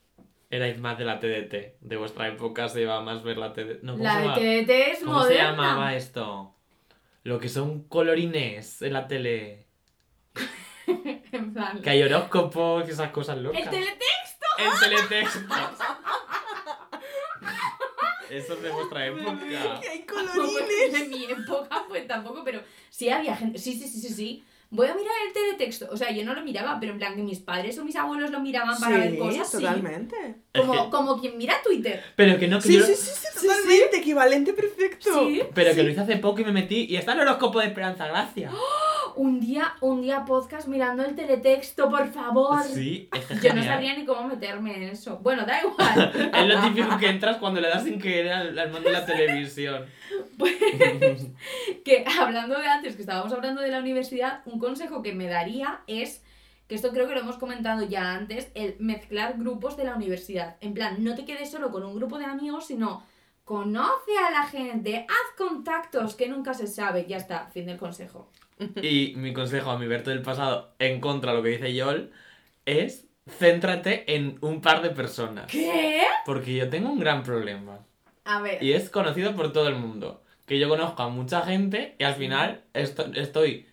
Erais 0.50 0.78
más 0.78 0.96
de 0.98 1.04
la 1.04 1.18
TDT. 1.18 1.80
De 1.80 1.96
vuestra 1.96 2.28
época 2.28 2.68
se 2.68 2.80
llevaba 2.80 3.02
más 3.02 3.22
ver 3.22 3.36
la 3.36 3.52
TDT. 3.52 3.82
No, 3.82 3.92
¿cómo 3.92 4.04
La 4.04 4.34
se 4.34 4.40
de? 4.40 4.62
TDT 4.64 4.70
es 4.70 4.98
¿Cómo 5.00 5.22
se 5.22 5.28
moderna. 5.30 5.50
llamaba 5.50 5.94
esto? 5.94 6.54
Lo 7.24 7.38
que 7.40 7.48
son 7.48 7.84
colorines 7.84 8.82
en 8.82 8.92
la 8.92 9.08
tele. 9.08 9.66
en 10.86 11.52
plan. 11.52 11.80
Que 11.82 11.90
hay 11.90 12.02
horóscopos 12.02 12.86
y 12.88 12.92
esas 12.92 13.10
cosas 13.10 13.38
locas. 13.38 13.60
El 13.60 13.70
teletexto. 13.70 14.04
El 14.58 14.78
teletexto. 14.80 15.38
Eso 18.30 18.54
es 18.54 18.62
de 18.62 18.70
vuestra 18.70 19.06
época. 19.06 19.38
que 19.80 19.88
hay 19.88 20.00
pues, 20.06 20.30
colorines. 20.30 20.92
de 20.92 21.08
mi 21.08 21.24
época, 21.26 21.84
pues 21.88 22.06
tampoco, 22.08 22.42
pero 22.44 22.60
sí 22.90 23.08
había 23.08 23.36
gente. 23.36 23.58
Sí, 23.58 23.74
sí, 23.78 23.86
sí, 23.88 24.00
sí, 24.00 24.12
sí. 24.12 24.44
Voy 24.68 24.88
a 24.88 24.94
mirar 24.96 25.12
el 25.28 25.32
teletexto. 25.32 25.86
O 25.92 25.96
sea, 25.96 26.10
yo 26.10 26.24
no 26.24 26.34
lo 26.34 26.42
miraba, 26.42 26.78
pero 26.80 26.90
en 26.92 26.98
plan 26.98 27.14
que 27.14 27.22
mis 27.22 27.38
padres 27.38 27.78
o 27.78 27.84
mis 27.84 27.94
abuelos 27.94 28.32
lo 28.32 28.40
miraban 28.40 28.76
para 28.80 28.98
ver 28.98 29.16
cosas. 29.16 29.48
sí. 29.48 29.58
totalmente. 29.58 30.16
Como, 30.52 30.74
Es 30.74 30.80
que- 30.80 30.90
como 30.90 31.20
quien 31.20 31.38
mira 31.38 31.62
Twitter. 31.62 32.02
Pero 32.16 32.36
que 32.36 32.48
no, 32.48 32.58
que 32.60 32.66
Sí, 32.68 32.78
yo... 32.78 32.84
sí, 32.84 32.96
sí, 32.96 33.10
sí, 33.14 33.46
totalmente. 33.46 33.98
Equivalente 33.98 34.52
perfecto. 34.54 35.28
Sí. 35.28 35.42
Pero 35.54 35.72
que 35.74 35.82
lo 35.84 35.90
hice 35.90 36.00
hace 36.00 36.16
poco 36.16 36.40
y 36.40 36.44
me 36.44 36.52
metí 36.52 36.86
y 36.90 36.96
está 36.96 37.12
el 37.12 37.20
horóscopo 37.20 37.60
de 37.60 37.66
Esperanza 37.66 38.08
Gracia. 38.08 38.50
Un 39.16 39.40
día, 39.40 39.74
un 39.80 40.02
día 40.02 40.24
podcast 40.26 40.68
mirando 40.68 41.02
el 41.02 41.14
teletexto, 41.14 41.88
por 41.88 42.06
favor. 42.08 42.62
Sí, 42.62 43.08
es 43.12 43.24
que 43.24 43.48
Yo 43.48 43.54
no 43.54 43.64
sabría 43.64 43.96
ni 43.96 44.04
cómo 44.04 44.28
meterme 44.28 44.76
en 44.76 44.82
eso. 44.84 45.18
Bueno, 45.22 45.46
da 45.46 45.60
igual. 45.62 46.30
Es 46.34 46.46
lo 46.46 46.60
típico 46.60 46.98
que 46.98 47.08
entras 47.08 47.38
cuando 47.38 47.60
le 47.60 47.68
das 47.68 47.84
sin 47.84 47.98
querer 47.98 48.30
al, 48.30 48.58
al 48.58 48.70
mando 48.70 48.88
de 48.88 48.92
la 48.92 49.06
televisión. 49.06 49.86
Pues 50.38 50.54
que 51.84 52.04
hablando 52.20 52.58
de 52.58 52.66
antes, 52.66 52.94
que 52.94 53.02
estábamos 53.02 53.32
hablando 53.32 53.62
de 53.62 53.70
la 53.70 53.80
universidad, 53.80 54.42
un 54.44 54.58
consejo 54.58 55.02
que 55.02 55.14
me 55.14 55.28
daría 55.28 55.80
es, 55.86 56.22
que 56.68 56.74
esto 56.74 56.90
creo 56.90 57.08
que 57.08 57.14
lo 57.14 57.20
hemos 57.20 57.38
comentado 57.38 57.82
ya 57.86 58.12
antes, 58.12 58.50
el 58.54 58.76
mezclar 58.78 59.38
grupos 59.38 59.76
de 59.76 59.84
la 59.84 59.94
universidad. 59.94 60.56
En 60.60 60.74
plan, 60.74 61.02
no 61.02 61.14
te 61.14 61.24
quedes 61.24 61.50
solo 61.50 61.70
con 61.70 61.84
un 61.84 61.96
grupo 61.96 62.18
de 62.18 62.26
amigos, 62.26 62.66
sino 62.66 63.02
conoce 63.44 64.18
a 64.28 64.30
la 64.30 64.42
gente, 64.42 65.06
haz 65.08 65.36
contactos, 65.38 66.16
que 66.16 66.28
nunca 66.28 66.52
se 66.52 66.66
sabe. 66.66 67.06
Ya 67.08 67.16
está, 67.16 67.46
fin 67.46 67.64
del 67.66 67.78
consejo. 67.78 68.30
Y 68.82 69.14
mi 69.16 69.32
consejo 69.32 69.70
a 69.70 69.78
mi 69.78 69.86
Berto 69.86 70.10
del 70.10 70.22
pasado, 70.22 70.74
en 70.78 71.00
contra 71.00 71.32
de 71.32 71.36
lo 71.38 71.42
que 71.42 71.50
dice 71.50 71.74
Yol, 71.74 72.10
es 72.64 73.06
céntrate 73.28 74.14
en 74.14 74.38
un 74.40 74.60
par 74.60 74.82
de 74.82 74.90
personas. 74.90 75.46
¿Qué? 75.50 76.00
Porque 76.24 76.54
yo 76.54 76.68
tengo 76.70 76.90
un 76.90 76.98
gran 76.98 77.22
problema. 77.22 77.80
A 78.24 78.40
ver. 78.40 78.62
Y 78.62 78.72
es 78.72 78.88
conocido 78.90 79.34
por 79.34 79.52
todo 79.52 79.68
el 79.68 79.76
mundo. 79.76 80.22
Que 80.46 80.58
yo 80.58 80.68
conozco 80.68 81.02
a 81.02 81.08
mucha 81.08 81.42
gente 81.42 81.96
y 81.98 82.04
al 82.04 82.14
final 82.14 82.62
esto- 82.72 83.06
estoy... 83.14 83.66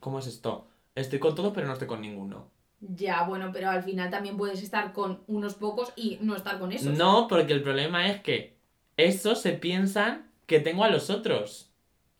¿Cómo 0.00 0.18
es 0.18 0.26
esto? 0.26 0.68
Estoy 0.94 1.18
con 1.18 1.34
todo 1.34 1.52
pero 1.52 1.66
no 1.66 1.72
estoy 1.74 1.88
con 1.88 2.00
ninguno. 2.00 2.50
Ya, 2.80 3.22
bueno, 3.24 3.50
pero 3.52 3.70
al 3.70 3.82
final 3.82 4.10
también 4.10 4.36
puedes 4.36 4.62
estar 4.62 4.92
con 4.92 5.22
unos 5.26 5.54
pocos 5.54 5.92
y 5.96 6.18
no 6.20 6.34
estar 6.36 6.58
con 6.58 6.72
esos. 6.72 6.96
No, 6.96 7.28
porque 7.28 7.52
el 7.52 7.62
problema 7.62 8.08
es 8.08 8.20
que 8.20 8.56
esos 8.96 9.40
se 9.40 9.52
piensan 9.52 10.30
que 10.46 10.60
tengo 10.60 10.84
a 10.84 10.90
los 10.90 11.08
otros. 11.08 11.70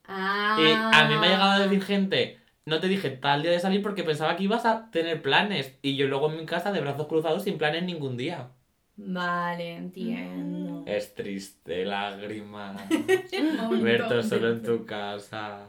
Ah. 0.07 0.57
Y 0.61 0.71
a 0.97 1.09
mí 1.09 1.17
me 1.17 1.27
ha 1.27 1.31
llegado 1.31 1.51
a 1.53 1.59
decir 1.61 1.83
gente, 1.83 2.39
no 2.67 2.81
te 2.81 2.89
dije 2.89 3.11
tal 3.11 3.43
día 3.43 3.51
de 3.53 3.61
salir 3.61 3.83
porque 3.83 4.05
pensaba 4.05 4.37
que 4.37 4.45
ibas 4.45 4.65
a 4.67 4.91
tener 4.91 5.23
planes. 5.23 5.75
Y 5.83 5.97
yo 5.97 6.07
luego 6.09 6.31
en 6.31 6.39
mi 6.39 6.47
casa 6.47 6.73
de 6.73 6.81
brazos 6.81 7.07
cruzados 7.07 7.45
sin 7.45 7.59
planes 7.59 7.83
ningún 7.85 8.17
día. 8.17 8.49
Vale, 8.97 9.75
entiendo. 9.75 10.85
Es 10.87 11.15
triste, 11.15 11.85
lágrima. 11.85 12.77
Berto 13.83 14.23
solo 14.23 14.51
en 14.51 14.63
tu 14.63 14.85
casa. 14.87 15.67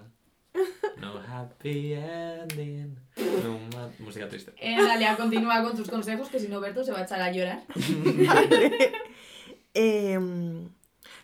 No 0.98 1.20
happy 1.28 1.94
ending. 1.94 2.96
No 3.44 3.60
ma- 3.76 3.90
Música 4.00 4.30
triste. 4.30 4.54
Eh, 4.58 4.78
dale, 4.82 5.06
a 5.06 5.18
continúa 5.18 5.62
con 5.64 5.76
tus 5.76 5.90
consejos, 5.90 6.30
que 6.30 6.40
si 6.40 6.48
no, 6.48 6.62
Berto 6.62 6.84
se 6.84 6.92
va 6.92 7.00
a 7.00 7.04
echar 7.04 7.22
a 7.22 7.32
llorar. 7.32 7.64
Vale. 7.76 8.92
Em, 9.78 10.70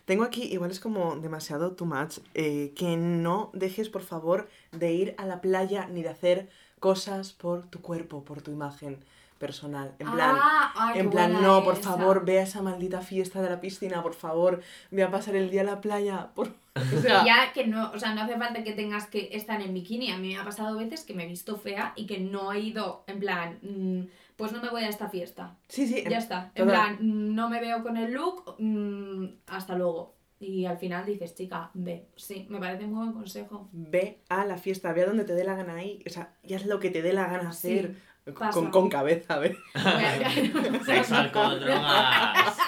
tengo 0.04 0.24
aquí, 0.24 0.42
igual 0.44 0.70
es 0.70 0.80
como 0.80 1.16
demasiado 1.16 1.72
too 1.72 1.86
much, 1.86 2.18
eh, 2.34 2.72
que 2.76 2.96
no 2.96 3.50
dejes 3.52 3.88
por 3.88 4.02
favor 4.02 4.48
de 4.72 4.92
ir 4.92 5.14
a 5.18 5.26
la 5.26 5.40
playa 5.40 5.86
ni 5.88 6.02
de 6.02 6.08
hacer 6.10 6.48
cosas 6.80 7.32
por 7.32 7.66
tu 7.68 7.80
cuerpo, 7.80 8.24
por 8.24 8.42
tu 8.42 8.50
imagen 8.50 8.98
personal. 9.38 9.94
En 9.98 10.10
plan, 10.12 10.36
Ah, 10.40 10.72
ay, 10.76 11.00
en 11.00 11.10
plan, 11.10 11.42
no, 11.42 11.64
por 11.64 11.74
esa. 11.74 11.82
favor, 11.96 12.24
ve 12.24 12.38
a 12.38 12.42
esa 12.42 12.62
maldita 12.62 13.00
fiesta 13.00 13.42
de 13.42 13.50
la 13.50 13.60
piscina, 13.60 14.00
por 14.02 14.14
favor, 14.14 14.60
ve 14.92 15.02
a 15.02 15.10
pasar 15.10 15.34
el 15.34 15.50
día 15.50 15.60
en 15.62 15.66
la 15.66 15.80
playa, 15.80 16.28
por... 16.34 16.48
O 16.96 17.00
sea, 17.02 17.24
ya 17.24 17.52
que 17.52 17.66
no, 17.66 17.90
o 17.92 17.98
sea, 17.98 18.14
no 18.14 18.22
hace 18.22 18.38
falta 18.38 18.64
que 18.64 18.72
tengas 18.72 19.06
que 19.06 19.30
estar 19.32 19.60
en 19.60 19.74
bikini. 19.74 20.10
A 20.10 20.16
mí 20.16 20.28
me 20.28 20.38
ha 20.38 20.44
pasado 20.44 20.76
veces 20.78 21.02
que 21.04 21.12
me 21.12 21.24
he 21.24 21.26
visto 21.28 21.56
fea 21.56 21.92
y 21.96 22.06
que 22.06 22.18
no 22.18 22.52
he 22.52 22.60
ido, 22.60 23.02
en 23.08 23.18
plan, 23.20 23.58
mm, 23.62 24.02
pues 24.36 24.52
no 24.52 24.60
me 24.62 24.68
voy 24.70 24.82
a 24.84 24.88
esta 24.88 25.08
fiesta. 25.08 25.56
sí, 25.68 25.86
sí, 25.86 26.04
Ya 26.08 26.18
está. 26.18 26.52
En 26.54 26.66
plan, 26.66 26.98
no 27.00 27.48
me 27.48 27.60
veo 27.60 27.82
con 27.82 27.96
el 27.96 28.12
look, 28.12 28.56
mm, 28.58 29.26
hasta 29.48 29.74
luego. 29.76 30.14
Y 30.40 30.64
al 30.66 30.76
final 30.78 31.06
dices, 31.06 31.34
chica, 31.36 31.70
ve. 31.74 32.08
Sí, 32.16 32.46
me 32.50 32.58
parece 32.58 32.86
muy 32.86 33.04
buen 33.04 33.12
consejo. 33.12 33.68
ve 33.72 34.22
a 34.28 34.44
la 34.44 34.56
fiesta, 34.56 34.92
ve 34.92 35.02
a 35.02 35.06
donde 35.06 35.24
te 35.24 35.34
dé 35.34 35.44
la 35.44 35.54
gana 35.54 35.76
ahí, 35.76 36.02
o 36.06 36.10
sea, 36.10 36.34
y 36.42 36.54
haz 36.54 36.66
lo 36.66 36.80
que 36.80 36.90
te 36.90 37.00
dé 37.02 37.12
la 37.12 37.28
gana 37.28 37.52
Sí, 37.52 37.78
hacer. 37.78 38.12
Con, 38.52 38.70
con 38.70 38.88
cabeza, 38.88 39.38
ve. 39.38 39.56
Sexo, 40.84 41.14
alcohol, 41.16 41.60
drogas. 41.60 42.56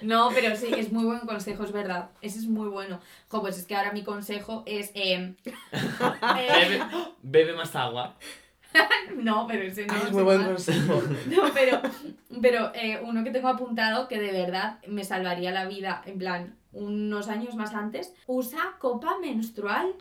No, 0.00 0.28
pero 0.32 0.54
sí, 0.54 0.68
es 0.76 0.92
muy 0.92 1.04
buen 1.04 1.20
consejo, 1.20 1.64
es 1.64 1.72
verdad. 1.72 2.10
Ese 2.20 2.38
es 2.38 2.46
muy 2.46 2.68
bueno. 2.68 3.00
Jo, 3.28 3.40
pues 3.40 3.58
es 3.58 3.66
que 3.66 3.74
ahora 3.74 3.90
mi 3.92 4.04
consejo 4.04 4.62
es. 4.64 4.92
eh, 4.94 5.34
eh, 5.42 6.48
Bebe, 6.50 6.80
bebe 7.22 7.52
más 7.54 7.74
agua. 7.74 8.16
no, 9.16 9.46
pero 9.46 9.62
ese 9.62 9.86
no 9.86 9.94
Ay, 9.94 10.02
es 10.06 10.12
muy 10.12 10.22
buen 10.22 10.44
consejo. 10.44 11.02
No, 11.26 11.42
pero, 11.54 11.80
pero 12.40 12.72
eh, 12.74 13.00
uno 13.02 13.24
que 13.24 13.30
tengo 13.30 13.48
apuntado 13.48 14.08
que 14.08 14.18
de 14.18 14.32
verdad 14.32 14.80
me 14.86 15.04
salvaría 15.04 15.50
la 15.50 15.66
vida, 15.66 16.02
en 16.06 16.18
plan, 16.18 16.56
unos 16.72 17.28
años 17.28 17.54
más 17.54 17.74
antes, 17.74 18.14
usa 18.26 18.76
copa 18.78 19.18
menstrual. 19.18 19.94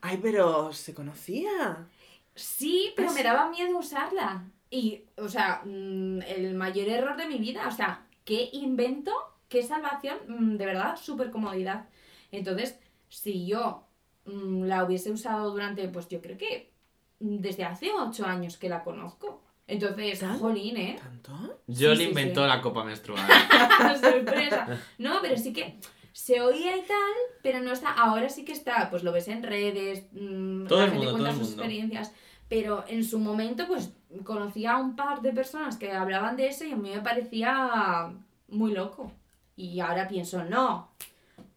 Ay, 0.00 0.18
pero 0.20 0.72
se 0.72 0.94
conocía. 0.94 1.86
Sí, 2.34 2.92
pero 2.96 3.10
¿Ah, 3.10 3.14
me 3.14 3.22
daba 3.22 3.50
miedo 3.50 3.78
usarla. 3.78 4.44
Y, 4.70 5.04
o 5.18 5.28
sea, 5.28 5.62
mm, 5.64 6.22
el 6.22 6.54
mayor 6.54 6.88
error 6.88 7.16
de 7.16 7.26
mi 7.26 7.38
vida, 7.38 7.68
o 7.68 7.72
sea, 7.72 8.06
qué 8.24 8.48
invento, 8.52 9.12
qué 9.48 9.62
salvación, 9.62 10.18
mm, 10.26 10.56
de 10.56 10.66
verdad, 10.66 10.96
súper 10.96 11.30
comodidad. 11.30 11.88
Entonces, 12.30 12.78
si 13.08 13.46
yo 13.46 13.86
mm, 14.24 14.64
la 14.64 14.84
hubiese 14.84 15.10
usado 15.10 15.50
durante, 15.50 15.86
pues 15.88 16.08
yo 16.08 16.22
creo 16.22 16.38
que 16.38 16.71
desde 17.22 17.64
hace 17.64 17.90
ocho 17.92 18.26
años 18.26 18.56
que 18.56 18.68
la 18.68 18.82
conozco. 18.82 19.40
Entonces, 19.66 20.18
¿Tan? 20.20 20.38
jolín, 20.38 20.76
¿eh? 20.76 20.96
¿Tanto? 21.00 21.60
Yo 21.66 21.92
Sí, 21.92 21.96
le 21.98 22.04
sí, 22.04 22.08
inventó 22.10 22.42
sí. 22.42 22.48
la 22.48 22.60
copa 22.60 22.84
menstrual. 22.84 23.26
sorpresa. 24.00 24.66
No, 24.98 25.18
pero 25.22 25.36
sí 25.36 25.52
que 25.52 25.78
se 26.12 26.40
oía 26.40 26.76
y 26.76 26.82
tal, 26.82 27.12
pero 27.42 27.60
no 27.60 27.72
está. 27.72 27.92
Ahora 27.92 28.28
sí 28.28 28.44
que 28.44 28.52
está, 28.52 28.90
pues 28.90 29.02
lo 29.04 29.12
ves 29.12 29.28
en 29.28 29.42
redes, 29.42 30.04
mm, 30.12 30.66
Todo 30.66 30.80
la 30.80 30.84
el 30.86 30.90
gente 30.90 31.06
mundo, 31.06 31.12
cuenta 31.20 31.30
sus 31.38 31.48
mundo. 31.48 31.62
experiencias. 31.62 32.12
Pero 32.48 32.84
en 32.88 33.02
su 33.04 33.18
momento, 33.18 33.66
pues 33.66 33.92
conocía 34.24 34.72
a 34.72 34.78
un 34.78 34.94
par 34.96 35.22
de 35.22 35.32
personas 35.32 35.76
que 35.78 35.92
hablaban 35.92 36.36
de 36.36 36.48
eso 36.48 36.64
y 36.64 36.72
a 36.72 36.76
mí 36.76 36.90
me 36.90 37.00
parecía 37.00 38.12
muy 38.48 38.72
loco. 38.74 39.10
Y 39.56 39.80
ahora 39.80 40.06
pienso, 40.08 40.44
no, 40.44 40.90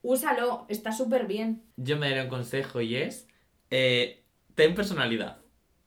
úsalo, 0.04 0.66
está 0.70 0.92
súper 0.94 1.26
bien. 1.28 1.64
Yo 1.76 1.98
me 1.98 2.10
daré 2.10 2.24
un 2.24 2.30
consejo 2.30 2.80
y 2.80 2.96
es, 2.96 3.28
eh, 3.72 4.24
ten 4.54 4.74
personalidad. 4.76 5.40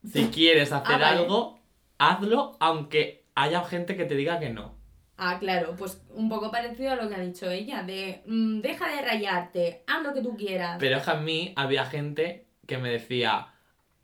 Si 0.06 0.26
quieres 0.28 0.72
hacer 0.72 0.96
Ah, 0.96 0.98
vale. 0.98 1.20
algo, 1.22 1.58
hazlo 1.98 2.56
aunque 2.60 3.24
haya 3.34 3.62
gente 3.64 3.96
que 3.96 4.04
te 4.04 4.14
diga 4.14 4.38
que 4.38 4.50
no. 4.50 4.76
Ah, 5.16 5.38
claro, 5.40 5.74
pues 5.76 6.00
un 6.10 6.28
poco 6.28 6.50
parecido 6.52 6.92
a 6.92 6.96
lo 6.96 7.08
que 7.08 7.16
ha 7.16 7.20
dicho 7.20 7.50
ella, 7.50 7.82
de 7.82 8.22
mm, 8.26 8.60
deja 8.60 8.88
de 8.88 9.02
rayarte, 9.02 9.82
haz 9.88 10.02
lo 10.02 10.14
que 10.14 10.22
tú 10.22 10.36
quieras. 10.36 10.76
Pero 10.78 10.96
es 10.98 11.02
que 11.02 11.10
a 11.10 11.14
mí 11.14 11.52
había 11.56 11.84
gente 11.86 12.46
que 12.66 12.78
me 12.78 12.88
decía, 12.90 13.48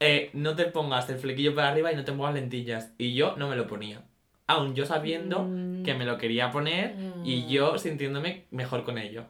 eh, 0.00 0.30
no 0.32 0.56
te 0.56 0.64
pongas 0.64 1.08
el 1.10 1.18
flequillo 1.18 1.54
para 1.54 1.68
arriba 1.68 1.92
y 1.92 1.96
no 1.96 2.04
te 2.04 2.12
pongas 2.12 2.34
lentillas. 2.34 2.92
Y 2.98 3.14
yo 3.14 3.36
no 3.36 3.48
me 3.48 3.54
lo 3.56 3.66
ponía. 3.68 4.02
Aún 4.48 4.74
yo 4.74 4.86
sabiendo 4.86 5.44
Mm. 5.44 5.84
que 5.84 5.94
me 5.94 6.04
lo 6.04 6.18
quería 6.18 6.50
poner 6.50 6.96
y 7.24 7.42
Mm. 7.42 7.48
yo 7.48 7.78
sintiéndome 7.78 8.46
mejor 8.50 8.82
con 8.84 8.98
ello. 8.98 9.24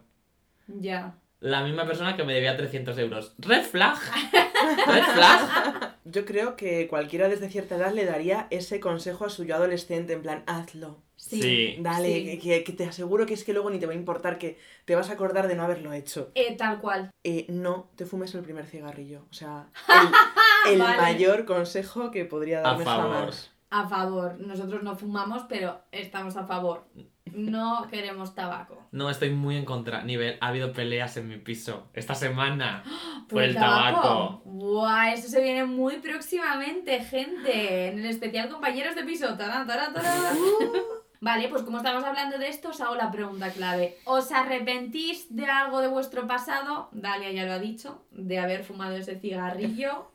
Ya. 0.67 1.15
La 1.39 1.61
misma 1.63 1.85
persona 1.85 2.15
que 2.15 2.23
me 2.23 2.33
debía 2.33 2.57
300 2.57 2.97
euros. 2.97 3.35
Red 3.37 3.61
flag. 3.63 3.95
Red 4.87 5.03
flag. 5.13 5.94
Yo 6.07 6.23
creo 6.23 6.55
que 6.55 6.87
cualquiera 6.87 7.27
desde 7.27 7.49
cierta 7.49 7.75
edad 7.75 7.91
le 7.91 8.05
daría 8.05 8.47
ese 8.51 8.79
consejo 8.79 9.25
a 9.25 9.29
su 9.29 9.43
yo 9.43 9.55
adolescente, 9.55 10.13
en 10.13 10.21
plan, 10.21 10.43
hazlo. 10.45 11.01
Sí. 11.15 11.41
Sí. 11.41 11.75
Dale, 11.79 12.13
Sí. 12.13 12.39
que, 12.39 12.63
que 12.63 12.73
te 12.73 12.85
aseguro 12.85 13.25
que 13.25 13.33
es 13.33 13.43
que 13.43 13.53
luego 13.53 13.69
ni 13.71 13.79
te 13.79 13.85
va 13.87 13.93
a 13.93 13.95
importar, 13.95 14.37
que 14.37 14.59
te 14.85 14.95
vas 14.95 15.09
a 15.09 15.13
acordar 15.13 15.47
de 15.47 15.55
no 15.55 15.63
haberlo 15.63 15.93
hecho. 15.93 16.31
Eh, 16.35 16.55
tal 16.57 16.79
cual. 16.79 17.09
Eh, 17.23 17.45
no 17.49 17.89
te 17.95 18.05
fumes 18.05 18.35
el 18.35 18.41
primer 18.43 18.65
cigarrillo. 18.67 19.25
O 19.31 19.33
sea, 19.33 19.69
el, 20.67 20.73
el 20.73 20.79
Vale. 20.79 21.01
mayor 21.01 21.45
consejo 21.45 22.11
que 22.11 22.25
podría 22.25 22.59
A 22.59 22.61
darme 22.61 22.83
favor. 22.85 23.13
jamás. 23.15 23.51
A 23.71 23.87
favor. 23.89 24.39
Nosotros 24.39 24.83
no 24.83 24.95
fumamos, 24.95 25.43
pero 25.49 25.81
estamos 25.91 26.35
a 26.37 26.45
favor. 26.45 26.85
No 27.33 27.87
queremos 27.89 28.35
tabaco. 28.35 28.87
No, 28.91 29.09
estoy 29.09 29.31
muy 29.31 29.57
en 29.57 29.65
contra. 29.65 30.03
Nivel, 30.03 30.37
ha 30.41 30.47
habido 30.47 30.71
peleas 30.71 31.17
en 31.17 31.27
mi 31.27 31.37
piso 31.37 31.89
esta 31.93 32.15
semana 32.15 32.83
por 33.27 33.29
¿Por 33.29 33.43
el 33.43 33.55
tabaco. 33.55 34.41
Buah, 34.45 35.11
eso 35.13 35.27
se 35.27 35.41
viene 35.41 35.65
muy 35.65 35.97
próximamente, 35.97 37.03
gente. 37.03 37.87
En 37.87 37.99
el 37.99 38.05
especial 38.05 38.49
compañeros 38.49 38.95
de 38.95 39.03
piso. 39.03 39.35
Tarán, 39.35 39.67
tarán, 39.67 39.93
tarán. 39.93 40.37
Vale, 41.21 41.47
pues 41.47 41.63
como 41.63 41.77
estamos 41.77 42.03
hablando 42.03 42.37
de 42.37 42.49
esto, 42.49 42.69
os 42.69 42.81
hago 42.81 42.95
la 42.95 43.11
pregunta 43.11 43.49
clave. 43.49 43.97
¿Os 44.05 44.31
arrepentís 44.31 45.35
de 45.35 45.45
algo 45.45 45.81
de 45.81 45.87
vuestro 45.87 46.27
pasado? 46.27 46.89
Dalia 46.91 47.31
ya 47.31 47.45
lo 47.45 47.53
ha 47.53 47.59
dicho, 47.59 48.03
de 48.11 48.37
haber 48.37 48.63
fumado 48.63 48.95
ese 48.95 49.19
cigarrillo. 49.19 50.11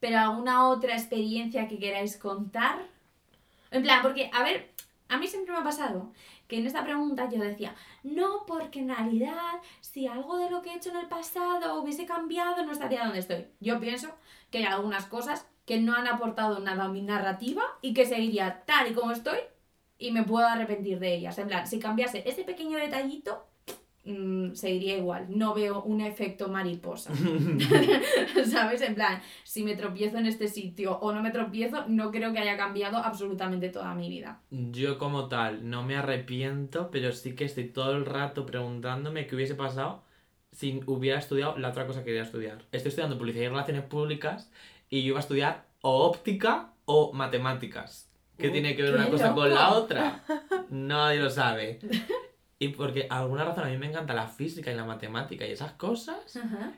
¿Pero 0.00 0.18
alguna 0.18 0.68
otra 0.68 0.92
experiencia 0.92 1.66
que 1.66 1.78
queráis 1.78 2.18
contar? 2.18 2.76
En 3.70 3.82
plan, 3.82 4.02
porque, 4.02 4.30
a 4.34 4.42
ver, 4.42 4.70
a 5.08 5.16
mí 5.16 5.26
siempre 5.28 5.54
me 5.54 5.60
ha 5.60 5.64
pasado 5.64 6.12
que 6.48 6.58
en 6.58 6.66
esta 6.66 6.84
pregunta 6.84 7.28
yo 7.30 7.40
decía, 7.40 7.74
no, 8.02 8.44
porque 8.46 8.80
en 8.80 8.88
realidad, 8.88 9.60
si 9.80 10.06
algo 10.06 10.38
de 10.38 10.50
lo 10.50 10.62
que 10.62 10.70
he 10.70 10.76
hecho 10.76 10.90
en 10.90 10.96
el 10.96 11.06
pasado 11.06 11.80
hubiese 11.80 12.06
cambiado, 12.06 12.64
no 12.64 12.72
estaría 12.72 13.04
donde 13.04 13.20
estoy. 13.20 13.46
Yo 13.60 13.80
pienso 13.80 14.14
que 14.50 14.58
hay 14.58 14.64
algunas 14.64 15.06
cosas 15.06 15.46
que 15.64 15.80
no 15.80 15.94
han 15.94 16.06
aportado 16.06 16.60
nada 16.60 16.84
a 16.84 16.88
mi 16.88 17.02
narrativa 17.02 17.62
y 17.80 17.94
que 17.94 18.06
seguiría 18.06 18.64
tal 18.66 18.90
y 18.90 18.94
como 18.94 19.12
estoy 19.12 19.38
y 19.98 20.12
me 20.12 20.22
puedo 20.22 20.46
arrepentir 20.46 20.98
de 20.98 21.14
ellas. 21.14 21.38
En 21.38 21.48
plan, 21.48 21.66
si 21.66 21.78
cambiase 21.78 22.22
ese 22.28 22.44
pequeño 22.44 22.76
detallito, 22.76 23.46
mm, 24.04 24.54
seguiría 24.54 24.96
igual. 24.96 25.26
No 25.28 25.54
veo 25.54 25.82
un 25.82 26.00
efecto 26.00 26.48
mariposa. 26.48 27.12
¿Sabes? 28.50 28.82
En 28.82 28.94
plan, 28.94 29.20
si 29.44 29.62
me 29.62 29.76
tropiezo 29.76 30.18
en 30.18 30.26
este 30.26 30.48
sitio 30.48 30.98
o 30.98 31.12
no 31.12 31.22
me 31.22 31.30
tropiezo, 31.30 31.86
no 31.88 32.10
creo 32.10 32.32
que 32.32 32.38
haya 32.38 32.56
cambiado 32.56 32.98
absolutamente 32.98 33.68
toda 33.68 33.94
mi 33.94 34.08
vida. 34.08 34.40
Yo 34.50 34.98
como 34.98 35.28
tal 35.28 35.68
no 35.68 35.82
me 35.82 35.96
arrepiento, 35.96 36.90
pero 36.90 37.12
sí 37.12 37.34
que 37.34 37.44
estoy 37.44 37.64
todo 37.64 37.92
el 37.92 38.06
rato 38.06 38.46
preguntándome 38.46 39.26
qué 39.26 39.36
hubiese 39.36 39.54
pasado 39.54 40.02
si 40.52 40.80
hubiera 40.86 41.18
estudiado 41.18 41.58
la 41.58 41.70
otra 41.70 41.86
cosa 41.86 42.00
que 42.00 42.06
quería 42.06 42.22
estudiar. 42.22 42.64
Estoy 42.70 42.90
estudiando 42.90 43.18
publicidad 43.18 43.44
y 43.44 43.48
relaciones 43.48 43.82
públicas 43.84 44.50
y 44.88 45.02
yo 45.02 45.08
iba 45.08 45.18
a 45.18 45.20
estudiar 45.20 45.64
o 45.82 46.04
óptica 46.04 46.72
o 46.84 47.12
matemáticas. 47.12 48.10
¿Qué 48.38 48.48
Uh, 48.48 48.52
tiene 48.52 48.74
que 48.74 48.82
ver 48.82 48.94
una 48.94 49.08
cosa 49.08 49.32
con 49.34 49.50
la 49.50 49.74
otra? 49.74 50.24
Nadie 50.70 51.20
lo 51.20 51.30
sabe. 51.30 51.80
Y 52.64 52.68
porque 52.68 53.06
a 53.10 53.18
alguna 53.18 53.44
razón 53.44 53.64
a 53.64 53.68
mí 53.68 53.76
me 53.76 53.88
encanta 53.88 54.14
la 54.14 54.26
física 54.26 54.72
y 54.72 54.74
la 54.74 54.84
matemática 54.84 55.46
y 55.46 55.52
esas 55.52 55.72
cosas. 55.72 56.16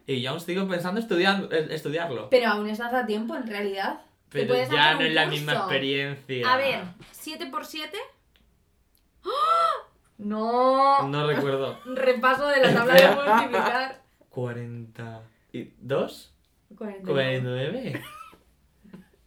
Y 0.05 0.21
yo 0.21 0.31
aún 0.31 0.41
sigo 0.41 0.67
pensando 0.67 0.99
estudiar, 0.99 1.49
eh, 1.53 1.69
estudiarlo. 1.71 2.29
Pero 2.29 2.49
aún 2.49 2.69
estás 2.69 2.93
a 2.93 3.07
tiempo, 3.07 3.37
en 3.37 3.47
realidad. 3.47 4.01
Pero 4.29 4.53
ya 4.55 4.95
no 4.95 5.03
es 5.03 5.15
la 5.15 5.27
misma 5.27 5.53
experiencia. 5.53 6.53
A 6.53 6.57
ver, 6.57 6.81
7 7.13 7.47
por 7.47 7.65
7 7.65 7.97
¡Ah! 9.25 9.87
No. 10.19 11.09
No 11.09 11.27
recuerdo. 11.29 11.79
Repaso 11.85 12.49
de 12.49 12.63
la 12.63 12.75
tabla 12.75 12.95
de 12.95 13.15
multiplicar. 13.31 14.03
42, 14.31 16.35
49. 16.77 17.05
49, 17.07 18.03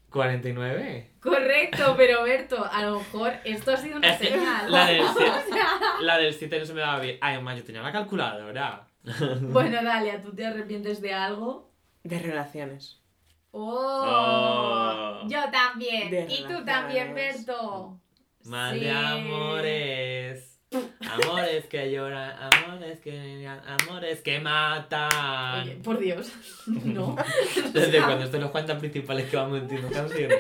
49. 0.10 1.12
Correcto, 1.22 1.93
pero 1.97 2.24
Berto, 2.24 2.66
a 2.72 2.84
lo 2.84 2.99
mejor 2.99 3.34
esto 3.43 3.72
ha 3.72 3.78
sido 3.78 3.97
una 3.97 4.10
Es 4.14 4.20
señal. 4.20 4.72
la 4.72 4.86
del 4.88 5.03
La 6.01 6.18
del 6.18 6.34
7 6.34 6.60
no 6.60 6.66
se 6.66 6.74
me 6.74 6.82
daba 6.82 6.99
bien. 6.99 7.18
Ay, 7.22 7.36
además 7.36 7.57
yo 7.57 7.64
tenía 7.64 7.82
la 7.82 7.91
calculadora. 7.91 8.88
Bueno, 9.41 9.84
Dalia, 9.84 10.22
¿tú 10.22 10.34
te 10.34 10.45
arrepientes 10.45 11.01
de 11.01 11.14
algo? 11.14 11.72
De 12.03 12.20
relaciones. 12.20 13.01
¡Oh! 13.51 14.03
Oh. 14.05 15.28
Yo 15.28 15.39
también. 15.51 16.12
De 16.12 16.28
y 16.30 16.43
tú 16.43 16.64
también. 16.66 17.14
Berto. 17.14 17.99
Más 18.45 18.74
Sí. 18.74 18.80
de 18.82 18.91
amores. 18.91 20.49
Amores 21.01 21.65
que 21.65 21.91
lloran, 21.91 22.32
amores 22.39 22.99
que 22.99 23.47
amores 23.47 24.22
que 24.22 24.39
matan. 24.39 25.63
Oye, 25.63 25.76
por 25.78 25.99
Dios. 25.99 26.32
No. 26.67 27.15
Desde 27.74 28.01
cuando 28.01 28.26
estoy 28.26 28.39
los 28.39 28.51
cuentas 28.51 28.78
principales 28.80 29.30
que 29.30 29.38
van 29.38 29.51
metiendo 29.51 29.89
canciones. 29.89 30.39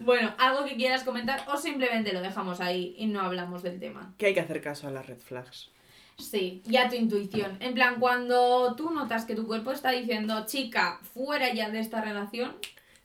Bueno, 0.00 0.34
algo 0.38 0.64
que 0.64 0.76
quieras 0.76 1.04
comentar 1.04 1.44
o 1.46 1.56
simplemente 1.56 2.12
lo 2.12 2.20
dejamos 2.20 2.60
ahí 2.60 2.94
y 2.98 3.06
no 3.06 3.20
hablamos 3.20 3.62
del 3.62 3.78
tema. 3.78 4.12
Que 4.18 4.26
hay 4.26 4.34
que 4.34 4.40
hacer 4.40 4.60
caso 4.60 4.88
a 4.88 4.90
las 4.90 5.06
red 5.06 5.18
flags. 5.18 5.70
Sí, 6.18 6.62
y 6.68 6.76
a 6.76 6.88
tu 6.88 6.96
intuición. 6.96 7.56
En 7.60 7.74
plan, 7.74 8.00
cuando 8.00 8.74
tú 8.76 8.90
notas 8.90 9.24
que 9.24 9.34
tu 9.34 9.46
cuerpo 9.46 9.72
está 9.72 9.90
diciendo, 9.90 10.44
chica, 10.46 11.00
fuera 11.14 11.52
ya 11.52 11.70
de 11.70 11.80
esta 11.80 12.00
relación, 12.00 12.56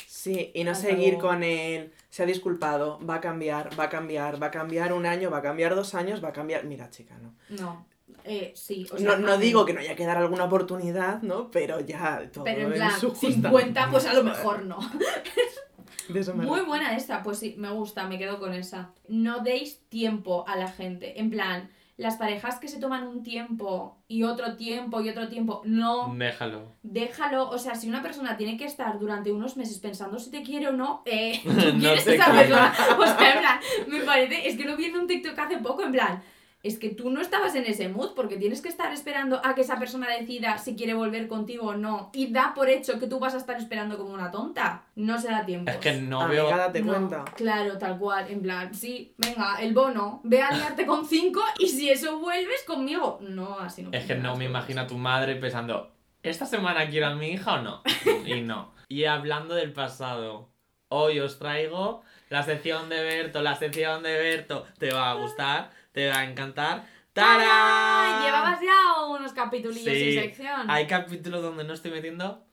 Sí, 0.08 0.52
y 0.54 0.64
no 0.64 0.72
Hasta 0.72 0.90
seguir 0.90 1.14
luego. 1.14 1.30
con 1.30 1.44
el 1.44 1.94
se 2.10 2.24
ha 2.24 2.26
disculpado, 2.26 3.00
va 3.06 3.16
a 3.16 3.22
cambiar, 3.22 3.78
va 3.80 3.86
a 3.86 3.90
cambiar, 3.90 4.42
va 4.42 4.48
a 4.48 4.52
cambiar 4.52 4.94
un 4.94 5.06
año, 5.06 5.30
va 5.30 5.40
a 5.40 5.42
cambiar 5.42 5.76
dos 5.76 5.96
años, 5.96 6.24
va 6.24 6.30
a 6.30 6.34
cambiar. 6.34 6.64
Mira, 6.66 6.90
chica, 6.90 7.18
no. 7.18 7.36
no. 7.50 7.86
Eh, 8.24 8.54
sí, 8.56 8.88
o 8.92 8.98
sea, 8.98 9.18
No, 9.18 9.18
no 9.18 9.38
digo 9.38 9.66
que 9.66 9.74
no 9.74 9.80
haya 9.82 9.96
que 9.96 10.06
dar 10.06 10.18
alguna 10.18 10.46
oportunidad, 10.46 11.22
¿no? 11.22 11.52
Pero 11.52 11.80
ya 11.80 12.30
todo 12.32 12.44
Pero 12.44 12.62
en 12.62 12.68
en 12.68 12.74
plan, 12.74 13.00
su 13.00 13.10
justa 13.10 13.50
50, 13.50 13.92
pues 13.92 14.06
a 14.06 14.14
lo 14.14 14.24
mejor 14.24 14.64
no. 14.64 14.80
De 16.10 16.20
eso 16.20 16.36
me 16.36 16.46
Muy 16.46 16.62
buena 16.62 16.96
esta, 16.96 17.24
pues 17.24 17.40
sí, 17.40 17.56
me 17.58 17.72
gusta, 17.72 18.08
me 18.08 18.18
quedo 18.18 18.40
con 18.40 18.54
esa. 18.54 18.92
No 19.08 19.40
deis 19.42 19.82
tiempo 19.90 20.46
a 20.48 20.56
la 20.56 20.68
gente. 20.68 21.20
En 21.20 21.30
plan, 21.32 21.70
las 21.98 22.18
parejas 22.18 22.60
que 22.60 22.68
se 22.68 22.80
toman 22.80 23.08
un 23.08 23.24
tiempo 23.24 23.98
y 24.08 24.24
otro 24.24 24.58
tiempo 24.58 25.00
y 25.02 25.10
otro 25.10 25.30
tiempo, 25.30 25.62
no. 25.64 26.14
Déjalo. 26.16 26.74
Déjalo, 26.84 27.50
o 27.50 27.58
sea, 27.58 27.76
si 27.76 27.88
una 27.88 28.02
persona 28.02 28.36
tiene 28.36 28.58
que 28.58 28.66
estar 28.66 29.00
durante 29.00 29.32
unos 29.32 29.56
meses 29.56 29.80
pensando 29.80 30.20
si 30.20 30.30
te 30.30 30.44
quiere 30.44 30.68
o 30.68 30.74
no, 30.74 31.04
eh, 31.06 31.40
tú 31.44 31.50
No 31.52 31.80
quieres 31.80 32.08
esa 32.08 32.32
persona. 32.32 32.74
O 33.00 33.06
sea, 33.06 33.34
en 33.34 33.40
plan, 33.40 33.60
me 33.88 34.00
parece, 34.02 34.48
es 34.48 34.58
que 34.58 34.66
lo 34.66 34.76
vi 34.76 34.86
en 34.86 34.98
un 34.98 35.08
TikTok 35.08 35.38
hace 35.40 35.58
poco, 35.58 35.84
en 35.84 35.92
plan, 35.94 36.22
es 36.68 36.80
que 36.80 36.90
tú 36.90 37.10
no 37.12 37.22
estabas 37.22 37.54
en 37.56 37.66
ese 37.66 37.90
mood 37.90 38.14
porque 38.16 38.38
tienes 38.38 38.62
que 38.62 38.70
estar 38.70 38.92
esperando 38.92 39.40
a 39.44 39.54
que 39.54 39.62
esa 39.62 39.78
persona 39.78 40.10
decida 40.10 40.58
si 40.58 40.76
quiere 40.76 40.94
volver 40.94 41.28
contigo 41.28 41.68
o 41.68 41.76
no. 41.76 42.10
Y 42.14 42.32
da 42.34 42.54
por 42.56 42.70
hecho 42.70 43.00
que 43.00 43.08
tú 43.08 43.20
vas 43.20 43.36
a 43.36 43.38
estar 43.38 43.58
esperando 43.58 43.98
como 43.98 44.14
una 44.14 44.32
tonta. 44.32 44.84
No 44.96 45.20
se 45.20 45.30
da 45.30 45.46
tiempo. 45.46 45.70
Es 45.70 45.78
que 45.78 45.94
no 45.94 46.22
Amiga, 46.22 46.44
veo. 46.44 46.58
date 46.58 46.82
No, 46.82 46.94
cuenta. 46.94 47.26
Claro, 47.36 47.78
tal 47.78 48.00
cual. 48.00 48.26
En 48.32 48.42
plan, 48.42 48.74
sí, 48.74 49.14
venga, 49.18 49.58
el 49.62 49.74
bono, 49.74 50.22
ve 50.24 50.42
a 50.42 50.52
liarte 50.52 50.86
con 50.86 51.06
cinco 51.06 51.42
y 51.60 51.68
si 51.68 51.90
eso 51.90 52.20
vuelves 52.20 52.64
conmigo. 52.66 53.20
No, 53.22 53.60
así 53.60 53.84
no. 53.84 53.90
Es 53.92 54.06
que 54.06 54.16
no 54.16 54.36
me 54.36 54.46
imagino 54.46 54.82
a 54.82 54.88
tu 54.88 54.98
madre 54.98 55.36
pensando, 55.36 55.92
¿esta 56.24 56.46
semana 56.48 56.90
quiero 56.90 57.08
a 57.08 57.16
mi 57.16 57.28
hija 57.30 57.54
o 57.56 57.62
no? 57.62 57.84
Y 58.26 58.42
no. 58.42 58.74
Y 58.88 59.06
hablando 59.06 59.54
del 59.54 59.72
pasado, 59.72 60.50
hoy 60.90 61.20
os 61.20 61.38
traigo 61.38 62.02
la 62.30 62.42
sección 62.44 62.90
de 62.90 63.04
Berto, 63.04 63.42
la 63.42 63.56
sección 63.56 64.02
de 64.02 64.18
Berto. 64.18 64.66
Te 64.80 64.92
va 64.92 65.12
a 65.12 65.14
gustar, 65.16 65.70
te 65.96 66.08
va 66.10 66.20
a 66.20 66.26
encantar. 66.30 66.86
¡Tarán! 67.14 68.24
Llevabas 68.26 68.60
ya 68.62 69.06
unos 69.08 69.32
capitulillos 69.34 69.94
Sí, 69.94 70.12
sin 70.12 70.22
sección. 70.22 70.70
Hay 70.70 70.86
capítulos 70.86 71.42
donde 71.42 71.64
no 71.64 71.74
estoy 71.74 71.92
metiendo. 71.92 72.44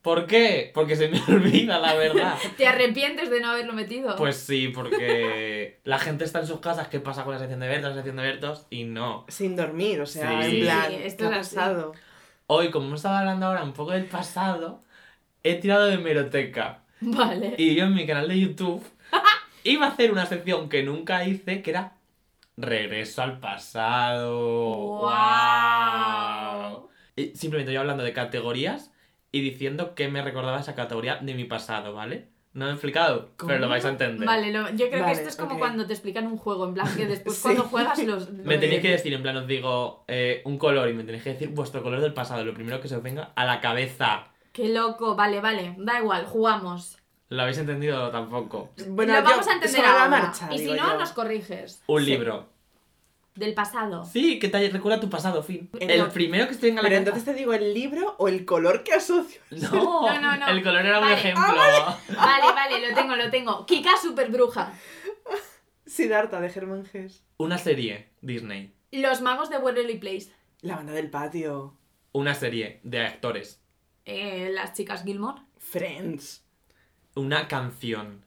¿Por 0.00 0.26
qué? 0.26 0.70
Porque 0.72 0.96
se 0.96 1.08
me 1.08 1.20
olvida, 1.28 1.78
la 1.78 1.94
verdad. 1.94 2.38
¿Te 2.56 2.66
arrepientes 2.66 3.28
de 3.30 3.40
no 3.40 3.50
haberlo 3.50 3.74
metido? 3.74 4.16
Pues 4.16 4.36
sí, 4.38 4.68
porque 4.68 5.80
la 5.84 5.98
gente 5.98 6.24
está 6.24 6.40
en 6.40 6.46
sus 6.46 6.60
casas, 6.60 6.88
¿qué 6.88 7.00
pasa 7.00 7.24
con 7.24 7.34
la 7.34 7.38
sección 7.38 7.60
de 7.60 7.68
Bertos, 7.68 7.90
la 7.90 7.96
sección 7.96 8.16
de 8.16 8.22
Bertos? 8.22 8.66
Y 8.70 8.84
no. 8.84 9.26
Sin 9.28 9.54
dormir, 9.56 10.00
o 10.00 10.06
sea, 10.06 10.42
Sí. 10.42 10.56
en 10.56 10.62
plan, 10.62 10.86
Sí, 10.88 10.94
esto 11.04 11.28
¿qué 11.28 11.34
ha 11.36 11.40
es 11.40 11.46
así. 11.48 11.56
pasado? 11.56 11.92
Hoy, 12.46 12.70
como 12.70 12.86
hemos 12.86 13.00
estado 13.00 13.16
hablando 13.18 13.46
ahora 13.46 13.62
un 13.62 13.74
poco 13.74 13.92
del 13.92 14.06
pasado, 14.06 14.80
he 15.42 15.56
tirado 15.56 15.84
de 15.86 15.98
meroteca. 15.98 16.82
Vale. 17.02 17.54
Y 17.58 17.74
yo 17.74 17.84
en 17.84 17.94
mi 17.94 18.06
canal 18.06 18.26
de 18.28 18.40
YouTube 18.40 18.82
iba 19.64 19.84
a 19.84 19.90
hacer 19.90 20.10
una 20.12 20.24
sección 20.24 20.70
que 20.70 20.82
nunca 20.82 21.26
hice, 21.26 21.60
que 21.60 21.70
era 21.70 21.92
Regreso 22.60 23.22
al 23.22 23.40
pasado. 23.40 24.98
¡Guau! 25.90 26.88
Y 27.16 27.34
simplemente 27.36 27.72
yo 27.72 27.80
hablando 27.80 28.04
de 28.04 28.12
categorías 28.12 28.92
y 29.32 29.40
diciendo 29.40 29.94
que 29.94 30.08
me 30.08 30.22
recordaba 30.22 30.60
esa 30.60 30.74
categoría 30.74 31.16
de 31.16 31.34
mi 31.34 31.44
pasado, 31.44 31.92
¿vale? 31.94 32.28
No 32.52 32.64
me 32.64 32.72
he 32.72 32.74
explicado, 32.74 33.30
pero 33.46 33.58
lo 33.60 33.68
vais 33.68 33.84
a 33.84 33.90
entender. 33.90 34.26
Vale, 34.26 34.52
lo- 34.52 34.70
yo 34.70 34.88
creo 34.90 35.02
Vale, 35.02 35.12
que 35.14 35.18
esto 35.20 35.28
es 35.28 35.36
como 35.36 35.56
cuando 35.58 35.86
te 35.86 35.92
explican 35.92 36.26
un 36.26 36.36
juego, 36.36 36.66
en 36.66 36.74
plan 36.74 36.88
que 36.96 37.06
después 37.06 37.36
Sí. 37.36 37.42
cuando 37.42 37.62
juegas 37.62 37.98
los... 38.04 38.30
Me 38.32 38.54
lo- 38.54 38.60
tenéis 38.60 38.82
que 38.82 38.90
decir, 38.90 39.14
en 39.14 39.22
plan, 39.22 39.36
os 39.36 39.46
digo 39.46 40.04
eh, 40.08 40.42
un 40.44 40.58
color 40.58 40.88
y 40.88 40.94
me 40.94 41.04
tenéis 41.04 41.22
que 41.22 41.32
decir 41.34 41.50
vuestro 41.50 41.80
color 41.82 42.00
del 42.00 42.12
pasado, 42.12 42.44
lo 42.44 42.52
primero 42.52 42.80
que 42.80 42.88
se 42.88 42.96
os 42.96 43.02
venga 43.04 43.32
a 43.36 43.44
la 43.44 43.60
cabeza. 43.60 44.24
Qué 44.52 44.68
loco, 44.68 45.14
vale, 45.14 45.40
vale, 45.40 45.76
da 45.78 46.00
igual, 46.00 46.24
jugamos. 46.26 46.98
¿Lo 47.30 47.42
habéis 47.42 47.58
entendido 47.58 48.10
tampoco? 48.10 48.70
Bueno, 48.88 49.14
lo 49.14 49.20
yo- 49.20 49.24
vamos 49.24 49.46
a 49.48 49.52
entender 49.54 49.70
sobre 49.80 49.88
la 49.88 50.04
ahora. 50.04 50.08
marcha, 50.22 50.48
y 50.52 50.58
si 50.58 50.66
no, 50.66 50.76
yo. 50.76 50.98
nos 50.98 51.12
corriges. 51.12 51.82
Un 51.86 52.04
Sí. 52.04 52.10
libro. 52.10 52.48
Del 53.36 53.54
pasado. 53.54 54.04
Sí, 54.04 54.38
que 54.40 54.48
te 54.48 54.68
recuerda 54.68 54.98
tu 55.00 55.08
pasado, 55.08 55.42
fin. 55.42 55.70
El- 55.78 55.90
El 55.92 56.08
primero 56.08 56.48
que 56.48 56.56
venga 56.56 56.80
a 56.80 56.82
la 56.82 56.88
Pero 56.88 56.98
entonces 56.98 57.24
te 57.24 57.32
digo 57.32 57.54
el 57.54 57.72
libro 57.72 58.16
o 58.18 58.26
el 58.28 58.44
color 58.44 58.82
que 58.82 58.92
asocio. 58.92 59.40
No, 59.50 59.70
No, 60.12 60.20
no, 60.20 60.36
no. 60.36 60.48
el 60.48 60.62
color 60.62 60.84
era 60.84 60.98
un 60.98 61.04
Vale. 61.04 61.14
ejemplo. 61.16 61.44
Vale, 61.46 62.52
vale, 62.52 62.88
lo 62.88 62.94
tengo, 62.94 63.14
lo 63.16 63.30
tengo. 63.30 63.64
Kika 63.64 63.92
super 64.02 64.30
bruja. 64.30 64.72
Siddhartha 65.86 66.40
de 66.40 66.50
Germán 66.50 66.84
Gess. 66.84 67.24
Una 67.38 67.58
serie, 67.58 68.08
Disney. 68.20 68.74
Los 68.92 69.20
magos 69.22 69.50
de 69.50 69.58
Waverly 69.58 69.98
Place. 69.98 70.32
La 70.62 70.76
banda 70.76 70.92
del 70.92 71.10
patio. 71.10 71.76
Una 72.12 72.34
serie 72.34 72.80
de 72.82 73.06
actores. 73.06 73.60
Eh, 74.04 74.50
las 74.52 74.72
chicas 74.74 75.04
Gilmore. 75.04 75.42
Friends. 75.58 76.44
Una 77.20 77.48
canción. 77.48 78.24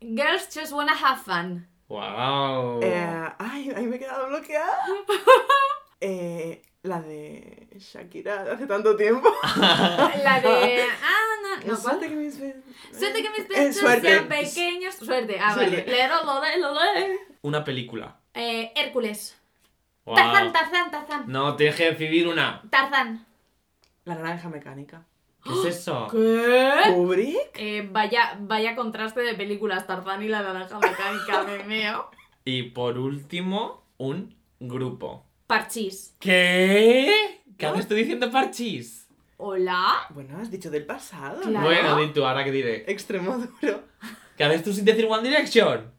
Girls 0.00 0.48
just 0.54 0.72
wanna 0.72 0.94
have 0.94 1.20
fun. 1.22 1.66
¡Wow! 1.88 2.80
Eh, 2.82 3.34
ay, 3.38 3.70
ahí 3.76 3.86
me 3.86 3.96
he 3.96 3.98
quedado 3.98 4.28
bloqueada. 4.28 4.78
Eh, 6.00 6.60
la 6.82 7.00
de 7.00 7.68
Shakira 7.78 8.44
de 8.44 8.50
hace 8.52 8.66
tanto 8.66 8.94
tiempo. 8.96 9.32
La 9.56 10.40
de. 10.42 10.84
Ah, 11.02 11.58
no, 11.64 11.72
no. 11.72 11.76
Suerte 11.76 12.06
que 12.08 12.14
mis 12.16 12.34
Suerte 12.34 13.22
que 13.22 13.30
mis 13.30 13.44
pechos 13.48 13.76
suerte. 13.76 14.08
sean 14.08 14.28
pequeños. 14.28 14.94
Suerte, 14.94 15.38
ah, 15.40 15.54
vale. 15.56 15.70
Suerte. 15.70 15.90
Lero, 15.90 16.16
lo 16.24 16.40
de, 16.42 16.58
lo 16.58 16.74
de. 16.74 17.18
Una 17.40 17.64
película. 17.64 18.16
Eh, 18.34 18.72
Hércules. 18.76 19.38
¡Wow! 20.04 20.16
Tarzán, 20.16 20.52
Tarzán, 20.52 20.90
Tarzán. 20.90 21.24
No, 21.28 21.56
tienes 21.56 21.76
que 21.76 21.90
decidir 21.92 22.28
una. 22.28 22.62
Tarzán. 22.70 23.26
La 24.04 24.14
naranja 24.16 24.50
mecánica. 24.50 25.02
¿Qué 25.46 25.68
es 25.68 25.76
eso? 25.76 26.08
¿Qué? 26.10 26.92
¿Kubrick? 26.92 27.50
Eh, 27.54 27.88
vaya, 27.90 28.36
vaya 28.40 28.74
contraste 28.74 29.20
de 29.20 29.34
películas, 29.34 29.86
Tarzán 29.86 30.22
y 30.22 30.28
la 30.28 30.42
naranja 30.42 30.78
mecánica, 30.78 31.42
me 31.46 31.64
meo. 31.64 32.10
Y 32.44 32.64
por 32.64 32.98
último, 32.98 33.84
un 33.98 34.34
grupo. 34.60 35.24
Parchís. 35.46 36.14
¿Qué? 36.18 37.40
¿Qué 37.56 37.66
haces 37.66 37.88
tú 37.88 37.94
diciendo 37.94 38.30
parchís? 38.30 39.08
¿Hola? 39.38 40.06
Bueno, 40.10 40.38
has 40.38 40.50
dicho 40.50 40.70
del 40.70 40.86
pasado. 40.86 41.40
Claro. 41.42 41.66
Bueno, 41.66 41.96
di 41.98 42.12
tú, 42.12 42.24
ahora 42.24 42.44
que 42.44 42.52
diré. 42.52 42.84
Extremo 42.90 43.36
duro. 43.36 43.82
¿Qué 44.36 44.44
haces 44.44 44.62
tú 44.62 44.72
sin 44.72 44.84
decir 44.84 45.06
One 45.08 45.28
Direction? 45.28 45.90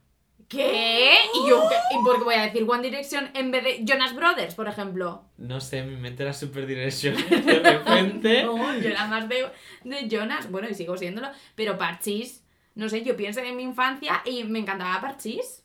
¿Qué? 0.48 1.14
¿Y 1.34 1.48
yo? 1.48 1.62
¿Y 1.90 2.02
por 2.02 2.18
qué 2.18 2.24
voy 2.24 2.34
a 2.34 2.42
decir 2.42 2.64
One 2.66 2.82
Direction 2.82 3.30
en 3.34 3.50
vez 3.50 3.64
de 3.64 3.84
Jonas 3.84 4.14
Brothers, 4.14 4.54
por 4.54 4.66
ejemplo? 4.66 5.22
No 5.36 5.60
sé, 5.60 5.82
mi 5.82 5.96
mente 5.96 6.22
era 6.22 6.32
súper 6.32 6.66
dirección 6.66 7.16
de 7.30 7.60
repente. 7.60 8.44
No, 8.44 8.56
yo 8.78 8.88
era 8.88 9.06
más 9.06 9.28
de, 9.28 9.46
de 9.84 10.08
Jonas. 10.08 10.50
Bueno, 10.50 10.68
y 10.70 10.74
sigo 10.74 10.96
siéndolo. 10.96 11.28
Pero 11.54 11.76
Parchís, 11.76 12.44
no 12.74 12.88
sé, 12.88 13.04
yo 13.04 13.14
pienso 13.16 13.40
en 13.40 13.56
mi 13.56 13.62
infancia 13.62 14.22
y 14.24 14.44
me 14.44 14.60
encantaba 14.60 15.00
Parchís. 15.02 15.64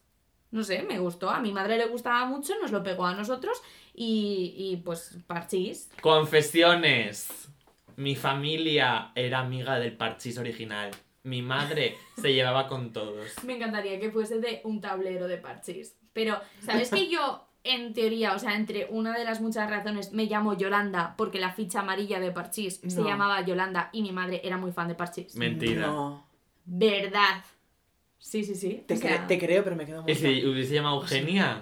No 0.51 0.63
sé, 0.63 0.84
me 0.84 0.99
gustó. 0.99 1.29
A 1.29 1.39
mi 1.39 1.53
madre 1.53 1.77
le 1.77 1.86
gustaba 1.88 2.25
mucho, 2.25 2.53
nos 2.61 2.71
lo 2.71 2.84
pegó 2.84 3.05
a 3.05 3.15
nosotros 3.15 3.61
y, 3.93 4.53
y 4.57 4.77
pues 4.84 5.17
Parchís. 5.25 5.89
Confesiones. 6.01 7.47
Mi 7.95 8.15
familia 8.15 9.11
era 9.15 9.39
amiga 9.39 9.79
del 9.79 9.95
parchís 9.95 10.38
original. 10.38 10.91
Mi 11.24 11.41
madre 11.41 11.97
se 12.17 12.34
llevaba 12.34 12.67
con 12.67 12.91
todos. 12.91 13.32
Me 13.45 13.55
encantaría 13.55 13.97
que 13.97 14.11
fuese 14.11 14.39
de 14.39 14.59
un 14.65 14.82
tablero 14.82 15.28
de 15.28 15.38
Parchís. 15.38 15.95
Pero, 16.11 16.38
¿sabes 16.59 16.89
que 16.89 17.09
yo, 17.09 17.47
en 17.63 17.93
teoría, 17.93 18.36
o 18.36 18.39
sea, 18.39 18.55
entre 18.55 18.88
una 18.89 19.17
de 19.17 19.24
las 19.24 19.39
muchas 19.39 19.69
razones, 19.69 20.11
me 20.11 20.26
llamo 20.26 20.57
Yolanda 20.57 21.15
porque 21.17 21.39
la 21.39 21.53
ficha 21.53 21.80
amarilla 21.80 22.19
de 22.19 22.32
Parchís 22.32 22.82
se 22.86 23.03
llamaba 23.03 23.39
Yolanda 23.45 23.89
y 23.93 24.01
mi 24.01 24.11
madre 24.11 24.41
era 24.43 24.57
muy 24.57 24.74
fan 24.74 24.89
de 24.89 24.95
Parchís? 24.95 25.36
Mentira. 25.38 25.88
No. 25.88 26.28
¿Verdad? 26.65 27.43
Sí, 28.19 28.43
sí, 28.43 28.55
sí. 28.55 28.84
Te, 28.86 28.97
sea, 28.97 29.26
creo, 29.28 29.63
pero 29.63 29.78
me 29.78 29.86
quedo 29.86 30.01
¿Y 30.01 30.03
muy 30.03 30.15
si 30.15 30.45
hubiese 30.45 30.74
llamado 30.74 31.01
Eugenia? 31.01 31.61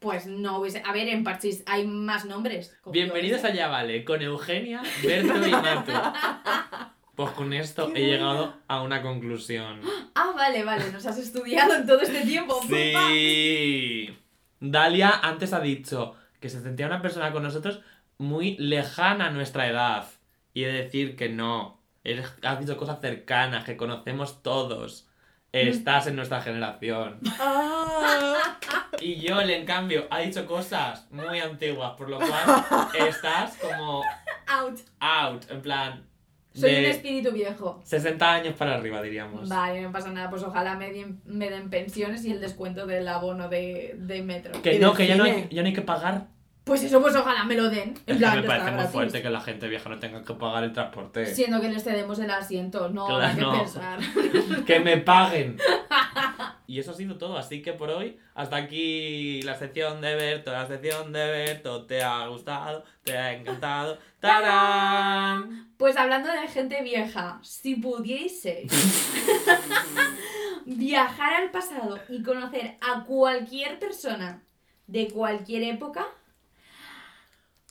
Pues 0.00 0.26
no 0.26 0.58
hubiese... 0.58 0.82
A 0.84 0.92
ver, 0.92 1.08
en 1.08 1.24
Parchís 1.24 1.62
hay 1.64 1.86
más 1.86 2.26
nombres. 2.26 2.76
Bienvenidos 2.84 3.40
sé. 3.40 3.48
allá, 3.48 3.68
vale, 3.68 4.04
con 4.04 4.20
Eugenia, 4.20 4.82
Berto 5.02 5.34
y. 5.34 5.92
Pues 7.20 7.32
con 7.32 7.52
esto 7.52 7.92
he 7.94 8.00
llegado 8.06 8.54
a 8.66 8.80
una 8.82 9.02
conclusión. 9.02 9.80
Ah, 10.14 10.32
vale, 10.34 10.64
vale. 10.64 10.90
Nos 10.90 11.04
has 11.06 11.18
estudiado 11.18 11.74
en 11.74 11.86
todo 11.86 12.00
este 12.00 12.22
tiempo. 12.22 12.60
Sí. 12.68 14.14
Dalia 14.58 15.10
antes 15.22 15.52
ha 15.52 15.60
dicho 15.60 16.14
que 16.40 16.48
se 16.50 16.60
sentía 16.62 16.86
una 16.86 17.00
persona 17.00 17.30
con 17.32 17.42
nosotros 17.42 17.80
muy 18.18 18.56
lejana 18.58 19.26
a 19.26 19.30
nuestra 19.30 19.66
edad. 19.68 20.06
Y 20.52 20.64
he 20.64 20.66
de 20.68 20.82
decir 20.84 21.14
que 21.16 21.28
no. 21.28 21.80
Eres- 22.04 22.32
has 22.42 22.58
dicho 22.58 22.76
cosas 22.76 23.00
cercanas, 23.00 23.64
que 23.64 23.76
conocemos 23.76 24.42
todos. 24.42 25.06
Estás 25.52 26.06
en 26.06 26.16
nuestra 26.16 26.40
generación. 26.42 27.20
Ah, 27.38 28.36
Y 29.00 29.16
Yol, 29.20 29.48
en 29.50 29.64
cambio, 29.66 30.06
ha 30.10 30.18
dicho 30.20 30.44
cosas 30.46 31.06
muy 31.10 31.38
antiguas, 31.38 31.92
por 31.96 32.08
lo 32.10 32.18
cual 32.18 32.88
estás 32.98 33.56
como 33.58 34.02
Out. 34.46 34.80
out, 35.00 35.50
en 35.50 35.62
plan. 35.62 36.09
Soy 36.52 36.74
un 36.76 36.84
espíritu 36.86 37.30
viejo. 37.32 37.80
60 37.84 38.32
años 38.32 38.54
para 38.56 38.74
arriba, 38.74 39.00
diríamos. 39.02 39.48
Vale, 39.48 39.82
no 39.82 39.92
pasa 39.92 40.10
nada. 40.10 40.28
Pues 40.30 40.42
ojalá 40.42 40.74
me 40.76 40.90
den, 40.92 41.20
me 41.24 41.48
den 41.48 41.70
pensiones 41.70 42.24
y 42.24 42.32
el 42.32 42.40
descuento 42.40 42.86
del 42.86 43.06
abono 43.08 43.48
de, 43.48 43.94
de 43.98 44.22
metro. 44.22 44.60
Que 44.62 44.78
no, 44.78 44.92
que 44.92 45.06
ya 45.06 45.16
no, 45.16 45.24
hay, 45.24 45.48
ya 45.50 45.62
no 45.62 45.68
hay 45.68 45.74
que 45.74 45.82
pagar. 45.82 46.26
Pues 46.64 46.82
eso, 46.84 47.00
pues 47.00 47.16
ojalá 47.16 47.44
me 47.44 47.54
lo 47.56 47.70
den. 47.70 47.94
En 48.06 48.18
plan, 48.18 48.40
me 48.40 48.46
parece 48.46 48.70
muy 48.72 48.84
fuerte 48.84 49.22
que 49.22 49.30
la 49.30 49.40
gente 49.40 49.66
vieja 49.68 49.88
no 49.88 49.98
tenga 49.98 50.22
que 50.22 50.34
pagar 50.34 50.62
el 50.64 50.72
transporte. 50.72 51.26
Siendo 51.26 51.60
que 51.60 51.68
les 51.68 51.82
cedemos 51.82 52.18
el 52.18 52.30
asiento, 52.30 52.88
no 52.90 53.06
Claro, 53.06 53.22
hay 53.24 53.34
que 53.34 53.40
no. 53.40 53.52
pensar. 53.52 53.98
¡Que 54.66 54.78
me 54.80 54.98
paguen! 54.98 55.56
Y 56.70 56.78
eso 56.78 56.92
ha 56.92 56.94
sido 56.94 57.18
todo, 57.18 57.36
así 57.36 57.62
que 57.62 57.72
por 57.72 57.90
hoy, 57.90 58.16
hasta 58.32 58.54
aquí 58.54 59.42
la 59.42 59.56
sección 59.56 60.00
de 60.00 60.14
Berto, 60.14 60.52
la 60.52 60.68
sección 60.68 61.12
de 61.12 61.26
Berto, 61.26 61.84
¿te 61.84 62.00
ha 62.00 62.24
gustado? 62.28 62.84
¿Te 63.02 63.18
ha 63.18 63.32
encantado? 63.32 63.98
¡Tarán! 64.20 65.74
Pues 65.76 65.96
hablando 65.96 66.30
de 66.30 66.46
gente 66.46 66.80
vieja, 66.82 67.40
si 67.42 67.74
pudieseis 67.74 68.70
viajar 70.64 71.42
al 71.42 71.50
pasado 71.50 71.98
y 72.08 72.22
conocer 72.22 72.76
a 72.80 73.02
cualquier 73.02 73.80
persona 73.80 74.44
de 74.86 75.08
cualquier 75.08 75.64
época, 75.64 76.06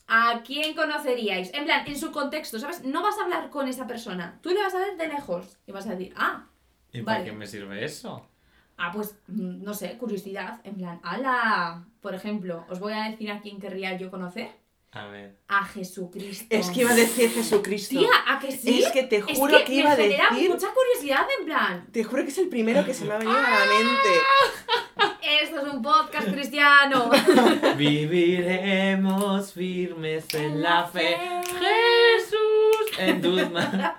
¿a 0.08 0.42
quién 0.46 0.76
conoceríais? 0.76 1.54
En 1.54 1.64
plan, 1.64 1.88
en 1.88 1.98
su 1.98 2.12
contexto, 2.12 2.60
¿sabes? 2.60 2.84
No 2.84 3.02
vas 3.02 3.18
a 3.18 3.24
hablar 3.24 3.50
con 3.50 3.70
esa 3.70 3.88
persona, 3.88 4.40
tú 4.42 4.50
le 4.50 4.62
vas 4.62 4.76
a 4.76 4.80
ver 4.80 4.98
de 4.98 5.08
lejos 5.08 5.58
y 5.66 5.72
vas 5.72 5.88
a 5.88 5.92
decir, 5.92 6.14
ah, 6.18 6.48
¿Y 6.92 7.02
para 7.02 7.24
qué 7.24 7.32
me 7.32 7.48
sirve 7.48 7.86
eso? 7.86 8.29
Ah, 8.80 8.92
pues 8.94 9.16
mm, 9.28 9.64
no 9.64 9.74
sé, 9.74 9.98
curiosidad, 9.98 10.62
en 10.64 10.76
plan, 10.76 11.00
ala, 11.04 11.86
por 12.02 12.16
ejemplo, 12.16 12.66
os 12.70 12.80
voy 12.80 12.94
a 12.94 13.04
decir 13.10 13.30
a 13.32 13.42
quién 13.42 13.60
querría 13.60 13.96
yo 13.98 14.10
conocer, 14.10 14.50
A 14.92 15.06
ver. 15.08 15.38
a 15.48 15.66
Jesucristo. 15.66 16.46
es 16.50 16.70
que 16.72 16.82
iba 16.82 16.92
a 16.92 16.96
decir 16.96 17.30
Jesucristo. 17.30 18.00
Tía, 18.00 18.10
¿a 18.28 18.40
que 18.40 18.52
sí? 18.52 18.82
Es 18.84 18.92
que 18.92 19.04
te 19.04 19.18
Es 19.18 19.38
juro 19.38 19.58
que, 19.60 19.64
que, 19.66 19.74
iba 19.76 19.92
a 19.92 19.96
genera 19.96 20.30
decir. 20.32 20.50
mucha 20.50 20.68
curiosidad, 20.74 21.28
en 21.40 21.46
plan. 21.46 21.88
Te 21.92 22.04
juro 22.04 22.24
que 22.24 22.30
es 22.30 22.38
el 22.40 22.48
primero 22.50 22.84
que 22.86 22.94
se 22.94 23.06
me 23.06 23.14
ha 23.14 23.18
venido 23.18 23.38
a 23.38 23.42
la 23.42 23.66
mente. 23.66 25.14
Esto 25.44 25.62
es 25.68 25.74
un 25.74 25.82
podcast 25.82 26.28
cristiano. 26.30 27.10
Viviremos 27.78 29.54
firmes 29.54 30.34
en 30.34 30.62
la 30.62 30.86
fe. 30.86 31.18
Jesús 31.44 32.40
en 33.00 33.22
tus 33.22 33.50
manos. 33.52 33.92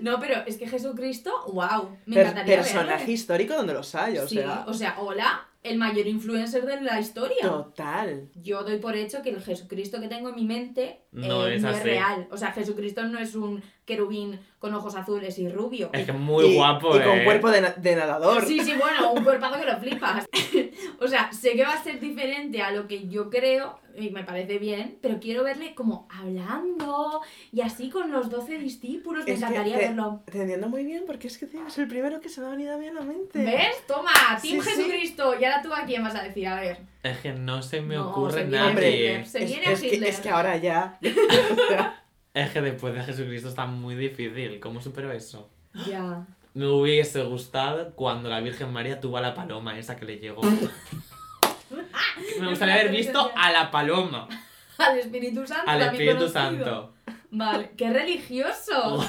No, 0.00 0.20
pero 0.20 0.42
es 0.46 0.56
que 0.56 0.66
Jesucristo, 0.68 1.32
wow, 1.52 1.96
me 2.06 2.16
Per- 2.16 2.26
encantaría 2.26 2.56
personaje 2.56 2.98
verle. 2.98 3.12
histórico 3.12 3.54
donde 3.54 3.74
los 3.74 3.94
hay, 3.94 4.18
o 4.18 4.28
Sí, 4.28 4.36
sea. 4.36 4.64
o 4.66 4.74
sea, 4.74 4.96
hola, 4.98 5.46
el 5.62 5.78
mayor 5.78 6.06
influencer 6.06 6.64
de 6.66 6.80
la 6.80 6.98
historia. 7.00 7.36
Total. 7.42 8.28
Yo 8.34 8.62
doy 8.64 8.78
por 8.78 8.96
hecho 8.96 9.22
que 9.22 9.30
el 9.30 9.40
Jesucristo 9.42 10.00
que 10.00 10.08
tengo 10.08 10.28
en 10.30 10.34
mi 10.34 10.44
mente 10.44 11.02
No 11.12 11.46
eh, 11.46 11.56
es 11.56 11.62
no 11.62 11.70
es 11.70 11.76
así. 11.76 11.84
real. 11.84 12.26
O 12.30 12.36
sea, 12.36 12.52
Jesucristo 12.52 13.04
no 13.04 13.18
es 13.20 13.34
un 13.36 13.62
querubín 13.84 14.40
con 14.58 14.74
ojos 14.74 14.94
azules 14.96 15.38
y 15.38 15.48
rubio. 15.48 15.90
Es 15.92 16.04
que 16.04 16.12
es 16.12 16.18
muy 16.18 16.46
Y- 16.46 16.54
guapo, 16.56 16.96
Y 16.96 17.00
con 17.02 17.18
eh. 17.18 17.24
cuerpo 17.24 17.50
de, 17.50 17.60
na- 17.60 17.70
de 17.76 17.96
nadador. 17.96 18.44
Sí, 18.46 18.60
sí, 18.60 18.72
bueno, 18.78 19.12
un 19.12 19.22
cuerpazo 19.24 19.58
que 19.60 19.66
lo 19.66 19.78
flipas. 19.78 20.24
o 21.00 21.06
sea, 21.08 21.32
sé 21.32 21.52
que 21.54 21.64
va 21.64 21.72
a 21.74 21.82
ser 21.82 21.98
diferente 22.00 22.60
a 22.62 22.70
lo 22.72 22.86
que 22.88 23.08
yo 23.08 23.28
creo, 23.30 23.78
y 23.96 24.10
me 24.10 24.24
parece 24.24 24.58
bien, 24.58 24.98
pero 25.02 25.18
quiero 25.20 25.42
verle 25.44 25.74
como 25.74 26.08
hablando 26.10 27.20
y 27.52 27.60
así 27.60 27.90
con 27.90 28.10
los 28.10 28.30
12 28.30 28.58
discípulos. 28.58 29.24
Me 29.26 29.32
Es 29.32 29.38
encantaría 29.42 29.76
te- 29.78 29.86
verlo. 29.88 30.22
Te 30.30 30.40
entiendo 30.40 30.68
muy 30.68 30.84
bien 30.84 31.04
porque 31.06 31.26
es 31.28 31.38
que 31.38 31.46
tío, 31.46 31.66
es 31.66 31.76
el 31.78 31.88
primero 31.88 32.20
que 32.20 32.28
se 32.28 32.40
me 32.40 32.46
ha 32.46 32.50
venido 32.50 32.74
a 32.74 32.78
mí 32.78 32.86
a 32.86 32.92
la 32.92 33.02
mente. 33.02 33.44
¿Ves? 33.44 33.86
Toma, 33.86 34.10
Team 34.40 34.60
Sí, 34.62 34.70
sí. 34.70 34.76
Jesucristo. 34.76 35.38
Ahora 35.52 35.62
tú 35.62 35.74
a 35.74 35.84
quién 35.84 36.02
vas 36.02 36.14
a 36.14 36.22
decir, 36.22 36.46
a 36.48 36.60
ver. 36.60 36.78
Es 37.02 37.18
que 37.18 37.32
no 37.32 37.62
se 37.62 37.80
me 37.80 37.96
No, 37.96 38.10
ocurre 38.10 38.44
se 38.44 38.48
nadie. 38.48 39.24
Se 39.26 39.44
es, 39.44 39.50
viene 39.50 39.72
es 39.72 39.80
que, 39.80 40.08
es 40.08 40.20
que 40.20 40.30
ahora 40.30 40.56
ya. 40.56 40.98
Es 42.34 42.50
que 42.50 42.62
después 42.62 42.94
de 42.94 43.02
Jesucristo 43.02 43.50
está 43.50 43.66
muy 43.66 43.94
difícil. 43.94 44.58
¿Cómo 44.58 44.80
supero 44.80 45.12
eso? 45.12 45.50
Ya. 45.86 46.24
Me 46.54 46.66
hubiese 46.66 47.22
gustado 47.24 47.94
cuando 47.94 48.30
la 48.30 48.40
Virgen 48.40 48.72
María 48.72 49.00
tuvo 49.00 49.18
a 49.18 49.20
la 49.20 49.34
paloma, 49.34 49.78
esa 49.78 49.96
que 49.96 50.06
le 50.06 50.16
llegó. 50.18 50.40
Me 52.40 52.48
gustaría 52.48 52.74
haber 52.74 52.90
visto 52.90 53.30
a 53.36 53.52
la 53.52 53.70
paloma, 53.70 54.28
Al 54.78 54.98
Espíritu 54.98 55.46
Santo. 55.46 55.70
al 55.70 55.82
Espíritu 55.82 56.16
conocido. 56.16 56.32
Santo. 56.42 56.91
Vale, 57.34 57.70
qué 57.76 57.90
religioso. 57.90 59.02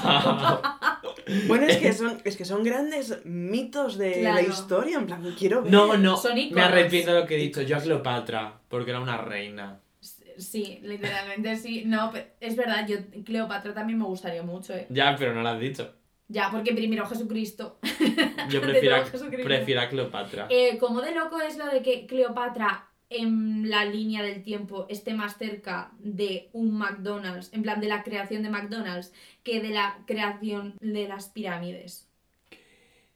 Bueno, 1.46 1.66
es 1.66 1.78
que 1.78 1.92
son, 1.92 2.20
es 2.24 2.36
que 2.36 2.44
son 2.44 2.62
grandes 2.64 3.24
mitos 3.24 3.96
de 3.96 4.22
la 4.22 4.42
historia. 4.42 4.98
En 4.98 5.06
plan, 5.06 5.34
quiero 5.38 5.62
ver. 5.62 5.72
No, 5.72 5.96
no, 5.96 6.16
Son 6.18 6.34
me 6.34 6.60
arrepiento 6.60 7.14
de 7.14 7.20
lo 7.20 7.26
que 7.26 7.36
he 7.36 7.38
dicho. 7.38 7.62
Yo 7.62 7.76
a 7.78 7.80
Cleopatra, 7.80 8.60
porque 8.68 8.90
era 8.90 9.00
una 9.00 9.16
reina. 9.16 9.80
Sí, 10.36 10.80
literalmente 10.82 11.56
sí. 11.56 11.84
No, 11.86 12.10
pero 12.12 12.26
es 12.40 12.56
verdad, 12.56 12.86
yo 12.86 12.96
Cleopatra 13.24 13.72
también 13.72 13.98
me 13.98 14.04
gustaría 14.04 14.42
mucho, 14.42 14.74
¿eh? 14.74 14.86
Ya, 14.90 15.16
pero 15.18 15.32
no 15.34 15.42
lo 15.42 15.48
has 15.48 15.60
dicho. 15.60 15.94
Ya, 16.28 16.50
porque 16.50 16.74
primero 16.74 17.06
Jesucristo. 17.06 17.78
Yo 18.50 18.60
prefiero, 18.60 18.96
a- 18.96 19.00
todo 19.00 19.10
Jesucristo. 19.12 19.44
prefiero 19.46 19.80
a 19.80 19.88
Cleopatra. 19.88 20.46
Eh, 20.50 20.76
como 20.78 21.00
de 21.00 21.14
loco 21.14 21.40
es 21.40 21.56
lo 21.56 21.66
de 21.66 21.82
que 21.82 22.06
Cleopatra 22.06 22.88
en 23.18 23.68
la 23.70 23.84
línea 23.84 24.22
del 24.22 24.42
tiempo 24.42 24.86
esté 24.88 25.14
más 25.14 25.36
cerca 25.38 25.90
de 25.98 26.48
un 26.52 26.76
McDonald's, 26.76 27.50
en 27.52 27.62
plan 27.62 27.80
de 27.80 27.88
la 27.88 28.02
creación 28.02 28.42
de 28.42 28.50
McDonald's, 28.50 29.12
que 29.42 29.60
de 29.60 29.70
la 29.70 29.98
creación 30.06 30.74
de 30.80 31.08
las 31.08 31.28
pirámides. 31.28 32.08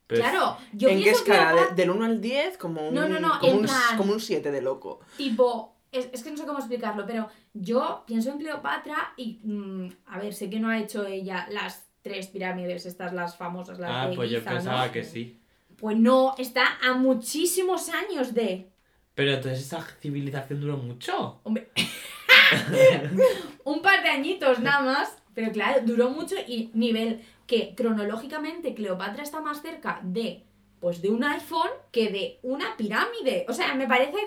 Pues, 0.07 0.21
claro, 0.21 0.57
yo 0.73 0.89
¿En 0.89 1.03
qué 1.03 1.11
escala? 1.11 1.51
Cleopatra- 1.53 1.69
¿De- 1.75 1.75
¿Del 1.83 1.91
1 1.91 2.05
al 2.07 2.21
10? 2.21 2.57
Como 2.57 2.89
un, 2.89 2.95
No, 2.95 3.07
no, 3.09 3.21
no, 3.21 3.39
como 3.41 3.53
un, 3.57 3.63
plan- 3.63 3.97
como 3.99 4.13
un 4.15 4.21
7 4.21 4.51
de 4.51 4.63
loco. 4.63 5.01
Tipo, 5.19 5.77
es, 5.93 6.09
es 6.13 6.23
que 6.23 6.31
no 6.31 6.37
sé 6.39 6.47
cómo 6.47 6.59
explicarlo, 6.59 7.05
pero 7.07 7.29
yo 7.53 8.05
pienso 8.07 8.31
en 8.31 8.39
Cleopatra 8.39 9.13
y, 9.19 9.41
mm, 9.45 9.89
a 10.07 10.19
ver, 10.19 10.33
sé 10.33 10.49
que 10.49 10.61
no 10.61 10.71
ha 10.71 10.79
hecho 10.79 11.05
ella 11.07 11.47
las 11.51 11.87
tres 12.01 12.29
pirámides, 12.29 12.87
estas 12.87 13.13
las 13.13 13.37
famosas, 13.37 13.79
las 13.79 13.91
Ah, 13.93 14.09
de 14.09 14.17
pues 14.17 14.31
yo 14.31 14.43
pensaba 14.43 14.87
¿no? 14.87 14.93
que 14.93 15.05
sí. 15.05 15.39
Pues 15.77 15.97
no, 15.99 16.35
está 16.39 16.79
a 16.83 16.95
muchísimos 16.95 17.89
años 17.91 18.33
de... 18.33 18.71
Pero 19.19 19.33
entonces 19.33 19.59
esa 19.67 19.83
civilización 20.01 20.61
duró 20.61 20.77
mucho. 20.77 21.41
Hombre, 21.43 21.71
un 23.65 23.83
par 23.83 24.01
de 24.05 24.11
añitos 24.11 24.61
nada 24.61 24.81
más, 24.81 25.17
pero 25.35 25.51
claro, 25.51 25.81
duró 25.85 26.11
mucho 26.11 26.37
y 26.47 26.71
nivel 26.75 27.21
que 27.47 27.75
cronológicamente 27.75 28.75
Cleopatra 28.75 29.25
está 29.25 29.41
más 29.41 29.61
cerca 29.61 29.99
de, 30.05 30.45
pues, 30.79 31.03
de 31.03 31.11
un 31.11 31.25
iPhone 31.25 31.71
que 31.91 32.11
de 32.11 32.39
una 32.43 32.77
pirámide. 32.77 33.45
O 33.49 33.53
sea, 33.53 33.75
me 33.75 33.89
parece 33.89 34.19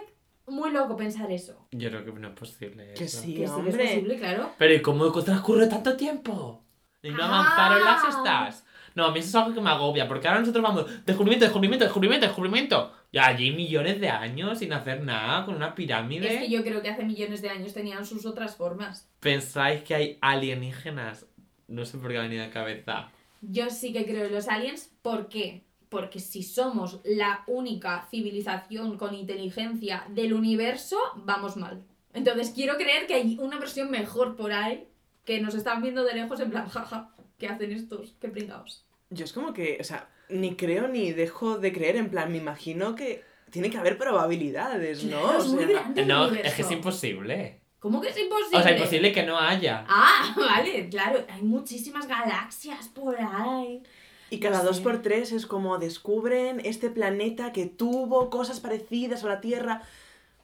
muy 0.48 0.72
loco 0.72 0.98
pensar 0.98 1.32
eso. 1.32 1.68
Yo 1.72 1.89
creo 1.89 2.04
que 2.04 2.12
no 2.12 2.28
es 2.28 2.34
posible. 2.34 2.94
Que 2.94 3.06
eso. 3.06 3.22
sí, 3.22 3.28
Que 3.28 3.32
sí 3.32 3.36
que 3.38 3.44
es 3.46 3.52
hombre. 3.52 3.72
posible, 3.88 4.18
claro. 4.18 4.52
Pero 4.58 4.74
¿y 4.74 4.82
cómo 4.82 5.10
transcurre 5.24 5.68
tanto 5.68 5.96
tiempo? 5.96 6.64
Y 7.02 7.12
no 7.12 7.24
avanzaron 7.24 7.80
Ah. 7.82 8.02
las 8.04 8.16
estas. 8.16 8.66
No, 8.94 9.06
a 9.06 9.12
mí 9.14 9.20
eso 9.20 9.30
es 9.30 9.36
algo 9.36 9.54
que 9.56 9.62
me 9.62 9.70
agobia, 9.70 10.06
porque 10.06 10.28
ahora 10.28 10.42
nosotros 10.42 10.62
vamos, 10.62 10.86
descubrimiento, 11.06 11.46
descubrimiento, 11.46 11.86
descubrimiento, 11.86 12.26
descubrimiento. 12.28 12.92
Y 13.12 13.18
allí 13.18 13.51
millones 13.51 13.99
de 13.99 14.09
años 14.09 14.59
sin 14.59 14.72
hacer 14.72 15.03
nada, 15.03 15.45
con 15.45 15.55
una 15.55 15.76
pirámide. 15.76 16.34
Es 16.34 16.41
que 16.43 16.49
yo 16.49 16.64
creo 16.64 16.82
que 16.82 16.89
hace 16.89 17.03
millones 17.03 17.41
de 17.41 17.49
años 17.49 17.74
tenían 17.74 18.05
sus 18.05 18.26
otras 18.26 18.55
formas. 18.55 19.09
¿Pensáis 19.20 19.84
que 19.84 19.95
hay 19.95 20.18
alienígenas? 20.22 21.26
No 21.68 21.86
sé 21.86 21.97
por 21.97 22.12
qué 22.12 22.18
ha 22.18 22.22
venido 22.22 22.43
a 22.43 22.47
la 22.47 22.53
cabeza. 22.53 23.12
Yo 23.41 23.70
sí 23.70 23.91
que 23.91 24.05
creo 24.05 24.26
en 24.26 24.34
los 24.34 24.47
aliens. 24.47 24.91
¿Por 25.01 25.28
qué? 25.28 25.64
Porque 25.89 26.20
si 26.20 26.41
somos 26.41 27.01
la 27.03 27.43
única 27.47 28.07
civilización 28.09 28.97
con 28.97 29.14
inteligencia 29.14 30.05
del 30.09 30.34
universo, 30.34 30.97
vamos 31.16 31.57
mal. 31.57 31.84
Entonces 32.14 32.51
quiero 32.51 32.78
creer 32.78 33.07
que 33.07 33.16
hay 33.16 33.38
una 33.39 33.59
versión 33.59 33.91
mejor 33.91 34.38
por 34.38 34.53
ahí 34.53 34.88
que 35.26 35.41
nos 35.41 35.53
están 35.55 35.82
viendo 35.82 36.03
de 36.03 36.14
lejos 36.14 36.39
en 36.39 36.49
plan, 36.49 36.68
jaja, 36.68 37.14
¿qué 37.38 37.47
hacen 37.47 37.72
estos? 37.72 38.16
¿Qué 38.22 38.30
pringados? 38.30 38.86
Yo 39.09 39.26
es 39.26 39.34
como 39.34 39.53
que, 39.53 39.78
o 39.80 39.84
sea, 39.84 40.09
ni 40.32 40.56
creo 40.56 40.88
ni 40.88 41.12
dejo 41.12 41.58
de 41.58 41.72
creer, 41.74 41.96
en 41.98 42.10
plan, 42.10 42.32
me 42.32 42.38
imagino 42.38 42.96
que 42.96 43.24
tiene 43.50 43.70
que 43.70 43.78
haber 43.78 43.98
probabilidades, 43.98 45.04
¿no? 45.04 45.20
Claro, 45.22 45.38
O 45.38 45.42
es 45.42 45.48
muy 45.48 45.66
grande 45.66 46.06
No, 46.06 46.28
es 46.32 46.54
que 46.54 46.62
es 46.62 46.72
imposible. 46.72 47.62
¿Cómo 47.80 48.00
que 48.00 48.10
es 48.10 48.18
imposible? 48.20 48.60
O 48.60 48.62
sea, 48.64 48.72
imposible 48.74 49.12
que 49.12 49.24
no 49.24 49.38
haya. 49.40 49.86
Ah, 49.88 50.34
vale, 50.38 50.88
claro. 50.90 51.26
Hay 51.30 51.42
muchísimas 51.42 52.08
galaxias 52.08 52.88
por 52.90 53.18
ahí. 53.20 53.82
Y 54.30 54.40
cada 54.40 54.60
No 54.60 54.66
dos 54.66 54.80
por 54.80 55.02
tres 55.02 55.32
es 55.34 55.46
como 55.46 55.78
descubren 55.78 56.62
este 56.64 56.90
planeta 56.90 57.52
que 57.52 57.66
tuvo 57.66 58.30
cosas 58.30 58.60
parecidas 58.62 59.24
a 59.26 59.28
la 59.28 59.42
Tierra. 59.42 59.82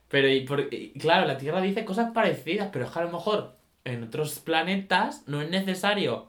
Pero, 0.10 0.28
y 0.30 0.42
por- 0.42 0.74
y 0.74 0.92
claro, 1.00 1.26
la 1.28 1.38
Tierra 1.38 1.62
dice 1.62 1.86
cosas 1.86 2.12
parecidas, 2.12 2.70
pero 2.74 2.86
es 2.86 2.92
que 2.92 3.00
a 3.00 3.04
lo 3.04 3.12
mejor 3.12 3.56
en 3.86 4.04
otros 4.04 4.40
planetas 4.40 5.24
no 5.28 5.42
es 5.42 5.50
necesario 5.50 6.28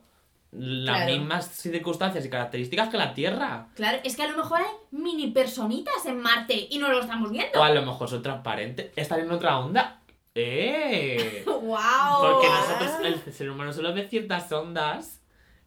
las 0.53 0.97
Claro. 1.03 1.13
mismas 1.19 1.47
circunstancias 1.51 2.25
y 2.25 2.31
características 2.31 2.89
que 2.89 2.97
la 2.97 3.13
Tierra. 3.15 3.69
Claro, 3.75 3.99
es 4.03 4.17
que 4.17 4.23
a 4.23 4.29
lo 4.31 4.37
mejor 4.37 4.61
hay 4.61 4.73
mini 4.91 5.29
personitas 5.31 6.07
en 6.07 6.21
Marte 6.21 6.67
y 6.71 6.79
no 6.79 6.89
lo 6.89 7.01
estamos 7.01 7.31
viendo. 7.31 7.61
O 7.61 7.63
a 7.63 7.71
lo 7.71 7.83
mejor 7.85 8.09
son 8.09 8.23
transparentes. 8.23 8.91
Están 8.97 9.21
en 9.21 9.31
otra 9.31 9.59
onda. 9.59 10.01
¡Eh! 10.35 11.43
¡Wow! 11.47 12.21
Porque 12.21 12.49
nosotros, 12.49 13.25
el 13.27 13.33
ser 13.33 13.51
humano 13.51 13.73
solo 13.73 13.93
ve 13.93 14.09
ciertas 14.09 14.51
ondas 14.53 15.21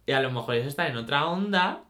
y 0.05 0.13
a 0.13 0.21
lo 0.21 0.31
mejor 0.31 0.55
ellos 0.55 0.67
están 0.67 0.87
en 0.87 0.97
otra 0.97 1.27
onda 1.27 1.83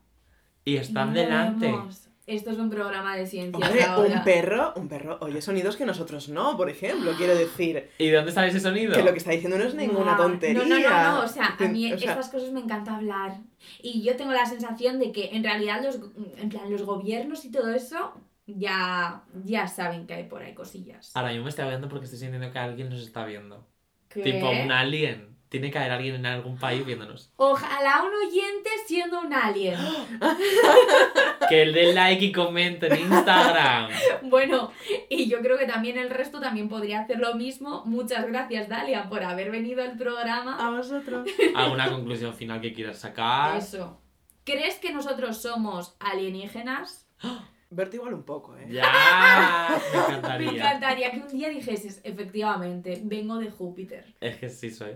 y 0.66 0.78
están 0.78 1.10
No 1.10 1.14
delante. 1.14 1.68
vemos. 1.68 2.01
Esto 2.28 2.52
es 2.52 2.58
un 2.58 2.70
programa 2.70 3.16
de 3.16 3.26
ciencias 3.26 3.68
Hombre, 3.68 3.84
ahora. 3.84 4.18
un 4.18 4.24
perro, 4.24 4.74
un 4.76 4.88
perro 4.88 5.18
oye 5.22 5.42
sonidos 5.42 5.76
que 5.76 5.86
nosotros 5.86 6.30
no, 6.30 6.56
por 6.56 6.70
ejemplo, 6.70 7.14
quiero 7.18 7.36
decir. 7.36 7.90
¿Y 7.98 8.10
de 8.10 8.18
dónde 8.18 8.32
sale 8.32 8.50
ese 8.50 8.60
sonido? 8.60 8.94
Que 8.94 9.04
lo 9.04 9.12
que 9.12 9.18
está 9.18 9.32
diciendo 9.32 9.58
no 9.58 9.64
es 9.64 9.74
ninguna 9.74 10.16
Guau. 10.16 10.30
tontería. 10.30 10.64
No, 10.64 10.66
no, 10.66 10.80
no, 10.80 11.12
no, 11.18 11.24
o 11.24 11.28
sea, 11.28 11.56
a 11.60 11.68
mí 11.68 11.92
o 11.92 11.98
sea, 11.98 12.12
estas 12.12 12.30
cosas 12.30 12.52
me 12.52 12.60
encanta 12.60 12.96
hablar. 12.96 13.40
Y 13.82 14.04
yo 14.04 14.16
tengo 14.16 14.32
la 14.32 14.46
sensación 14.46 15.00
de 15.00 15.12
que 15.12 15.32
en 15.36 15.44
realidad 15.44 15.84
los, 15.84 16.00
en 16.38 16.50
plan, 16.50 16.72
los 16.72 16.84
gobiernos 16.84 17.44
y 17.46 17.52
todo 17.52 17.74
eso 17.74 18.14
ya, 18.46 19.24
ya 19.44 19.68
saben 19.68 20.08
que 20.08 20.14
hay 20.14 20.24
por 20.24 20.42
ahí 20.42 20.54
cosillas. 20.54 21.12
Ahora 21.16 21.34
yo 21.34 21.44
me 21.44 21.50
estoy 21.50 21.66
hablando 21.66 21.90
porque 21.90 22.06
estoy 22.06 22.20
sintiendo 22.20 22.52
que 22.52 22.60
alguien 22.60 22.90
nos 22.90 23.02
está 23.02 23.26
viendo. 23.26 23.68
¿Qué? 24.10 24.22
Tipo 24.22 24.50
un 24.50 24.72
alien. 24.72 25.31
Tiene 25.52 25.70
que 25.70 25.78
haber 25.80 25.92
alguien 25.92 26.16
en 26.16 26.26
algún 26.28 26.58
país 26.58 26.86
viéndonos. 26.86 27.30
Ojalá 27.36 28.04
un 28.04 28.26
oyente 28.26 28.70
siendo 28.88 29.20
un 29.20 29.34
alien. 29.34 29.76
Que 31.50 31.64
el 31.64 31.74
dé 31.74 31.92
like 31.92 32.24
y 32.24 32.32
comente 32.32 32.88
en 32.88 33.02
Instagram. 33.02 33.90
Bueno, 34.24 34.72
y 35.10 35.28
yo 35.28 35.42
creo 35.42 35.58
que 35.58 35.66
también 35.66 35.98
el 35.98 36.10
resto 36.10 36.40
también 36.40 36.70
podría 36.70 37.02
hacer 37.02 37.20
lo 37.20 37.36
mismo. 37.36 37.84
Muchas 37.86 38.26
gracias, 38.28 38.70
Dalia, 38.70 39.10
por 39.10 39.24
haber 39.24 39.52
venido 39.52 39.84
al 39.84 39.98
programa. 39.98 40.56
A 40.66 40.70
vosotros. 40.70 41.28
¿Alguna 41.56 41.90
conclusión 41.90 42.34
final 42.34 42.62
que 42.62 42.72
quieras 42.74 43.00
sacar? 43.00 43.58
Eso. 43.58 44.00
¿Crees 44.46 44.76
que 44.80 44.94
nosotros 44.94 45.42
somos 45.42 45.98
alienígenas? 46.00 47.10
Verte 47.70 47.98
igual 47.98 48.14
un 48.14 48.24
poco, 48.24 48.56
¿eh? 48.58 48.68
Ya, 48.70 49.68
me 49.94 50.00
Me 50.00 50.06
encantaría. 50.18 50.52
encantaría 50.52 51.12
que 51.12 51.18
un 51.20 51.28
día 51.28 51.50
dijeses, 51.50 52.00
efectivamente, 52.06 53.02
vengo 53.04 53.38
de 53.38 53.50
Júpiter. 53.52 54.14
Es 54.22 54.38
que 54.38 54.50
sí 54.50 54.72
soy. 54.72 54.92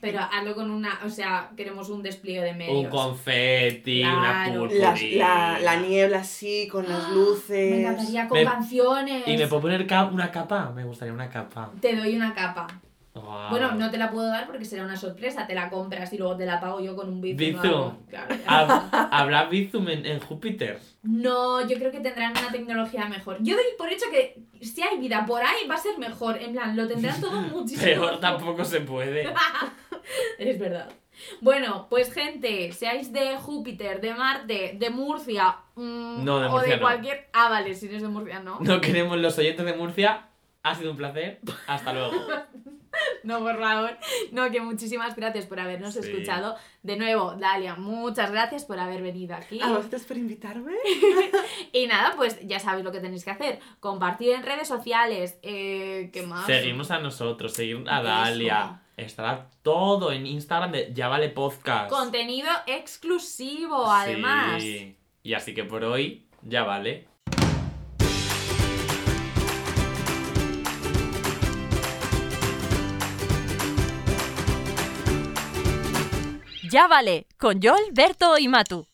Pero 0.00 0.20
hazlo 0.20 0.54
con 0.54 0.70
una, 0.70 1.00
o 1.04 1.08
sea, 1.10 1.50
queremos 1.56 1.88
un 1.88 2.02
despliegue 2.02 2.42
de 2.42 2.52
medios. 2.54 2.84
Un 2.84 2.90
confeti, 2.90 4.02
una 4.02 4.44
Claro. 4.44 4.60
purpurina. 4.60 4.90
Las- 4.90 5.02
la, 5.12 5.58
la 5.60 5.76
niebla 5.80 6.18
así, 6.18 6.68
con 6.68 6.88
las 6.88 7.10
luces. 7.10 7.70
Me 7.70 7.80
encantaría 7.80 8.28
con 8.28 8.38
Me- 8.38 8.44
canciones. 8.44 9.22
Y 9.26 9.36
me 9.36 9.46
puedo 9.46 9.62
poner 9.62 9.86
ca- 9.86 10.04
una 10.04 10.30
capa. 10.30 10.70
Me 10.74 10.84
gustaría 10.84 11.12
una 11.12 11.28
capa. 11.28 11.70
Te 11.80 11.96
doy 11.96 12.14
una 12.16 12.34
capa. 12.34 12.66
Bueno, 13.50 13.72
no 13.72 13.90
te 13.90 13.98
la 13.98 14.10
puedo 14.10 14.26
dar 14.28 14.46
porque 14.46 14.64
será 14.64 14.84
una 14.84 14.96
sorpresa. 14.96 15.46
Te 15.46 15.54
la 15.54 15.70
compras 15.70 16.12
y 16.12 16.18
luego 16.18 16.36
te 16.36 16.46
la 16.46 16.60
pago 16.60 16.80
yo 16.80 16.94
con 16.96 17.08
un 17.08 17.20
bizum. 17.20 17.58
o 17.58 17.62
Bizum. 17.62 18.06
Claro, 18.08 18.34
¿Habrá 19.10 19.44
Bizum 19.46 19.88
en, 19.88 20.04
en 20.06 20.20
Júpiter? 20.20 20.80
No, 21.02 21.66
yo 21.66 21.76
creo 21.78 21.90
que 21.90 22.00
tendrán 22.00 22.32
una 22.32 22.50
tecnología 22.50 23.06
mejor. 23.06 23.38
Yo 23.40 23.54
doy 23.54 23.64
por 23.78 23.90
hecho 23.92 24.06
que 24.10 24.38
si 24.60 24.82
hay 24.82 24.98
vida 24.98 25.24
por 25.26 25.42
ahí 25.42 25.66
va 25.68 25.74
a 25.76 25.78
ser 25.78 25.98
mejor. 25.98 26.36
En 26.36 26.52
plan, 26.52 26.76
lo 26.76 26.86
tendrán 26.88 27.20
todo 27.20 27.40
muchísimo. 27.42 27.82
Peor 27.84 28.20
tampoco 28.20 28.64
se 28.64 28.80
puede. 28.80 29.32
Es 30.38 30.58
verdad. 30.58 30.88
Bueno, 31.40 31.86
pues 31.90 32.12
gente, 32.12 32.70
seáis 32.72 33.12
de 33.12 33.36
Júpiter, 33.38 34.00
de 34.00 34.14
Marte, 34.14 34.76
de 34.78 34.90
Murcia, 34.90 35.56
mm, 35.74 36.24
No, 36.24 36.38
de 36.40 36.46
o 36.46 36.50
Murcia 36.50 36.70
de 36.70 36.76
no. 36.76 36.82
cualquier... 36.82 37.28
Ah, 37.32 37.48
vale, 37.48 37.74
si 37.74 37.86
eres 37.86 38.02
de 38.02 38.08
Murcia, 38.08 38.40
no. 38.40 38.58
No 38.60 38.80
queremos 38.80 39.16
los 39.18 39.36
oyentes 39.38 39.64
de 39.64 39.72
Murcia. 39.72 40.28
Ha 40.68 40.74
sido 40.74 40.90
un 40.90 40.96
placer. 40.96 41.40
Hasta 41.66 41.92
luego. 41.92 42.12
No, 43.24 43.40
por 43.40 43.58
favor. 43.60 43.90
No, 44.32 44.50
que 44.50 44.58
muchísimas 44.60 45.14
gracias 45.16 45.44
por 45.44 45.60
habernos 45.60 45.92
Sí. 45.92 45.98
escuchado. 46.00 46.56
De 46.82 46.96
nuevo, 46.96 47.34
Dalia, 47.34 47.74
muchas 47.74 48.30
gracias 48.30 48.64
por 48.64 48.78
haber 48.78 49.02
venido 49.02 49.36
aquí. 49.36 49.60
A 49.60 49.68
vosotros 49.68 50.02
por 50.04 50.16
invitarme. 50.16 50.72
Y 51.72 51.86
nada, 51.88 52.14
pues 52.16 52.38
ya 52.46 52.58
sabéis 52.58 52.86
lo 52.86 52.92
que 52.92 53.00
tenéis 53.00 53.22
que 53.24 53.32
hacer. 53.32 53.60
Compartir 53.80 54.30
en 54.32 54.42
redes 54.44 54.66
sociales. 54.68 55.38
Eh, 55.42 56.08
¿Qué 56.10 56.22
más? 56.22 56.46
Seguimos 56.46 56.90
a 56.90 56.98
nosotros, 56.98 57.52
seguir 57.52 57.84
a 57.86 57.96
Eso. 58.00 58.08
Dalia. 58.08 58.82
Estará 58.96 59.50
todo 59.62 60.10
en 60.10 60.26
Instagram 60.26 60.72
de 60.72 60.90
Ya 60.94 61.08
Vale 61.08 61.28
Podcast. 61.28 61.90
Contenido 61.90 62.48
exclusivo, 62.66 63.90
además. 63.90 64.62
Sí. 64.62 64.96
Y 65.22 65.34
así 65.34 65.52
que 65.52 65.64
por 65.64 65.84
hoy, 65.84 66.26
ya 66.40 66.62
vale. 66.64 67.06
Ya 76.76 76.88
vale, 76.88 77.26
con 77.38 77.62
Yol, 77.62 77.80
Berto 77.94 78.36
y 78.36 78.48
Matu. 78.48 78.86